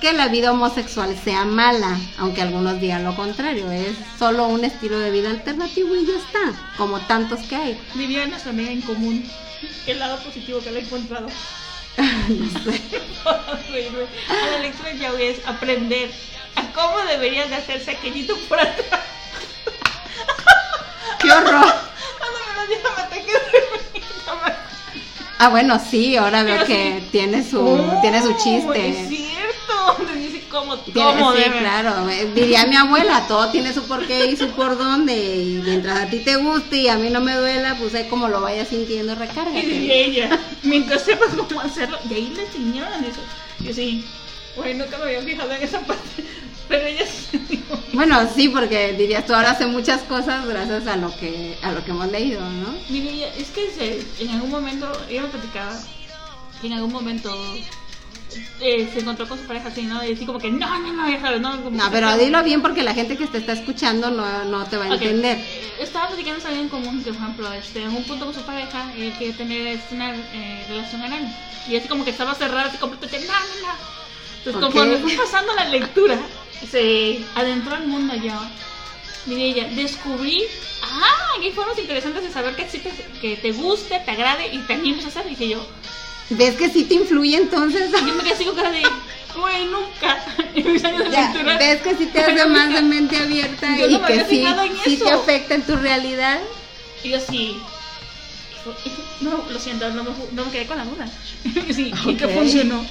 que 0.00 0.12
la 0.12 0.28
vida 0.28 0.52
homosexual 0.52 1.16
sea 1.22 1.44
mala, 1.44 1.98
aunque 2.18 2.42
algunos 2.42 2.80
digan 2.80 3.04
lo 3.04 3.14
contrario. 3.16 3.70
Es 3.70 3.96
solo 4.18 4.46
un 4.46 4.64
estilo 4.64 4.98
de 4.98 5.10
vida 5.10 5.30
alternativo 5.30 5.94
y 5.96 6.06
ya 6.06 6.16
está, 6.16 6.52
como 6.76 7.00
tantos 7.00 7.40
que 7.40 7.56
hay. 7.56 7.80
Vivía 7.94 8.26
nuestra 8.26 8.50
amiga 8.50 8.70
en 8.70 8.82
común. 8.82 9.24
El 9.86 9.98
lado 9.98 10.18
positivo 10.22 10.60
que 10.60 10.70
le 10.70 10.80
he 10.80 10.82
encontrado. 10.82 11.28
No 12.28 12.60
sé. 12.60 12.80
a 13.24 14.50
la 14.50 14.58
lectura 14.58 14.92
ya 14.92 15.12
es 15.18 15.38
aprender 15.46 16.10
a 16.56 16.62
cómo 16.74 16.98
deberías 17.08 17.48
de 17.48 17.56
hacerse 17.56 17.92
aquellito 17.92 18.36
por 18.48 18.60
atrás. 18.60 18.84
¡Qué 21.20 21.32
horror! 21.32 21.72
Ah, 25.38 25.48
bueno, 25.50 25.78
sí, 25.78 26.16
ahora 26.16 26.42
veo 26.42 26.54
Pero 26.56 26.66
que 26.66 27.00
sí. 27.00 27.08
tiene 27.12 27.44
su, 27.44 27.60
Oh, 27.60 27.98
tiene 28.00 28.22
su 28.22 28.32
chiste. 28.34 29.06
Me 29.98 30.16
dice 30.20 30.44
cómo, 30.50 30.76
cómo 30.94 31.32
sí, 31.34 31.42
claro. 31.58 32.06
Diría 32.34 32.66
mi 32.66 32.76
abuela, 32.76 33.26
todo 33.28 33.50
tiene 33.50 33.72
su 33.72 33.82
porqué 33.84 34.26
y 34.26 34.36
su 34.36 34.48
por 34.50 34.76
dónde. 34.76 35.14
Y 35.16 35.62
mientras 35.64 36.00
a 36.00 36.06
ti 36.10 36.20
te 36.20 36.36
guste 36.36 36.76
y 36.76 36.88
a 36.88 36.96
mí 36.96 37.10
no 37.10 37.20
me 37.20 37.34
duela, 37.34 37.76
pues 37.78 37.94
ahí 37.94 38.08
como 38.08 38.28
lo 38.28 38.40
vayas 38.40 38.68
sintiendo, 38.68 39.12
Y 39.16 39.16
recárgate. 39.16 39.66
diría 39.66 39.94
ella, 39.94 40.40
mientras 40.62 41.02
sepas 41.02 41.30
cómo 41.34 41.60
hacerlo, 41.60 41.98
y 42.08 42.14
ahí 42.14 42.32
le 42.34 42.44
enseñaron 42.44 43.04
eso. 43.04 43.20
Yo 43.60 43.72
sí, 43.72 44.04
bueno, 44.56 44.84
nunca 44.84 44.98
me 44.98 45.04
había 45.04 45.22
fijado 45.22 45.52
en 45.52 45.62
esa 45.62 45.80
parte, 45.80 46.24
pero 46.68 46.86
ella 46.86 47.04
sí 47.06 47.62
Bueno, 47.92 48.28
sí, 48.34 48.48
porque 48.48 48.92
dirías 48.94 49.26
tú 49.26 49.34
ahora 49.34 49.56
sé 49.56 49.66
muchas 49.66 50.02
cosas 50.02 50.46
gracias 50.46 50.86
a 50.86 50.96
lo 50.96 51.14
que 51.16 51.56
a 51.62 51.72
lo 51.72 51.84
que 51.84 51.90
hemos 51.90 52.10
leído, 52.10 52.40
¿no? 52.40 52.74
mire, 52.88 53.28
es 53.38 53.48
que 53.50 54.04
en 54.20 54.30
algún 54.30 54.50
momento, 54.50 54.90
ella 55.08 55.22
me 55.22 55.28
platicaba 55.28 55.78
en 56.62 56.72
algún 56.72 56.92
momento 56.92 57.30
eh, 58.60 58.88
se 58.92 59.00
encontró 59.00 59.28
con 59.28 59.38
su 59.38 59.44
pareja 59.44 59.68
así, 59.68 59.82
¿no? 59.82 60.04
Y 60.04 60.12
así 60.12 60.26
como 60.26 60.38
que, 60.38 60.50
no, 60.50 60.78
no, 60.78 60.92
no, 60.92 61.08
ya 61.10 61.20
sabes, 61.20 61.40
¿no? 61.40 61.62
Como 61.62 61.76
No, 61.76 61.84
que- 61.84 61.90
pero 61.90 62.16
dilo 62.16 62.42
bien 62.42 62.62
porque 62.62 62.82
la 62.82 62.94
gente 62.94 63.16
que 63.16 63.26
te 63.26 63.38
está 63.38 63.52
escuchando 63.52 64.10
no, 64.10 64.44
no 64.44 64.64
te 64.66 64.76
va 64.76 64.84
a 64.86 64.88
entender. 64.94 65.38
eh, 65.38 65.62
Estaba 65.80 66.08
platicando 66.08 66.44
alguien 66.46 66.64
en 66.64 66.68
común 66.68 67.02
que, 67.04 67.12
por 67.12 67.22
ejemplo, 67.22 67.52
este, 67.52 67.82
en 67.82 67.90
un 67.94 68.04
punto 68.04 68.24
con 68.26 68.34
su 68.34 68.42
pareja, 68.42 68.92
él 68.96 69.12
quería 69.18 69.36
tener 69.36 69.66
este, 69.66 69.94
una 69.94 70.14
eh, 70.14 70.64
relación 70.68 71.02
anal. 71.02 71.36
Y 71.68 71.76
así 71.76 71.88
como 71.88 72.04
que 72.04 72.10
estaba 72.10 72.34
cerrada, 72.34 72.66
así 72.68 72.78
completamente, 72.78 73.26
no, 73.26 73.32
no, 73.32 73.68
no. 73.68 73.74
Entonces, 74.38 74.54
Ok. 74.54 74.60
conforme 74.62 74.96
fue 74.98 75.12
pasando 75.24 75.52
la 75.54 75.64
lectura, 75.68 76.18
se 76.70 77.24
adentró 77.34 77.74
al 77.74 77.86
mundo 77.86 78.14
ya. 78.14 78.40
Mire 79.26 79.44
ella, 79.46 79.68
descubrí, 79.74 80.40
ah, 80.82 81.40
hay 81.40 81.50
formas 81.52 81.76
interesantes 81.78 82.22
de 82.22 82.30
saber 82.30 82.54
que 82.54 82.62
existe, 82.62 82.92
que 83.20 83.36
te 83.36 83.50
guste, 83.52 83.98
te 84.04 84.10
agrade 84.12 84.54
y 84.54 84.58
te 84.58 84.74
animes 84.74 85.04
a 85.04 85.08
hacer. 85.08 85.26
Dije 85.28 85.48
yo, 85.48 85.66
¿Ves 86.30 86.56
que 86.56 86.68
sí 86.70 86.84
te 86.84 86.94
influye 86.94 87.36
entonces? 87.36 87.90
yo 87.92 88.14
me 88.14 88.22
quedé 88.22 88.32
así 88.34 88.44
con 88.44 88.56
cara 88.56 88.70
de, 88.70 88.82
güey, 89.34 89.66
nunca. 89.66 90.24
Ya. 91.10 91.32
¿Ves 91.58 91.82
que 91.82 91.94
sí 91.96 92.06
te 92.06 92.20
hace 92.20 92.46
más 92.46 92.72
de 92.72 92.82
mente 92.82 93.16
abierta 93.16 93.76
Yo 93.76 93.86
y 93.86 93.92
no 93.92 94.00
me 94.00 94.06
que 94.06 94.24
sí, 94.24 94.44
sí 94.84 94.96
te 94.96 95.10
afecta 95.10 95.54
en 95.54 95.62
tu 95.62 95.76
realidad? 95.76 96.40
Y 97.04 97.10
yo 97.10 97.18
así. 97.18 97.58
No, 99.20 99.44
lo 99.48 99.58
siento, 99.60 99.88
no 99.90 100.02
me, 100.02 100.10
no 100.32 100.44
me 100.44 100.50
quedé 100.50 100.66
con 100.66 100.78
la 100.78 100.84
duda. 100.84 101.06
Sí, 101.72 101.92
y 102.06 102.14
que 102.14 102.28
funcionó. 102.28 102.84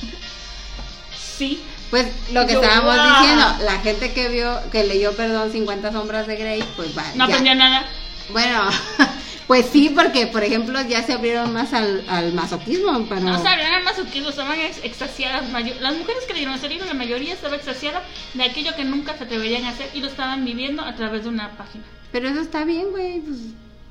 Sí. 1.37 1.61
Pues 1.89 2.07
lo 2.31 2.45
que 2.47 2.53
Yo, 2.53 2.61
estábamos 2.61 2.95
¡guau! 2.95 3.19
diciendo, 3.19 3.55
la 3.65 3.79
gente 3.79 4.13
que 4.13 4.29
vio, 4.29 4.59
que 4.71 4.83
leyó, 4.85 5.13
perdón, 5.13 5.51
50 5.51 5.91
sombras 5.91 6.27
de 6.27 6.35
Grey, 6.37 6.63
pues 6.75 6.97
va. 6.97 7.03
No 7.15 7.25
ya. 7.27 7.33
aprendía 7.33 7.55
nada. 7.55 7.85
Bueno, 8.29 8.69
pues 9.47 9.67
sí, 9.67 9.91
porque 9.95 10.27
por 10.27 10.43
ejemplo 10.43 10.79
ya 10.87 11.03
se 11.03 11.13
abrieron 11.13 11.53
más 11.53 11.73
al, 11.73 12.03
al 12.09 12.33
masoquismo, 12.33 13.05
pero... 13.07 13.21
No 13.21 13.41
sabían 13.41 13.71
nada 13.71 13.83
más 13.83 13.95
que 14.11 14.19
estaban 14.19 14.59
ex- 14.59 14.83
extasiadas. 14.83 15.43
Las 15.81 15.95
mujeres 15.97 16.23
que 16.27 16.33
leyeron 16.33 16.55
ese 16.55 16.69
libro, 16.69 16.85
la 16.85 16.93
mayoría 16.93 17.33
estaba 17.33 17.55
extasiada 17.55 18.03
de 18.33 18.43
aquello 18.43 18.75
que 18.75 18.83
nunca 18.83 19.17
se 19.17 19.23
atreverían 19.25 19.65
a 19.65 19.69
hacer 19.69 19.89
y 19.93 19.99
lo 20.01 20.07
estaban 20.07 20.43
viviendo 20.45 20.81
a 20.83 20.95
través 20.95 21.23
de 21.23 21.29
una 21.29 21.51
página. 21.57 21.83
Pero 22.11 22.29
eso 22.29 22.41
está 22.41 22.63
bien, 22.65 22.91
güey, 22.91 23.19
pues 23.21 23.37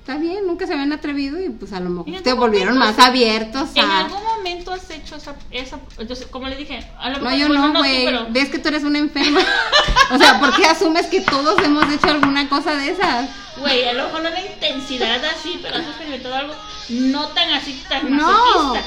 está 0.05 0.19
bien, 0.19 0.47
nunca 0.47 0.67
se 0.67 0.75
habían 0.75 0.93
atrevido 0.93 1.41
y 1.41 1.49
pues 1.49 1.73
a 1.73 1.81
lo 1.81 1.89
mejor 1.89 2.23
te 2.23 2.33
volvieron 2.35 2.77
momento 2.77 2.99
más 2.99 3.09
abiertos 3.09 3.71
¿En 3.75 3.91
algún 3.91 4.23
momento 4.23 4.73
has 4.73 4.91
hecho 4.91 5.17
esa, 5.17 5.35
esa 5.51 5.79
entonces, 5.99 6.27
como 6.27 6.47
le 6.47 6.57
dije, 6.57 6.87
a 7.01 7.09
lo 7.09 7.17
No, 7.21 7.25
mejor- 7.25 7.39
yo 7.39 7.49
bueno, 7.49 7.69
no, 7.69 7.79
güey. 7.79 8.05
pero- 8.05 8.27
Ves 8.29 8.51
que 8.51 8.59
tú 8.59 8.69
eres 8.69 8.85
una 8.85 8.99
enferma. 8.99 9.41
o 10.11 10.19
sea, 10.19 10.39
¿por 10.39 10.55
qué 10.57 10.67
asumes 10.67 11.07
que 11.07 11.23
todos 11.23 11.59
hemos 11.65 11.91
hecho 11.91 12.09
alguna 12.09 12.47
cosa 12.51 12.75
de 12.75 12.91
esas? 12.91 13.31
Güey, 13.57 13.89
a 13.89 13.95
lo 13.95 14.05
mejor 14.05 14.23
no 14.25 14.29
la 14.31 14.41
intensidad 14.45 15.25
así, 15.25 15.59
pero 15.63 15.77
has 15.77 15.87
experimentado 15.87 16.35
algo 16.35 16.55
no 16.91 17.29
tan 17.29 17.51
así, 17.55 17.83
tan 17.89 18.15
No. 18.15 18.75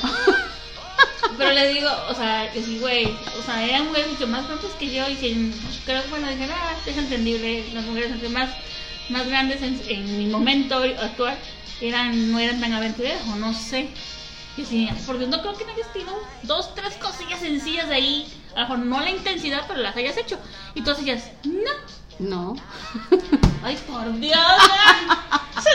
Pero 1.38 1.52
le 1.52 1.74
digo, 1.74 1.90
o 2.10 2.16
sea, 2.16 2.52
que 2.52 2.64
sí, 2.64 2.80
güey, 2.80 3.06
o 3.40 3.44
sea, 3.44 3.64
eran 3.64 3.86
mujeres 3.88 4.10
mucho 4.12 4.26
más 4.28 4.48
grandes 4.48 4.72
que 4.80 4.90
yo 4.94 5.08
y 5.10 5.16
que 5.16 5.52
creo 5.86 6.02
que, 6.02 6.10
bueno, 6.10 6.28
dije, 6.30 6.48
ah, 6.52 6.74
es 6.86 6.98
entendible, 6.98 7.66
las 7.74 7.84
mujeres 7.86 8.12
entre 8.12 8.30
más, 8.30 8.50
más 9.10 9.28
grandes 9.28 9.62
en, 9.62 9.82
en 9.88 10.18
mi 10.18 10.28
momento 10.28 10.78
actual 10.78 11.38
eran, 11.82 12.32
no 12.32 12.40
eran 12.40 12.60
tan 12.60 12.74
aventureras, 12.74 13.22
o 13.28 13.36
no 13.36 13.54
sé. 13.54 13.90
Y 14.58 14.66
sí, 14.66 14.90
porque 15.06 15.28
no 15.28 15.40
creo 15.42 15.56
que 15.56 15.66
no 15.66 15.74
hayas 15.74 15.94
tenido 15.94 16.14
dos, 16.44 16.74
tres 16.74 16.96
cosillas 16.96 17.40
sencillas 17.40 17.88
de 17.90 17.96
ahí, 17.96 18.28
a 18.56 18.62
lo 18.62 18.68
mejor 18.68 18.80
no 18.80 19.02
la 19.02 19.12
intensidad, 19.12 19.66
pero 19.68 19.82
las 19.82 19.96
hayas 19.96 20.18
hecho. 20.18 20.40
Y 20.74 20.82
todas 20.82 21.00
ellas, 21.00 21.30
no, 21.44 21.72
No. 22.20 22.56
Ay, 23.64 23.78
por 23.88 24.20
Dios, 24.20 24.34
ya. 24.34 25.62
se 25.62 25.70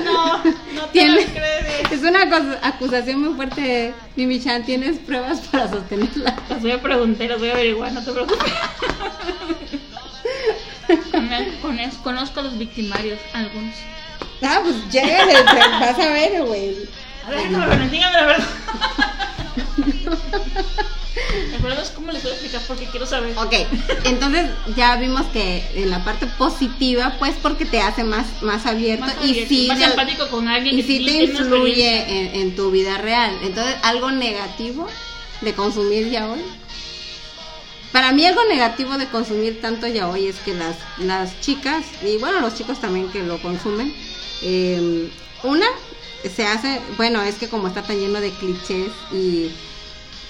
no. 0.00 0.02
No, 0.04 0.44
no 0.44 0.84
te 0.92 1.06
lo 1.06 1.14
crees. 1.14 1.92
Es 1.92 2.02
una 2.02 2.22
acusación 2.62 3.20
muy 3.20 3.34
fuerte, 3.34 3.94
Mimi 4.16 4.42
Chan. 4.42 4.64
¿Tienes 4.64 4.98
pruebas 4.98 5.40
para 5.40 5.68
sostenerla? 5.68 6.36
Las 6.48 6.62
voy 6.62 6.72
a 6.72 6.80
preguntar, 6.80 7.28
las 7.28 7.38
voy 7.38 7.50
a 7.50 7.52
averiguar, 7.52 7.92
no 7.92 8.02
te 8.02 8.12
preocupes. 8.12 8.52
Conozco 12.02 12.40
a 12.40 12.42
los 12.42 12.58
victimarios, 12.58 13.18
algunos. 13.32 13.74
Ah, 14.42 14.60
pues 14.62 14.76
llégale, 14.90 15.34
vas 15.80 15.98
a 15.98 16.08
ver, 16.08 16.42
güey. 16.44 16.76
A 17.26 17.30
ver, 17.30 17.50
no, 17.50 17.66
bueno, 17.66 17.88
dígame 17.88 18.12
la 18.12 18.26
verdad. 18.26 18.48
El 21.52 21.58
problema 21.58 21.82
es 21.82 21.90
cómo 21.90 22.10
les 22.10 22.22
voy 22.22 22.32
a 22.32 22.34
explicar 22.34 22.62
porque 22.66 22.86
quiero 22.86 23.06
saber. 23.06 23.36
Ok, 23.38 23.54
entonces 24.04 24.50
ya 24.76 24.96
vimos 24.96 25.26
que 25.26 25.64
en 25.74 25.90
la 25.90 26.04
parte 26.04 26.26
positiva, 26.26 27.14
pues 27.18 27.34
porque 27.40 27.64
te 27.64 27.80
hace 27.80 28.02
más, 28.02 28.26
más 28.42 28.66
abierto 28.66 29.06
Más 29.06 29.16
y 29.24 29.46
sí, 29.46 29.66
más 29.68 29.80
empático 29.80 30.28
con 30.28 30.48
alguien 30.48 30.78
y 30.78 30.82
sí 30.82 31.04
te 31.04 31.24
influye 31.24 32.40
en 32.40 32.56
tu 32.56 32.70
vida 32.70 32.98
real. 32.98 33.38
Entonces, 33.42 33.76
algo 33.82 34.10
negativo 34.10 34.88
de 35.42 35.54
consumir 35.54 36.10
ya 36.10 36.28
hoy. 36.28 36.40
Para 37.92 38.12
mí 38.12 38.24
algo 38.24 38.40
negativo 38.48 38.96
de 38.96 39.06
consumir 39.08 39.60
tanto 39.60 39.86
ya 39.86 40.08
hoy 40.08 40.26
es 40.26 40.36
que 40.40 40.54
las, 40.54 40.76
las 40.98 41.38
chicas, 41.40 41.84
y 42.02 42.16
bueno, 42.18 42.40
los 42.40 42.54
chicos 42.54 42.80
también 42.80 43.08
que 43.10 43.22
lo 43.22 43.40
consumen, 43.42 43.92
eh, 44.42 45.10
una, 45.42 45.66
se 46.34 46.46
hace, 46.46 46.80
bueno, 46.96 47.20
es 47.22 47.34
que 47.36 47.48
como 47.48 47.68
está 47.68 47.82
tan 47.82 47.98
lleno 47.98 48.20
de 48.20 48.30
clichés 48.30 48.90
y 49.12 49.50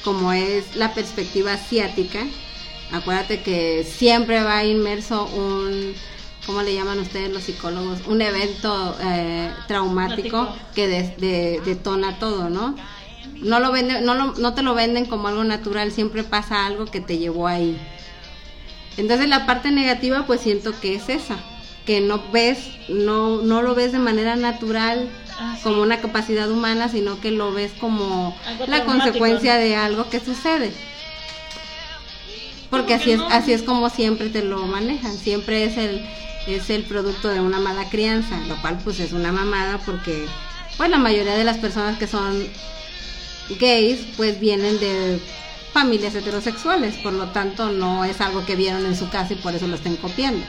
como 0.02 0.32
es 0.32 0.74
la 0.74 0.92
perspectiva 0.92 1.52
asiática, 1.52 2.20
acuérdate 2.90 3.42
que 3.42 3.84
siempre 3.84 4.42
va 4.42 4.64
inmerso 4.64 5.26
un, 5.26 5.94
¿cómo 6.46 6.62
le 6.62 6.74
llaman 6.74 6.98
ustedes 6.98 7.30
los 7.30 7.44
psicólogos? 7.44 8.00
Un 8.08 8.22
evento 8.22 8.96
eh, 9.04 9.50
traumático 9.68 10.48
que 10.74 10.88
des- 10.88 11.16
de- 11.18 11.60
detona 11.64 12.18
todo, 12.18 12.50
¿no? 12.50 12.74
No, 13.42 13.60
lo 13.60 13.72
venden, 13.72 14.04
no, 14.04 14.14
lo- 14.14 14.34
no 14.34 14.54
te 14.54 14.62
lo 14.62 14.74
venden 14.74 15.04
como 15.06 15.28
algo 15.28 15.44
natural, 15.44 15.92
siempre 15.92 16.22
pasa 16.24 16.64
algo 16.66 16.86
que 16.86 17.00
te 17.00 17.18
llevó 17.18 17.46
ahí. 17.48 17.76
Entonces 18.96 19.28
la 19.28 19.46
parte 19.46 19.70
negativa 19.70 20.24
pues 20.26 20.40
siento 20.40 20.72
que 20.80 20.94
es 20.94 21.08
esa, 21.08 21.36
que 21.86 22.00
no 22.00 22.22
ves, 22.32 22.58
no, 22.88 23.42
no 23.42 23.62
lo 23.62 23.74
ves 23.74 23.92
de 23.92 23.98
manera 23.98 24.36
natural 24.36 25.08
Ah, 25.38 25.54
sí. 25.56 25.62
como 25.64 25.80
una 25.82 25.98
capacidad 26.00 26.50
humana, 26.50 26.88
sino 26.90 27.18
que 27.20 27.30
lo 27.30 27.52
ves 27.52 27.72
como 27.80 28.36
Algo 28.46 28.66
la 28.66 28.84
consecuencia 28.84 29.54
¿no? 29.54 29.60
de 29.60 29.74
algo 29.76 30.08
que 30.10 30.20
sucede. 30.20 30.72
Porque 32.70 32.94
así 32.94 33.12
es, 33.12 33.18
no. 33.18 33.26
así 33.28 33.52
es 33.52 33.62
como 33.62 33.90
siempre 33.90 34.28
te 34.28 34.42
lo 34.42 34.58
manejan, 34.66 35.16
siempre 35.16 35.64
es 35.64 35.76
el 35.76 36.04
es 36.48 36.70
el 36.70 36.82
producto 36.82 37.28
de 37.28 37.40
una 37.40 37.60
mala 37.60 37.88
crianza, 37.88 38.36
lo 38.48 38.60
cual 38.60 38.78
pues 38.82 38.98
es 38.98 39.12
una 39.12 39.30
mamada 39.30 39.78
porque 39.86 40.26
pues 40.76 40.90
la 40.90 40.98
mayoría 40.98 41.34
de 41.36 41.44
las 41.44 41.58
personas 41.58 41.98
que 41.98 42.06
son 42.08 42.46
gays 43.58 44.00
pues 44.16 44.38
vienen 44.40 44.78
de 44.80 45.20
familias 45.72 46.14
heterosexuales, 46.14 46.96
por 46.96 47.12
lo 47.12 47.28
tanto 47.28 47.70
no 47.70 48.04
es 48.04 48.20
algo 48.20 48.44
que 48.44 48.56
vieron 48.56 48.84
en 48.84 48.96
su 48.96 49.08
casa 49.08 49.32
y 49.32 49.36
por 49.36 49.54
eso 49.54 49.66
lo 49.66 49.76
estén 49.76 49.96
copiando. 49.96 50.44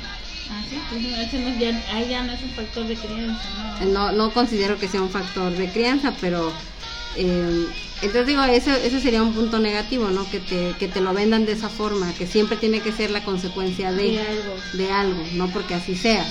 Ah, 0.50 0.62
sí, 0.70 0.78
pues, 0.90 1.06
ese 1.28 1.40
no, 1.40 1.58
ya, 1.58 1.70
ahí 1.94 2.10
ya 2.10 2.24
no 2.24 2.34
es 2.34 2.42
un 2.42 2.50
factor 2.50 2.86
de 2.86 2.96
crianza, 2.96 3.44
¿no? 3.80 3.86
No, 3.86 4.12
no 4.12 4.34
considero 4.34 4.78
que 4.78 4.90
sea 4.90 5.02
un 5.02 5.10
factor 5.10 5.54
de 5.54 5.70
crianza, 5.70 6.14
pero 6.20 6.52
eh, 7.16 7.66
entonces 8.02 8.28
digo, 8.28 8.44
ese, 8.44 8.86
ese 8.86 9.00
sería 9.00 9.24
un 9.24 9.34
punto 9.34 9.60
negativo, 9.60 10.10
¿no? 10.10 10.30
Que 10.30 10.40
te, 10.40 10.76
que 10.78 10.90
te 10.90 11.00
lo 11.00 11.14
vendan 11.14 11.46
de 11.46 11.54
esa 11.54 11.70
forma, 11.70 12.14
que 12.14 12.28
siempre 12.28 12.58
tiene 12.58 12.82
que 12.82 12.92
ser 12.92 13.12
la 13.12 13.24
consecuencia 13.24 13.92
de, 13.94 14.12
De 14.12 14.20
algo. 14.20 14.56
de 14.74 14.92
algo, 14.92 15.24
no 15.34 15.48
porque 15.48 15.76
así 15.76 15.96
sea. 15.96 16.26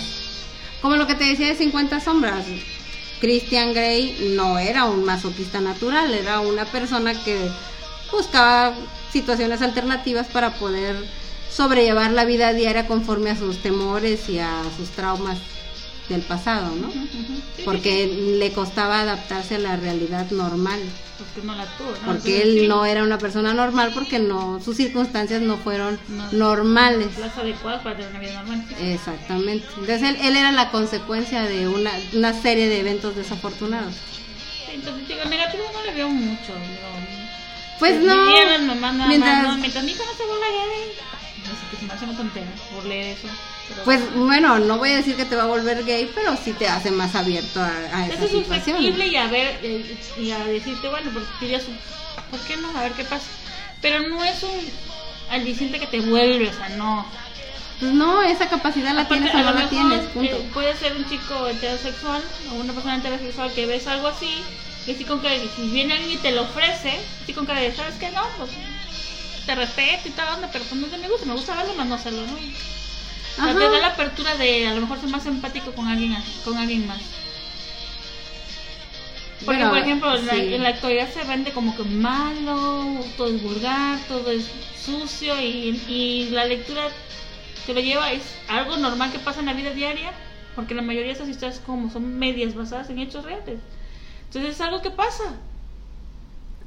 Como 0.83 0.97
lo 0.97 1.07
que 1.07 1.15
te 1.15 1.25
decía 1.25 1.47
de 1.47 1.55
50 1.55 2.01
sombras, 2.01 2.45
Christian 3.23 3.73
Grey 3.73 4.33
no 4.35 4.59
era 4.59 4.85
un 4.85 5.05
masoquista 5.05 5.61
natural, 5.61 6.13
era 6.13 6.41
una 6.41 6.65
persona 6.65 7.15
que 7.23 7.39
buscaba 8.11 8.75
situaciones 9.13 9.63
alternativas 9.63 10.27
para 10.27 10.55
poder 10.55 10.97
sobrellevar 11.49 12.11
la 12.11 12.25
vida 12.25 12.53
diaria 12.53 12.89
conforme 12.89 13.31
a 13.31 13.37
sus 13.37 13.59
temores 13.59 14.29
y 14.29 14.41
a 14.41 14.65
sus 14.77 14.89
traumas 14.89 15.39
del 16.13 16.23
pasado, 16.23 16.69
¿no? 16.77 16.89
Ujú, 16.89 16.99
ujú. 16.99 17.09
Sí, 17.35 17.43
sí, 17.57 17.63
Porque 17.65 18.07
le 18.39 18.53
costaba 18.53 19.01
adaptarse 19.01 19.57
a 19.57 19.59
la 19.59 19.77
realidad 19.77 20.31
normal, 20.31 20.81
sí, 20.81 21.25
porque 21.35 21.47
no 21.47 21.55
la 21.57 21.65
tuvo, 21.77 21.91
¿no? 21.91 21.95
porque 21.95 22.11
Entonces, 22.37 22.43
él 22.45 22.59
sí, 22.61 22.69
no 22.69 22.87
era 22.87 23.03
una 23.03 23.19
persona 23.19 23.53
normal 23.55 23.91
porque 23.95 24.19
no 24.19 24.61
sus 24.65 24.77
circunstancias 24.77 25.43
no 25.43 25.57
fueron 25.59 25.99
No. 26.09 26.33
normales. 26.33 27.19
Las 27.19 27.37
adecuadas 27.37 27.83
para 27.83 27.97
tener 27.97 28.11
una 28.11 28.21
vida 28.21 28.35
normal. 28.35 28.65
Exactamente. 28.81 29.67
Entonces 29.79 30.03
él, 30.03 30.17
él 30.23 30.37
era 30.37 30.53
la 30.53 30.71
consecuencia 30.71 31.43
de 31.43 31.67
una, 31.69 31.91
una 32.15 32.33
serie 32.41 32.69
de 32.69 32.81
eventos 32.81 33.17
desafortunados. 33.17 33.95
Entonces, 34.73 35.07
digo, 35.09 35.25
negativo 35.27 35.65
no 35.73 35.83
le 35.85 35.93
veo 35.95 36.09
mucho. 36.09 36.53
Pues 37.79 38.01
no. 38.01 38.15
nomás, 38.61 38.95
nada 38.95 39.09
Mientras- 39.09 39.43
no, 39.43 39.57
mientras 39.59 39.85
mi 39.85 39.91
hijo 39.93 40.05
no 40.05 40.17
se 40.17 40.25
vuelva 40.25 40.47
gay. 40.47 40.93
No 41.43 41.51
sé, 41.51 41.71
que 41.71 41.77
se 41.79 41.85
me 41.87 41.93
hace 41.93 42.05
una 42.05 42.17
tontera 42.17 42.47
por 42.73 42.85
leer 42.85 43.17
eso. 43.19 43.27
Pues 43.85 44.15
bueno, 44.15 44.59
no 44.59 44.79
voy 44.79 44.91
a 44.91 44.97
decir 44.97 45.17
que 45.17 45.25
te 45.25 45.35
va 45.37 45.45
a 45.45 45.47
volver 45.47 45.85
gay, 45.85 46.11
pero 46.15 46.37
sí 46.37 46.53
te 46.53 46.69
hace 46.69 46.91
más 46.91 47.15
abierto 47.15 47.61
a, 47.61 47.69
a 47.69 48.07
eso 48.07 48.15
esa 48.15 48.25
es 48.25 48.31
situación. 48.31 48.77
susceptible 48.77 49.07
y 49.07 49.17
a 49.17 49.27
ver, 49.29 49.59
eh, 49.63 49.97
y 50.19 50.31
a 50.31 50.39
decirte, 50.45 50.89
bueno, 50.89 51.11
porque 51.13 51.29
dirías, 51.41 51.63
¿por 52.31 52.41
qué 52.41 52.57
no? 52.59 52.77
A 52.77 52.83
ver 52.83 52.93
qué 52.93 53.05
pasa. 53.05 53.27
Pero 53.81 54.09
no 54.09 54.23
es 54.25 54.43
un 54.43 54.51
aliciente 55.31 55.79
que 55.81 55.87
te 55.87 56.01
vuelves 56.01 56.59
a 56.61 56.69
no. 56.71 57.07
Pues 57.81 57.93
no, 57.93 58.23
esa 58.23 58.49
capacidad 58.49 58.95
la 58.95 59.03
Aparte, 59.03 59.25
tienes 59.25 59.35
o 59.35 59.39
no 59.39 59.45
la 59.45 59.53
mejor, 59.53 59.69
tienes, 59.71 60.07
punto. 60.11 60.37
eh, 60.37 60.51
puede 60.53 60.77
ser 60.77 60.97
un 60.97 61.09
chico 61.09 61.49
heterosexual 61.49 62.23
o 62.53 62.55
una 62.57 62.73
persona 62.73 62.97
heterosexual 62.99 63.53
que 63.55 63.67
ves 63.67 63.87
algo 63.89 64.07
así 64.09 64.43
y 64.87 64.93
así 64.93 65.05
con 65.05 65.21
que 65.21 65.49
si 65.57 65.69
viene 65.71 65.95
alguien 65.95 66.13
y 66.13 66.17
te 66.19 66.31
lo 66.33 66.43
ofrece, 66.43 66.93
así 67.23 67.33
con 67.33 67.45
cara 67.47 67.61
de, 67.61 67.75
¿sabes 67.75 67.95
qué? 67.99 68.11
No, 68.11 68.23
pues 68.39 68.51
te 69.47 69.55
respeto 69.57 70.09
y 70.09 70.11
tal 70.13 70.35
onda, 70.35 70.49
pero 70.53 70.65
pues 70.65 70.81
no 70.81 70.87
es 70.87 70.93
de 70.93 70.99
mi 70.99 71.09
gusto, 71.09 71.27
me 71.27 71.33
gusta 71.35 71.57
verlo 71.57 71.75
más 71.75 71.87
no 71.89 71.95
hacerlo, 71.97 72.21
¿no? 72.27 72.37
O 73.37 73.43
sea, 73.43 73.57
te 73.59 73.69
da 73.69 73.79
la 73.79 73.89
apertura 73.89 74.37
de 74.37 74.67
a 74.67 74.75
lo 74.75 74.81
mejor 74.83 75.01
ser 75.01 75.09
más 75.11 75.27
empático 75.27 75.75
con 75.75 75.89
alguien, 75.89 76.15
con 76.45 76.57
alguien 76.59 76.87
más. 76.87 77.03
Porque, 79.45 79.65
Bueno, 79.65 79.69
por 79.69 79.79
ejemplo, 79.79 80.15
en 80.15 80.27
la, 80.27 80.39
en 80.45 80.63
la 80.63 80.69
actualidad 80.71 81.11
se 81.13 81.25
vende 81.25 81.53
como 81.53 81.75
que 81.75 81.85
malo, 81.85 83.11
todo 83.17 83.29
es 83.35 83.41
vulgar, 83.43 84.07
todo 84.07 84.31
es 84.31 84.53
sucio 84.73 85.41
y, 85.41 85.83
y 85.87 86.31
la 86.31 86.45
lectura 86.47 86.97
te 87.67 87.75
lo 87.75 87.81
lleva, 87.81 88.13
es 88.13 88.41
algo 88.47 88.77
normal 88.77 89.11
que 89.13 89.19
pasa 89.19 89.41
en 89.41 89.47
la 89.47 89.55
vida 89.55 89.73
diaria, 89.73 90.13
porque 90.55 90.75
la 90.75 90.83
mayoría 90.83 91.09
de 91.09 91.15
esas 91.15 91.29
historias 91.29 91.61
como 91.61 91.91
son 91.91 92.19
medias 92.19 92.55
basadas 92.55 92.91
en 92.91 92.99
hechos 93.01 93.25
reales. 93.25 93.61
Entonces 94.27 94.55
es 94.57 94.61
algo 94.61 94.83
que 94.83 94.91
pasa. 94.93 95.43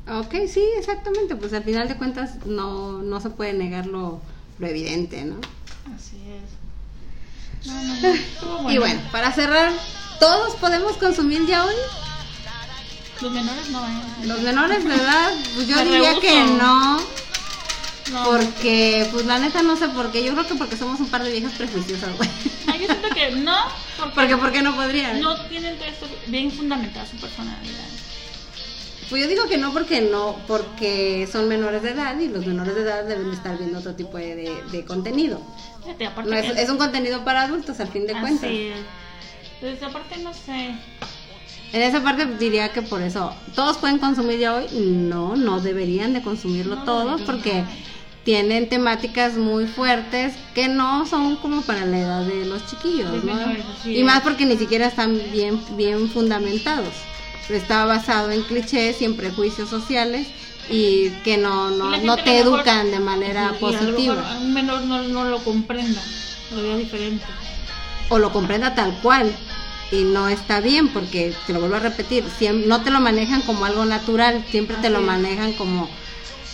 Ok, 0.07 0.33
sí, 0.47 0.63
exactamente. 0.77 1.35
Pues 1.35 1.53
al 1.53 1.63
final 1.63 1.87
de 1.87 1.97
cuentas 1.97 2.45
no, 2.45 3.01
no 3.01 3.19
se 3.21 3.29
puede 3.31 3.53
negar 3.53 3.85
lo, 3.87 4.21
lo 4.57 4.67
evidente, 4.67 5.25
¿no? 5.25 5.47
Así 5.93 6.17
es. 6.31 7.67
No, 7.67 7.73
no, 7.83 7.95
no. 8.01 8.07
Estuvo 8.09 8.71
Y 8.71 8.77
bueno, 8.77 9.01
para 9.11 9.31
cerrar, 9.31 9.71
¿todos 10.19 10.55
podemos 10.55 10.97
consumir 10.97 11.45
ya 11.47 11.65
hoy? 11.65 11.75
Los 13.21 13.31
menores 13.31 13.69
no, 13.69 13.79
¿eh? 13.85 14.01
Los 14.25 14.41
menores 14.41 14.83
de 14.83 14.95
edad, 14.95 15.33
pues 15.55 15.67
yo 15.67 15.75
Me 15.83 15.85
diría 15.85 16.19
que 16.19 16.43
no, 16.43 16.97
No. 18.11 18.23
porque 18.25 19.07
pues 19.11 19.25
la 19.25 19.39
neta 19.39 19.61
no 19.63 19.75
sé 19.77 19.87
por 19.89 20.11
qué. 20.11 20.23
Yo 20.23 20.33
creo 20.33 20.47
que 20.47 20.55
porque 20.55 20.77
somos 20.77 20.99
un 20.99 21.07
par 21.09 21.23
de 21.23 21.31
viejas 21.31 21.53
prejuiciosas, 21.53 22.15
güey. 22.17 22.29
Yo 22.79 22.87
siento 22.87 23.09
que 23.15 23.31
no, 23.31 23.55
porque 23.97 24.13
Porque 24.15 24.37
¿por 24.37 24.51
qué 24.51 24.61
no 24.61 24.75
podrían? 24.75 25.21
no 25.21 25.35
tienen 25.45 25.75
todo 25.77 25.85
esto 25.87 26.07
bien 26.27 26.51
fundamentada 26.51 27.05
su 27.09 27.15
personalidad. 27.17 27.85
Pues 29.09 29.21
yo 29.21 29.27
digo 29.29 29.47
que 29.47 29.57
no 29.59 29.71
porque 29.71 30.01
no, 30.01 30.35
porque 30.47 31.29
son 31.31 31.47
menores 31.47 31.83
de 31.83 31.91
edad 31.91 32.19
y 32.19 32.27
los 32.27 32.45
menores 32.45 32.73
de 32.75 32.81
edad 32.81 33.03
deben 33.05 33.29
de 33.29 33.35
estar 33.37 33.55
viendo 33.57 33.77
otro 33.79 33.93
tipo 33.95 34.17
de, 34.17 34.35
de- 34.35 34.63
de 34.71 34.83
contenido. 34.83 35.39
Fíjate, 35.85 36.07
aparte 36.07 36.29
No 36.31 36.35
es, 36.37 36.51
que- 36.51 36.61
es 36.63 36.69
un 36.69 36.77
contenido 36.77 37.23
para 37.23 37.43
adultos 37.43 37.79
al 37.79 37.89
fin 37.89 38.07
de 38.07 38.13
así 38.13 38.21
cuentas. 38.21 38.49
es. 38.49 38.77
Entonces, 39.61 39.83
aparte 39.83 40.17
no 40.17 40.33
sé. 40.33 40.71
En 41.73 41.81
esa 41.81 42.01
parte 42.01 42.25
diría 42.25 42.69
que 42.71 42.81
por 42.81 43.01
eso, 43.01 43.33
¿todos 43.53 43.77
pueden 43.77 43.99
consumir 43.99 44.39
ya 44.39 44.55
hoy? 44.55 44.65
No, 44.71 45.35
no 45.35 45.59
deberían 45.61 46.13
de 46.13 46.21
consumirlo 46.21 46.77
No 46.77 46.83
todos 46.83 47.21
porque 47.21 47.63
tienen 48.23 48.67
temáticas 48.69 49.33
muy 49.35 49.67
fuertes 49.67 50.33
que 50.55 50.67
no 50.67 51.05
son 51.05 51.35
como 51.35 51.61
para 51.61 51.85
la 51.85 51.99
edad 51.99 52.21
de 52.25 52.45
los 52.45 52.65
chiquillos, 52.67 53.11
De 53.11 53.17
¿no? 53.19 53.35
menores, 53.35 53.63
así 53.79 53.97
Y 53.97 54.03
más 54.03 54.21
porque 54.21 54.45
ni 54.45 54.57
siquiera 54.57 54.87
están 54.87 55.19
bien, 55.31 55.59
bien 55.77 56.09
fundamentados. 56.09 56.93
Está 57.49 57.85
basado 57.85 58.31
en 58.31 58.41
clichés 58.43 59.01
y 59.01 59.05
en 59.05 59.15
prejuicios 59.15 59.69
sociales 59.69 60.27
y 60.69 61.09
que 61.23 61.37
no, 61.37 61.69
no, 61.69 61.91
no 61.97 62.15
te 62.17 62.23
mejor- 62.23 62.57
educan 62.59 62.89
de 62.91 62.99
manera 62.99 63.51
y 63.55 63.59
positiva. 63.59 64.37
un 64.41 64.53
menor 64.53 64.81
no, 64.81 65.03
no 65.03 65.25
lo 65.25 65.37
comprenda, 65.43 66.01
lo 66.55 66.63
vea 66.63 66.75
diferente. 66.77 67.23
o 68.09 68.17
lo 68.17 68.31
comprenda 68.31 68.73
tal 68.73 68.97
cual 69.01 69.31
y 69.91 70.03
no 70.03 70.27
está 70.27 70.59
bien 70.61 70.87
porque 70.89 71.33
te 71.45 71.53
lo 71.53 71.59
vuelvo 71.59 71.75
a 71.75 71.79
repetir 71.79 72.23
siem- 72.39 72.65
no 72.65 72.81
te 72.81 72.89
lo 72.89 72.99
manejan 72.99 73.41
como 73.43 73.65
algo 73.65 73.85
natural 73.85 74.43
siempre 74.49 74.75
te 74.77 74.89
lo 74.89 74.99
es. 74.99 75.05
manejan 75.05 75.53
como 75.53 75.87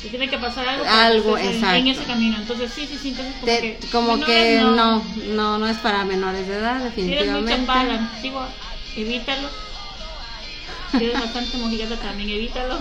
Si 0.02 0.10
tiene 0.10 0.30
que 0.30 0.38
pasar 0.40 0.68
algo, 0.68 1.38
en- 1.38 1.48
exacto. 1.56 1.76
En, 1.78 1.88
ese 1.88 2.04
camino. 2.04 2.36
Entonces, 2.38 2.72
sí, 2.74 2.86
sí, 2.90 2.98
sí. 3.02 3.10
Entonces, 3.10 3.36
como 3.40 3.46
te- 3.46 3.62
que, 3.62 3.88
como 3.92 4.26
que 4.26 4.60
no. 4.62 5.04
no 5.36 5.58
no 5.60 5.68
es 5.68 5.78
para 5.78 6.04
menores 6.04 6.48
de 6.48 6.56
edad 6.58 6.80
Si 6.96 7.02
eres 7.02 7.32
muy 7.32 7.44
definitivamente 7.44 7.56
chapada 7.56 7.80
a 7.80 7.84
la 7.86 7.94
antigua, 8.00 8.50
evítalo. 8.98 9.48
Si 10.92 11.04
eres 11.04 11.20
bastante 11.20 11.58
mojigata, 11.58 11.96
también 11.98 12.30
evítalo. 12.30 12.80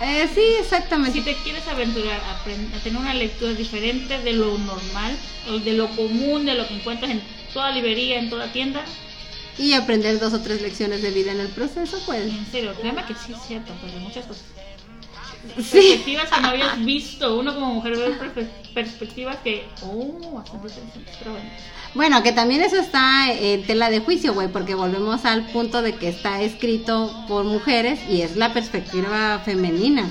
Eh, 0.00 0.28
sí 0.32 0.42
exactamente 0.60 1.18
Si 1.18 1.24
te 1.24 1.34
quieres 1.42 1.66
aventurar 1.66 2.20
a, 2.20 2.34
a 2.34 2.80
tener 2.82 3.00
una 3.00 3.14
lectura 3.14 3.52
diferente 3.52 4.18
de 4.18 4.32
lo 4.32 4.56
normal, 4.58 5.16
o 5.48 5.58
de 5.58 5.72
lo 5.72 5.88
común, 5.96 6.46
de 6.46 6.54
lo 6.54 6.68
que 6.68 6.74
encuentras 6.74 7.10
en 7.10 7.22
toda 7.52 7.72
librería, 7.72 8.18
en 8.18 8.30
toda 8.30 8.52
tienda, 8.52 8.84
y 9.58 9.72
aprender 9.72 10.20
dos 10.20 10.32
o 10.34 10.40
tres 10.40 10.62
lecciones 10.62 11.02
de 11.02 11.10
vida 11.10 11.32
en 11.32 11.40
el 11.40 11.48
proceso 11.48 12.00
pues 12.06 12.22
en 12.22 12.46
serio, 12.46 12.74
créeme 12.80 13.04
que 13.04 13.14
sí 13.14 13.32
es 13.32 13.42
cierto, 13.46 13.72
pero 13.80 13.92
de 13.92 13.98
muchas 14.00 14.24
cosas. 14.24 14.44
Sí 15.56 15.78
Perspectivas 15.78 16.30
que 16.30 16.40
no 16.40 16.48
habías 16.48 16.84
visto. 16.84 17.38
Uno 17.38 17.54
como 17.54 17.74
mujer 17.74 17.96
ve 17.96 18.48
perspectivas 18.74 19.36
que, 19.42 19.66
oh, 19.82 20.44
pero 21.18 21.32
bueno. 21.32 21.50
bueno 21.94 22.22
que 22.22 22.32
también 22.32 22.62
eso 22.62 22.76
está 22.76 23.32
en 23.32 23.64
tela 23.64 23.90
de 23.90 24.00
juicio 24.00 24.34
güey 24.34 24.48
porque 24.48 24.74
volvemos 24.74 25.24
al 25.24 25.46
punto 25.46 25.82
de 25.82 25.94
que 25.94 26.08
está 26.08 26.42
escrito 26.42 27.12
por 27.26 27.44
mujeres 27.44 27.98
y 28.08 28.22
es 28.22 28.36
la 28.36 28.52
perspectiva 28.52 29.40
femenina 29.44 30.08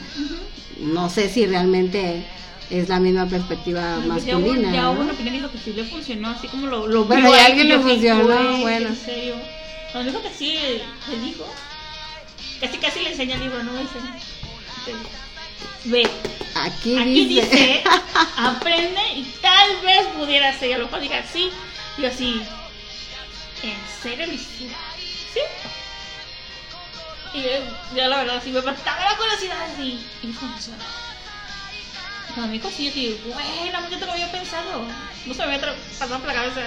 no 0.80 1.10
sé 1.10 1.30
si 1.30 1.46
realmente 1.46 2.26
es 2.70 2.90
la 2.90 3.00
misma 3.00 3.26
perspectiva 3.28 4.02
Pues 4.06 4.26
ya 4.26 4.38
masculina 4.38 4.74
ya 4.74 4.90
hubo 4.90 5.02
una 5.02 5.14
opinión 5.14 5.36
dijo 5.36 5.52
que 5.52 5.58
sí 5.58 5.74
le 5.74 5.86
funcionó, 5.86 6.30
así 6.30 6.48
como 6.48 6.68
lo, 6.68 6.88
lo 6.88 7.06
Bueno, 7.06 7.30
vio 7.30 7.36
y 7.36 7.40
a 7.40 7.46
ahí, 7.46 7.52
alguien 7.52 7.70
le 7.70 7.80
funcionó, 7.80 8.58
bueno. 8.58 8.90
En 8.90 8.96
serio. 8.96 9.36
Cuando 9.92 10.12
dijo 10.12 10.24
que 10.24 10.34
sí, 10.34 10.60
le 11.10 11.20
dijo. 11.20 11.46
Casi 12.60 12.78
casi 12.78 13.00
le 13.02 13.12
enseña 13.12 13.36
el 13.36 13.42
libro, 13.42 13.64
¿no? 13.64 13.72
Dice, 13.74 14.00
Ve, 15.86 16.10
Aquí, 16.56 16.98
aquí 16.98 17.26
dice, 17.28 17.50
dice, 17.50 17.84
aprende 18.38 19.02
y 19.16 19.24
tal 19.42 19.82
vez 19.84 20.08
pudiera 20.18 20.58
ser. 20.58 20.70
Y 20.70 20.74
a 20.74 20.78
lo 20.80 20.86
mejor 20.86 21.02
diga 21.02 21.24
sí. 21.32 21.52
Y 21.98 22.02
yo 22.02 22.08
así, 22.08 22.42
¿en 23.64 23.78
serio 24.02 24.32
hiciste? 24.32 24.76
Sí. 25.34 25.40
Y 27.34 27.42
yo, 27.44 27.50
ya 27.96 28.08
la 28.08 28.18
verdad, 28.18 28.42
sí 28.44 28.52
me 28.52 28.62
mataba 28.62 29.04
la 29.04 29.18
curiosidad 29.18 29.68
y, 29.80 30.06
y 30.24 30.34
funcionó. 30.34 30.84
Cuando 32.34 32.48
me 32.48 32.54
dijo 32.54 32.70
sí, 32.70 32.92
yo 32.92 33.34
güey, 33.34 33.72
la 33.72 33.82
muchacha 33.82 34.06
que 34.06 34.12
había 34.12 34.32
pensado. 34.32 34.86
No 35.26 35.34
se 35.34 35.40
me 35.46 35.56
había 35.56 35.76
pasado 35.76 36.20
por 36.20 36.28
la 36.28 36.34
cabeza. 36.34 36.62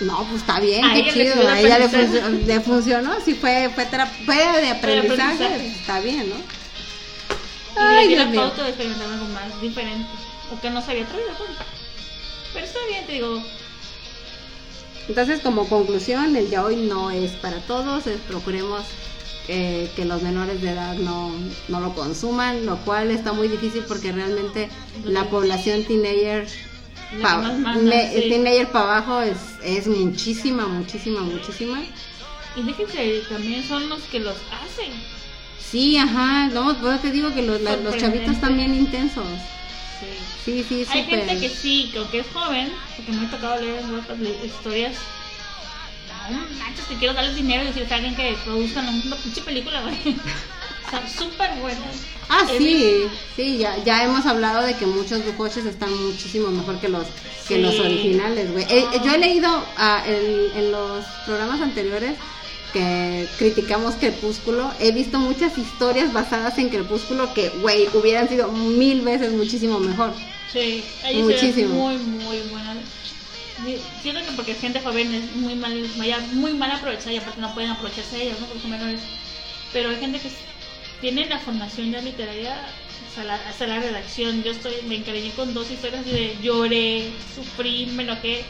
no, 0.00 0.24
pues 0.24 0.42
está 0.42 0.60
bien, 0.60 0.84
A 0.84 0.94
qué 0.94 1.02
le 1.02 1.12
chido, 1.12 1.48
a 1.48 1.60
ella 1.60 1.78
le, 1.78 1.88
funcionó, 1.88 2.28
le 2.28 2.60
funcionó, 2.60 3.20
sí 3.24 3.34
fue, 3.34 3.70
fue, 3.74 3.86
fue 4.24 4.36
de 4.36 4.70
aprendizaje, 4.70 5.44
aprendizaje. 5.44 5.58
pues, 5.58 5.76
está 5.80 6.00
bien, 6.00 6.28
¿no? 6.28 6.36
Y 7.76 8.08
le 8.08 8.16
la 8.16 8.32
pauta 8.32 8.62
de 8.62 8.68
experimentar 8.70 9.10
algo 9.10 9.26
más 9.26 9.60
diferente. 9.60 10.08
O 10.52 10.60
que 10.60 10.70
no 10.70 10.82
se 10.82 10.92
había 10.92 11.06
pues. 11.06 11.22
Pero 12.52 12.66
está 12.66 12.78
bien, 12.88 13.06
te 13.06 13.12
digo. 13.12 13.42
Entonces, 15.08 15.40
como 15.40 15.68
conclusión, 15.68 16.36
el 16.36 16.50
ya 16.50 16.64
hoy 16.64 16.76
no 16.76 17.10
es 17.10 17.32
para 17.32 17.58
todos, 17.60 18.06
es 18.06 18.20
procuremos 18.22 18.84
eh, 19.48 19.88
que 19.94 20.04
los 20.04 20.22
menores 20.22 20.60
de 20.60 20.70
edad 20.70 20.94
no, 20.94 21.32
no 21.68 21.80
lo 21.80 21.94
consuman, 21.94 22.66
lo 22.66 22.78
cual 22.78 23.12
está 23.12 23.32
muy 23.32 23.46
difícil 23.46 23.84
porque 23.86 24.10
realmente 24.10 24.68
la 25.04 25.30
población 25.30 25.82
sí. 25.82 25.86
teenager 28.28 28.72
para 28.72 28.84
abajo 28.84 29.22
es, 29.22 29.36
es 29.62 29.86
muchísima, 29.86 30.66
muchísima, 30.66 31.20
muchísima. 31.20 31.80
Y 32.56 32.62
déjense, 32.62 33.22
también 33.28 33.62
son 33.62 33.88
los 33.88 34.02
que 34.04 34.18
los 34.18 34.36
hacen. 34.50 34.92
Sí, 35.70 35.96
ajá, 35.98 36.46
no, 36.48 36.76
pues 36.80 37.02
te 37.02 37.10
digo 37.10 37.34
que 37.34 37.42
los, 37.42 37.60
la- 37.60 37.76
los 37.76 37.96
chavitos 37.96 38.34
están 38.34 38.56
bien 38.56 38.74
intensos. 38.74 39.26
Sí. 40.44 40.64
Sí, 40.68 40.84
sí, 40.84 40.86
Hay 40.90 41.04
gente 41.04 41.38
que 41.40 41.48
sí, 41.48 41.90
que 41.92 41.98
aunque 41.98 42.20
es 42.20 42.26
joven, 42.32 42.72
porque 42.96 43.12
me 43.12 43.26
ha 43.26 43.30
tocado 43.30 43.60
leer 43.60 43.80
en 43.82 44.22
le- 44.24 44.46
historias. 44.46 44.94
No 46.30 46.38
manches, 46.58 46.84
que 46.86 46.96
quiero 46.96 47.14
darles 47.14 47.36
dinero 47.36 47.62
y 47.62 47.66
decirles 47.66 47.92
a 47.92 47.96
alguien 47.96 48.16
que 48.16 48.36
produzcan 48.44 48.88
una 48.88 49.16
pinche 49.16 49.40
película, 49.42 49.80
güey. 49.82 49.94
Están 50.84 51.08
súper 51.08 51.50
buenas. 51.60 52.02
Ah, 52.28 52.44
He 52.50 52.58
sí, 52.58 53.06
sí, 53.34 53.58
ya, 53.58 53.76
ya 53.84 54.04
hemos 54.04 54.24
hablado 54.26 54.62
de 54.66 54.74
que 54.76 54.86
muchos 54.86 55.20
coches 55.36 55.64
están 55.66 55.92
muchísimo 56.04 56.48
mejor 56.50 56.78
que 56.80 56.88
los 56.88 57.06
que 57.48 57.56
Sí. 57.56 57.60
los 57.62 57.78
originales, 57.78 58.50
güey. 58.52 58.64
Eh, 58.64 58.84
eh, 58.92 59.00
yo 59.04 59.12
he 59.14 59.18
leído 59.18 59.48
ah, 59.76 60.02
en, 60.04 60.56
en 60.58 60.72
los 60.72 61.04
programas 61.26 61.60
anteriores 61.60 62.16
que 62.76 63.26
criticamos 63.38 63.94
Crepúsculo, 63.94 64.70
he 64.80 64.92
visto 64.92 65.18
muchas 65.18 65.56
historias 65.56 66.12
basadas 66.12 66.58
en 66.58 66.68
Crepúsculo 66.68 67.32
que, 67.32 67.48
güey, 67.48 67.88
hubieran 67.94 68.28
sido 68.28 68.52
mil 68.52 69.00
veces 69.00 69.32
muchísimo 69.32 69.78
mejor. 69.80 70.12
Sí, 70.52 70.84
se 71.00 71.14
Muchísimo. 71.14 71.74
muy, 71.74 71.96
muy 71.96 72.38
buenas. 72.50 72.76
siento 74.02 74.20
que 74.20 74.32
porque 74.36 74.54
gente 74.54 74.80
joven 74.80 75.14
es 75.14 75.36
muy 75.36 75.54
mal, 75.54 75.88
muy 76.32 76.52
mal 76.52 76.70
aprovechada 76.70 77.12
y 77.12 77.16
aparte 77.16 77.40
no 77.40 77.54
pueden 77.54 77.70
aprovecharse 77.70 78.18
de 78.18 78.22
ellos, 78.24 78.40
¿no? 78.40 78.46
Porque 78.46 78.68
menores. 78.68 79.00
Pero 79.72 79.88
hay 79.88 79.96
gente 79.96 80.18
que 80.20 80.30
tiene 81.00 81.26
la 81.26 81.38
formación 81.38 81.92
ya 81.92 82.00
literaria 82.02 82.58
hasta 83.08 83.24
la, 83.24 83.34
hasta 83.36 83.66
la 83.66 83.80
redacción. 83.80 84.42
Yo 84.42 84.52
estoy, 84.52 84.74
me 84.86 84.96
encariñé 84.96 85.30
con 85.30 85.54
dos 85.54 85.70
historias 85.70 86.04
de 86.04 86.36
lloré, 86.42 87.10
sufrí, 87.34 87.86
me 87.86 88.02
enojé. 88.02 88.44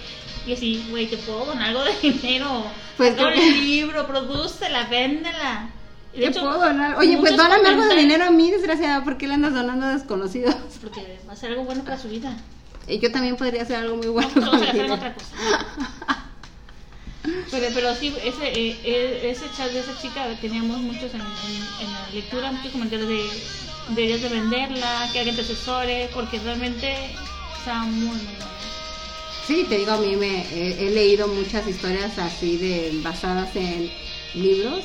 Y 0.47 0.53
así, 0.53 0.84
güey, 0.90 1.07
te 1.09 1.16
puedo 1.18 1.47
donar 1.47 1.68
algo 1.70 1.82
de 1.84 1.92
dinero. 2.03 2.64
Pues 2.97 3.14
el 3.18 3.61
libro, 3.64 4.07
prodúcela, 4.07 4.84
véndela. 4.84 5.68
De 6.12 6.20
¿Qué 6.20 6.26
hecho, 6.28 6.40
puedo 6.40 6.61
donar? 6.61 6.97
Oye, 6.97 7.18
pues 7.18 7.36
dóname 7.36 7.68
algo 7.68 7.84
de 7.86 7.97
dinero 7.97 8.24
a 8.24 8.30
mí, 8.30 8.51
desgraciada. 8.51 9.05
¿Por 9.05 9.18
qué 9.18 9.26
le 9.26 9.34
andas 9.34 9.53
donando 9.53 9.86
a 9.86 9.94
desconocidos? 9.94 10.55
Porque 10.80 11.18
va 11.28 11.32
a 11.32 11.36
ser 11.36 11.51
algo 11.51 11.64
bueno 11.64 11.82
para 11.84 11.99
su 11.99 12.09
vida. 12.09 12.34
Y 12.88 13.01
yo 13.01 13.11
también 13.11 13.36
podría 13.36 13.62
hacer 13.62 13.76
algo 13.76 13.97
muy 13.97 14.07
bueno 14.07 14.30
Vamos 14.36 14.62
a 14.62 14.66
en 14.66 14.72
dinero. 14.72 14.94
otra 14.94 15.12
cosa. 15.14 15.26
Pero, 17.51 17.66
pero 17.74 17.94
sí, 17.94 18.14
ese, 18.24 18.47
eh, 18.49 18.76
eh, 18.84 19.30
ese 19.30 19.47
chat 19.57 19.70
de 19.72 19.80
esa 19.80 19.97
chica 20.01 20.26
teníamos 20.40 20.78
muchos 20.78 21.12
en, 21.14 21.20
en- 21.20 21.86
en 21.86 21.92
la 21.92 22.09
lectura, 22.14 22.53
muchos 22.53 22.70
comentarios 22.72 23.09
de 23.09 23.28
deberías 23.88 24.22
de 24.22 24.28
venderla, 24.28 25.09
que 25.12 25.18
alguien 25.18 25.34
te 25.36 25.42
asesore, 25.42 26.09
porque 26.14 26.38
realmente 26.38 26.94
está 27.59 27.78
muy, 27.82 28.07
muy 28.07 28.16
buena. 28.16 28.47
Sí, 29.47 29.64
te 29.68 29.78
digo, 29.78 29.92
a 29.92 29.99
mí 29.99 30.16
me 30.16 30.42
he, 30.53 30.86
he 30.88 30.90
leído 30.90 31.28
muchas 31.28 31.66
historias 31.68 32.18
así 32.18 32.57
de 32.57 32.99
basadas 33.03 33.55
en 33.55 33.90
libros 34.34 34.84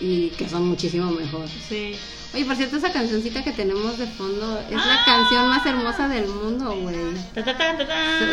y 0.00 0.28
que 0.30 0.48
son 0.48 0.68
muchísimo 0.68 1.10
mejor. 1.10 1.46
Sí. 1.68 1.96
Oye, 2.32 2.44
por 2.44 2.54
cierto, 2.54 2.76
esa 2.76 2.92
cancioncita 2.92 3.42
que 3.42 3.50
tenemos 3.50 3.98
de 3.98 4.06
fondo 4.06 4.60
es 4.70 4.76
la 4.76 5.00
Ah. 5.00 5.04
canción 5.04 5.48
más 5.48 5.66
hermosa 5.66 6.06
del 6.06 6.28
mundo, 6.28 6.76
güey. 6.76 6.96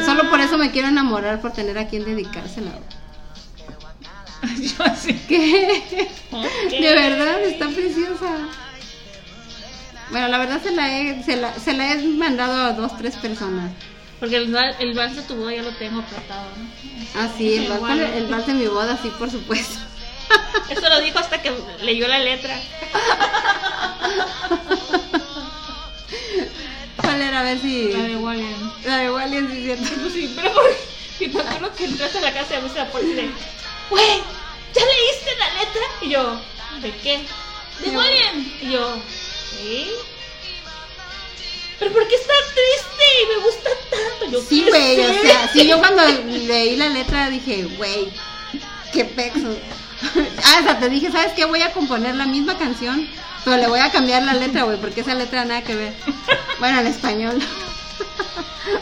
Solo 0.05 0.29
por 0.29 0.39
eso 0.39 0.57
me 0.59 0.69
quiero 0.69 0.89
enamorar, 0.89 1.41
por 1.41 1.51
tener 1.53 1.77
a 1.79 1.87
quien 1.87 2.05
dedicársela. 2.05 2.71
Yo 4.61 4.83
así. 4.83 5.13
¿Qué? 5.27 6.07
De 6.69 6.93
verdad, 6.93 7.41
está 7.43 7.67
preciosa. 7.69 8.47
Bueno, 10.11 10.27
la 10.27 10.37
verdad 10.37 10.61
se 10.61 10.71
la 10.71 10.99
he, 10.99 11.23
se 11.23 11.35
la, 11.35 11.53
se 11.55 11.73
la 11.73 11.93
he 11.93 12.03
mandado 12.03 12.53
a 12.53 12.73
dos, 12.73 12.95
tres 12.97 13.15
personas. 13.15 13.71
Porque 14.19 14.37
el, 14.37 14.55
el 14.79 14.93
vals 14.93 15.15
de 15.15 15.21
tu 15.23 15.35
boda 15.35 15.53
ya 15.53 15.63
lo 15.63 15.71
tengo 15.71 16.01
tratado, 16.01 16.49
¿no? 16.57 16.67
Ah, 17.15 17.29
sí, 17.37 17.55
el 17.55 17.67
vals, 17.67 18.01
el 18.15 18.27
vals 18.27 18.47
de 18.47 18.53
mi 18.53 18.65
boda, 18.67 18.97
sí, 19.01 19.11
por 19.17 19.29
supuesto. 19.29 19.79
Eso 20.69 20.89
lo 20.89 20.99
dijo 21.01 21.19
hasta 21.19 21.41
que 21.41 21.53
leyó 21.81 22.07
la 22.07 22.19
letra. 22.19 22.59
¿Cuál 26.97 27.21
era? 27.21 27.39
A 27.39 27.43
ver 27.43 27.59
si... 27.59 27.91
La 27.93 28.03
de 28.03 28.15
Wallen. 28.15 28.73
La 28.85 28.97
de 28.97 29.11
Wallian, 29.11 29.49
sí, 29.51 29.63
cierto. 29.63 29.89
Pues 30.01 30.13
sí, 30.13 30.33
pero 30.35 30.53
por 30.53 30.65
y 31.19 31.27
me 31.29 31.41
acuerdo 31.41 31.75
que 31.75 31.85
entraste 31.85 32.19
a 32.19 32.21
la 32.21 32.33
casa 32.33 32.53
y 32.53 32.57
abriste 32.57 32.79
la 32.79 32.91
puerta 32.91 33.09
y 33.09 33.13
de, 33.13 33.29
güey, 33.89 34.21
¿ya 34.73 34.81
leíste 34.85 35.35
la 35.39 35.53
letra? 35.59 35.81
Y 36.01 36.09
yo, 36.09 36.39
¿de 36.81 36.91
qué? 36.97 37.25
De 37.83 37.97
Wallen. 37.97 38.53
Y 38.61 38.71
yo, 38.71 38.97
¿sí? 39.57 39.91
¿Pero 41.79 41.91
por 41.91 42.07
qué 42.07 42.15
está 42.15 42.33
triste? 42.53 42.96
Y 43.17 43.37
me 43.37 43.43
gusta 43.43 43.69
tanto. 43.89 44.31
Yo, 44.31 44.41
Sí, 44.41 44.63
¿qué 44.63 44.69
güey, 44.69 44.99
o 44.99 45.21
sea, 45.21 45.49
sí, 45.51 45.67
yo 45.67 45.79
cuando 45.79 46.03
leí 46.05 46.75
la 46.75 46.89
letra 46.89 47.29
dije, 47.29 47.63
güey, 47.77 48.11
qué 48.93 49.05
pexo. 49.05 49.55
Ah, 50.45 50.57
o 50.59 50.63
sea, 50.63 50.79
te 50.79 50.89
dije, 50.89 51.11
¿sabes 51.11 51.33
qué? 51.33 51.45
Voy 51.45 51.61
a 51.61 51.71
componer 51.71 52.15
la 52.15 52.25
misma 52.25 52.57
canción, 52.57 53.07
pero 53.43 53.57
le 53.57 53.67
voy 53.67 53.79
a 53.79 53.91
cambiar 53.91 54.23
la 54.23 54.33
letra, 54.33 54.63
güey, 54.63 54.77
porque 54.77 55.01
esa 55.01 55.15
letra 55.15 55.45
nada 55.45 55.63
que 55.63 55.75
ver. 55.75 55.93
Bueno, 56.59 56.79
en 56.79 56.87
español. 56.87 57.39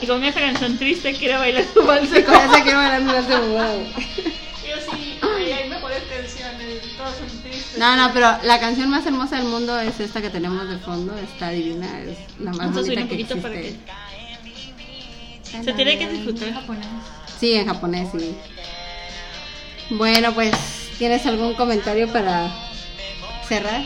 Y 0.02 0.08
con 0.08 0.24
esa 0.24 0.40
canción 0.40 0.78
triste 0.78 1.14
quiero 1.14 1.40
bailar 1.40 1.64
tu 1.74 1.84
vals. 1.86 2.10
Y 2.10 2.24
con 2.24 2.36
esa 2.36 2.64
quiero 2.64 2.80
bailar 2.80 3.02
mi 3.02 3.12
boda, 3.12 3.40
güey. 3.40 3.94
Yo 3.94 4.92
sí, 4.92 5.20
güey, 5.22 5.54
hay 5.54 5.70
mejores 5.70 6.02
canciones, 6.04 6.82
todas 6.98 7.16
son 7.18 7.44
tristes. 7.44 7.78
No, 7.78 7.96
no, 7.96 8.12
pero 8.14 8.36
la 8.44 8.60
canción 8.60 8.90
más 8.90 9.06
hermosa 9.06 9.38
del 9.38 9.46
mundo 9.46 9.80
es 9.80 10.00
esta 10.00 10.22
que 10.22 10.30
tenemos 10.30 10.68
de 10.68 10.80
fondo, 10.80 11.16
está 11.18 11.52
divina, 11.52 12.02
es 12.02 12.18
la 12.40 12.52
más 12.52 12.58
Vamos 12.58 12.78
a 12.78 12.84
subir 12.84 12.98
bonita 12.98 13.02
un 13.02 13.08
que 13.08 13.24
poquito 13.24 13.42
para 13.42 13.54
que 13.54 13.60
existe. 13.68 13.92
Se 15.64 15.74
tiene 15.74 15.97
que 15.97 16.10
disfrutar 16.10 16.47
el 16.47 16.53
japonés. 16.53 16.88
Sí, 17.39 17.53
en 17.53 17.68
japonés, 17.68 18.10
sí. 18.12 18.36
Bueno, 19.89 20.34
pues, 20.34 20.53
¿tienes 20.97 21.26
algún 21.26 21.53
comentario 21.53 22.12
para 22.12 22.51
cerrar? 23.47 23.84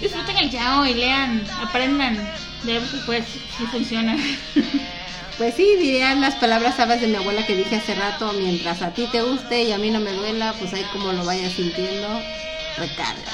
Disfruten 0.00 0.36
el 0.36 0.50
yao 0.50 0.86
y 0.86 0.94
lean, 0.94 1.44
aprendan. 1.62 2.16
Ves, 2.62 2.82
pues, 3.06 3.24
si 3.56 3.66
funciona. 3.66 4.16
Pues 5.36 5.56
sí, 5.56 5.74
dirían 5.80 6.20
las 6.20 6.36
palabras 6.36 6.76
sabes 6.76 7.00
de 7.00 7.08
mi 7.08 7.16
abuela 7.16 7.44
que 7.44 7.56
dije 7.56 7.74
hace 7.74 7.96
rato, 7.96 8.32
mientras 8.34 8.82
a 8.82 8.94
ti 8.94 9.08
te 9.10 9.20
guste 9.20 9.64
y 9.64 9.72
a 9.72 9.78
mí 9.78 9.90
no 9.90 9.98
me 9.98 10.12
duela, 10.12 10.54
pues 10.60 10.72
ahí 10.72 10.84
como 10.92 11.12
lo 11.12 11.24
vayas 11.24 11.54
sintiendo, 11.54 12.06
recarga. 12.78 13.32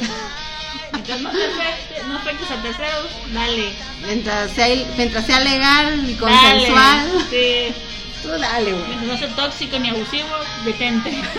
Mientras 0.92 1.20
no, 1.20 1.30
te 1.30 1.36
afecte- 1.38 2.02
no 2.06 2.16
afectes 2.16 2.50
a 2.50 2.62
terceros, 2.62 3.06
dale. 3.32 3.72
Mientras 4.06 4.50
sea, 4.52 4.68
mientras 4.96 5.26
sea 5.26 5.40
legal 5.40 5.94
y 6.08 6.14
Dale. 6.14 6.16
consensual, 6.16 7.26
Sí. 7.30 7.74
tú 8.22 8.28
dale, 8.28 8.72
güey. 8.72 8.84
Mientras 8.88 9.06
no 9.12 9.18
sea 9.18 9.36
tóxico 9.36 9.78
ni 9.78 9.88
abusivo, 9.90 10.28
detente. 10.64 11.22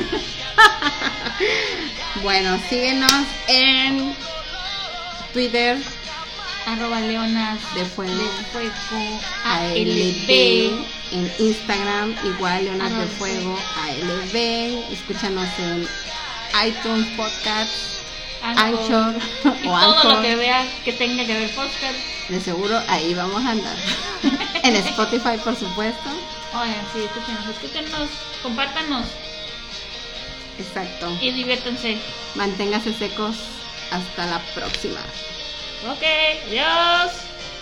Bueno, 2.24 2.60
síguenos 2.70 3.12
en 3.48 4.16
Twitter, 5.34 5.78
Arroba 6.68 7.00
leonas 7.02 7.58
De 7.74 7.84
fuego. 7.86 8.14
de 8.14 8.30
fuego 8.52 9.20
ALB, 9.44 10.86
en 11.14 11.34
Instagram, 11.40 12.16
igual 12.24 12.66
Leonas 12.66 12.96
de. 12.96 13.08
Fuego, 13.08 13.58
ALB, 13.84 14.94
escúchanos 14.94 15.48
en 15.58 15.88
iTunes 16.68 17.08
Podcast, 17.18 17.72
Anchor 18.44 19.16
Y 19.64 19.68
o 19.68 19.80
todo 19.80 20.16
lo 20.16 20.22
que 20.22 20.36
veas 20.36 20.68
que 20.84 20.94
tenga 20.94 21.26
que 21.26 21.34
ver 21.34 21.50
podcast. 21.56 21.96
De 22.30 22.40
seguro 22.40 22.82
ahí 22.88 23.14
vamos 23.14 23.44
a 23.46 23.52
andar. 23.52 23.76
en 24.64 24.76
Spotify, 24.76 25.38
por 25.44 25.56
supuesto. 25.56 26.10
Oigan, 26.54 26.86
sí, 26.94 27.04
escúchenos, 27.04 27.48
escúchenos, 27.48 28.10
compártanos 28.44 29.06
Exacto. 30.60 31.18
y 31.22 31.32
diviértanse. 31.32 31.98
Manténgase 32.36 32.94
secos. 32.94 33.38
Hasta 33.92 34.26
la 34.26 34.40
próxima. 34.56 35.02
Ok, 35.90 36.04
adiós. 36.48 37.31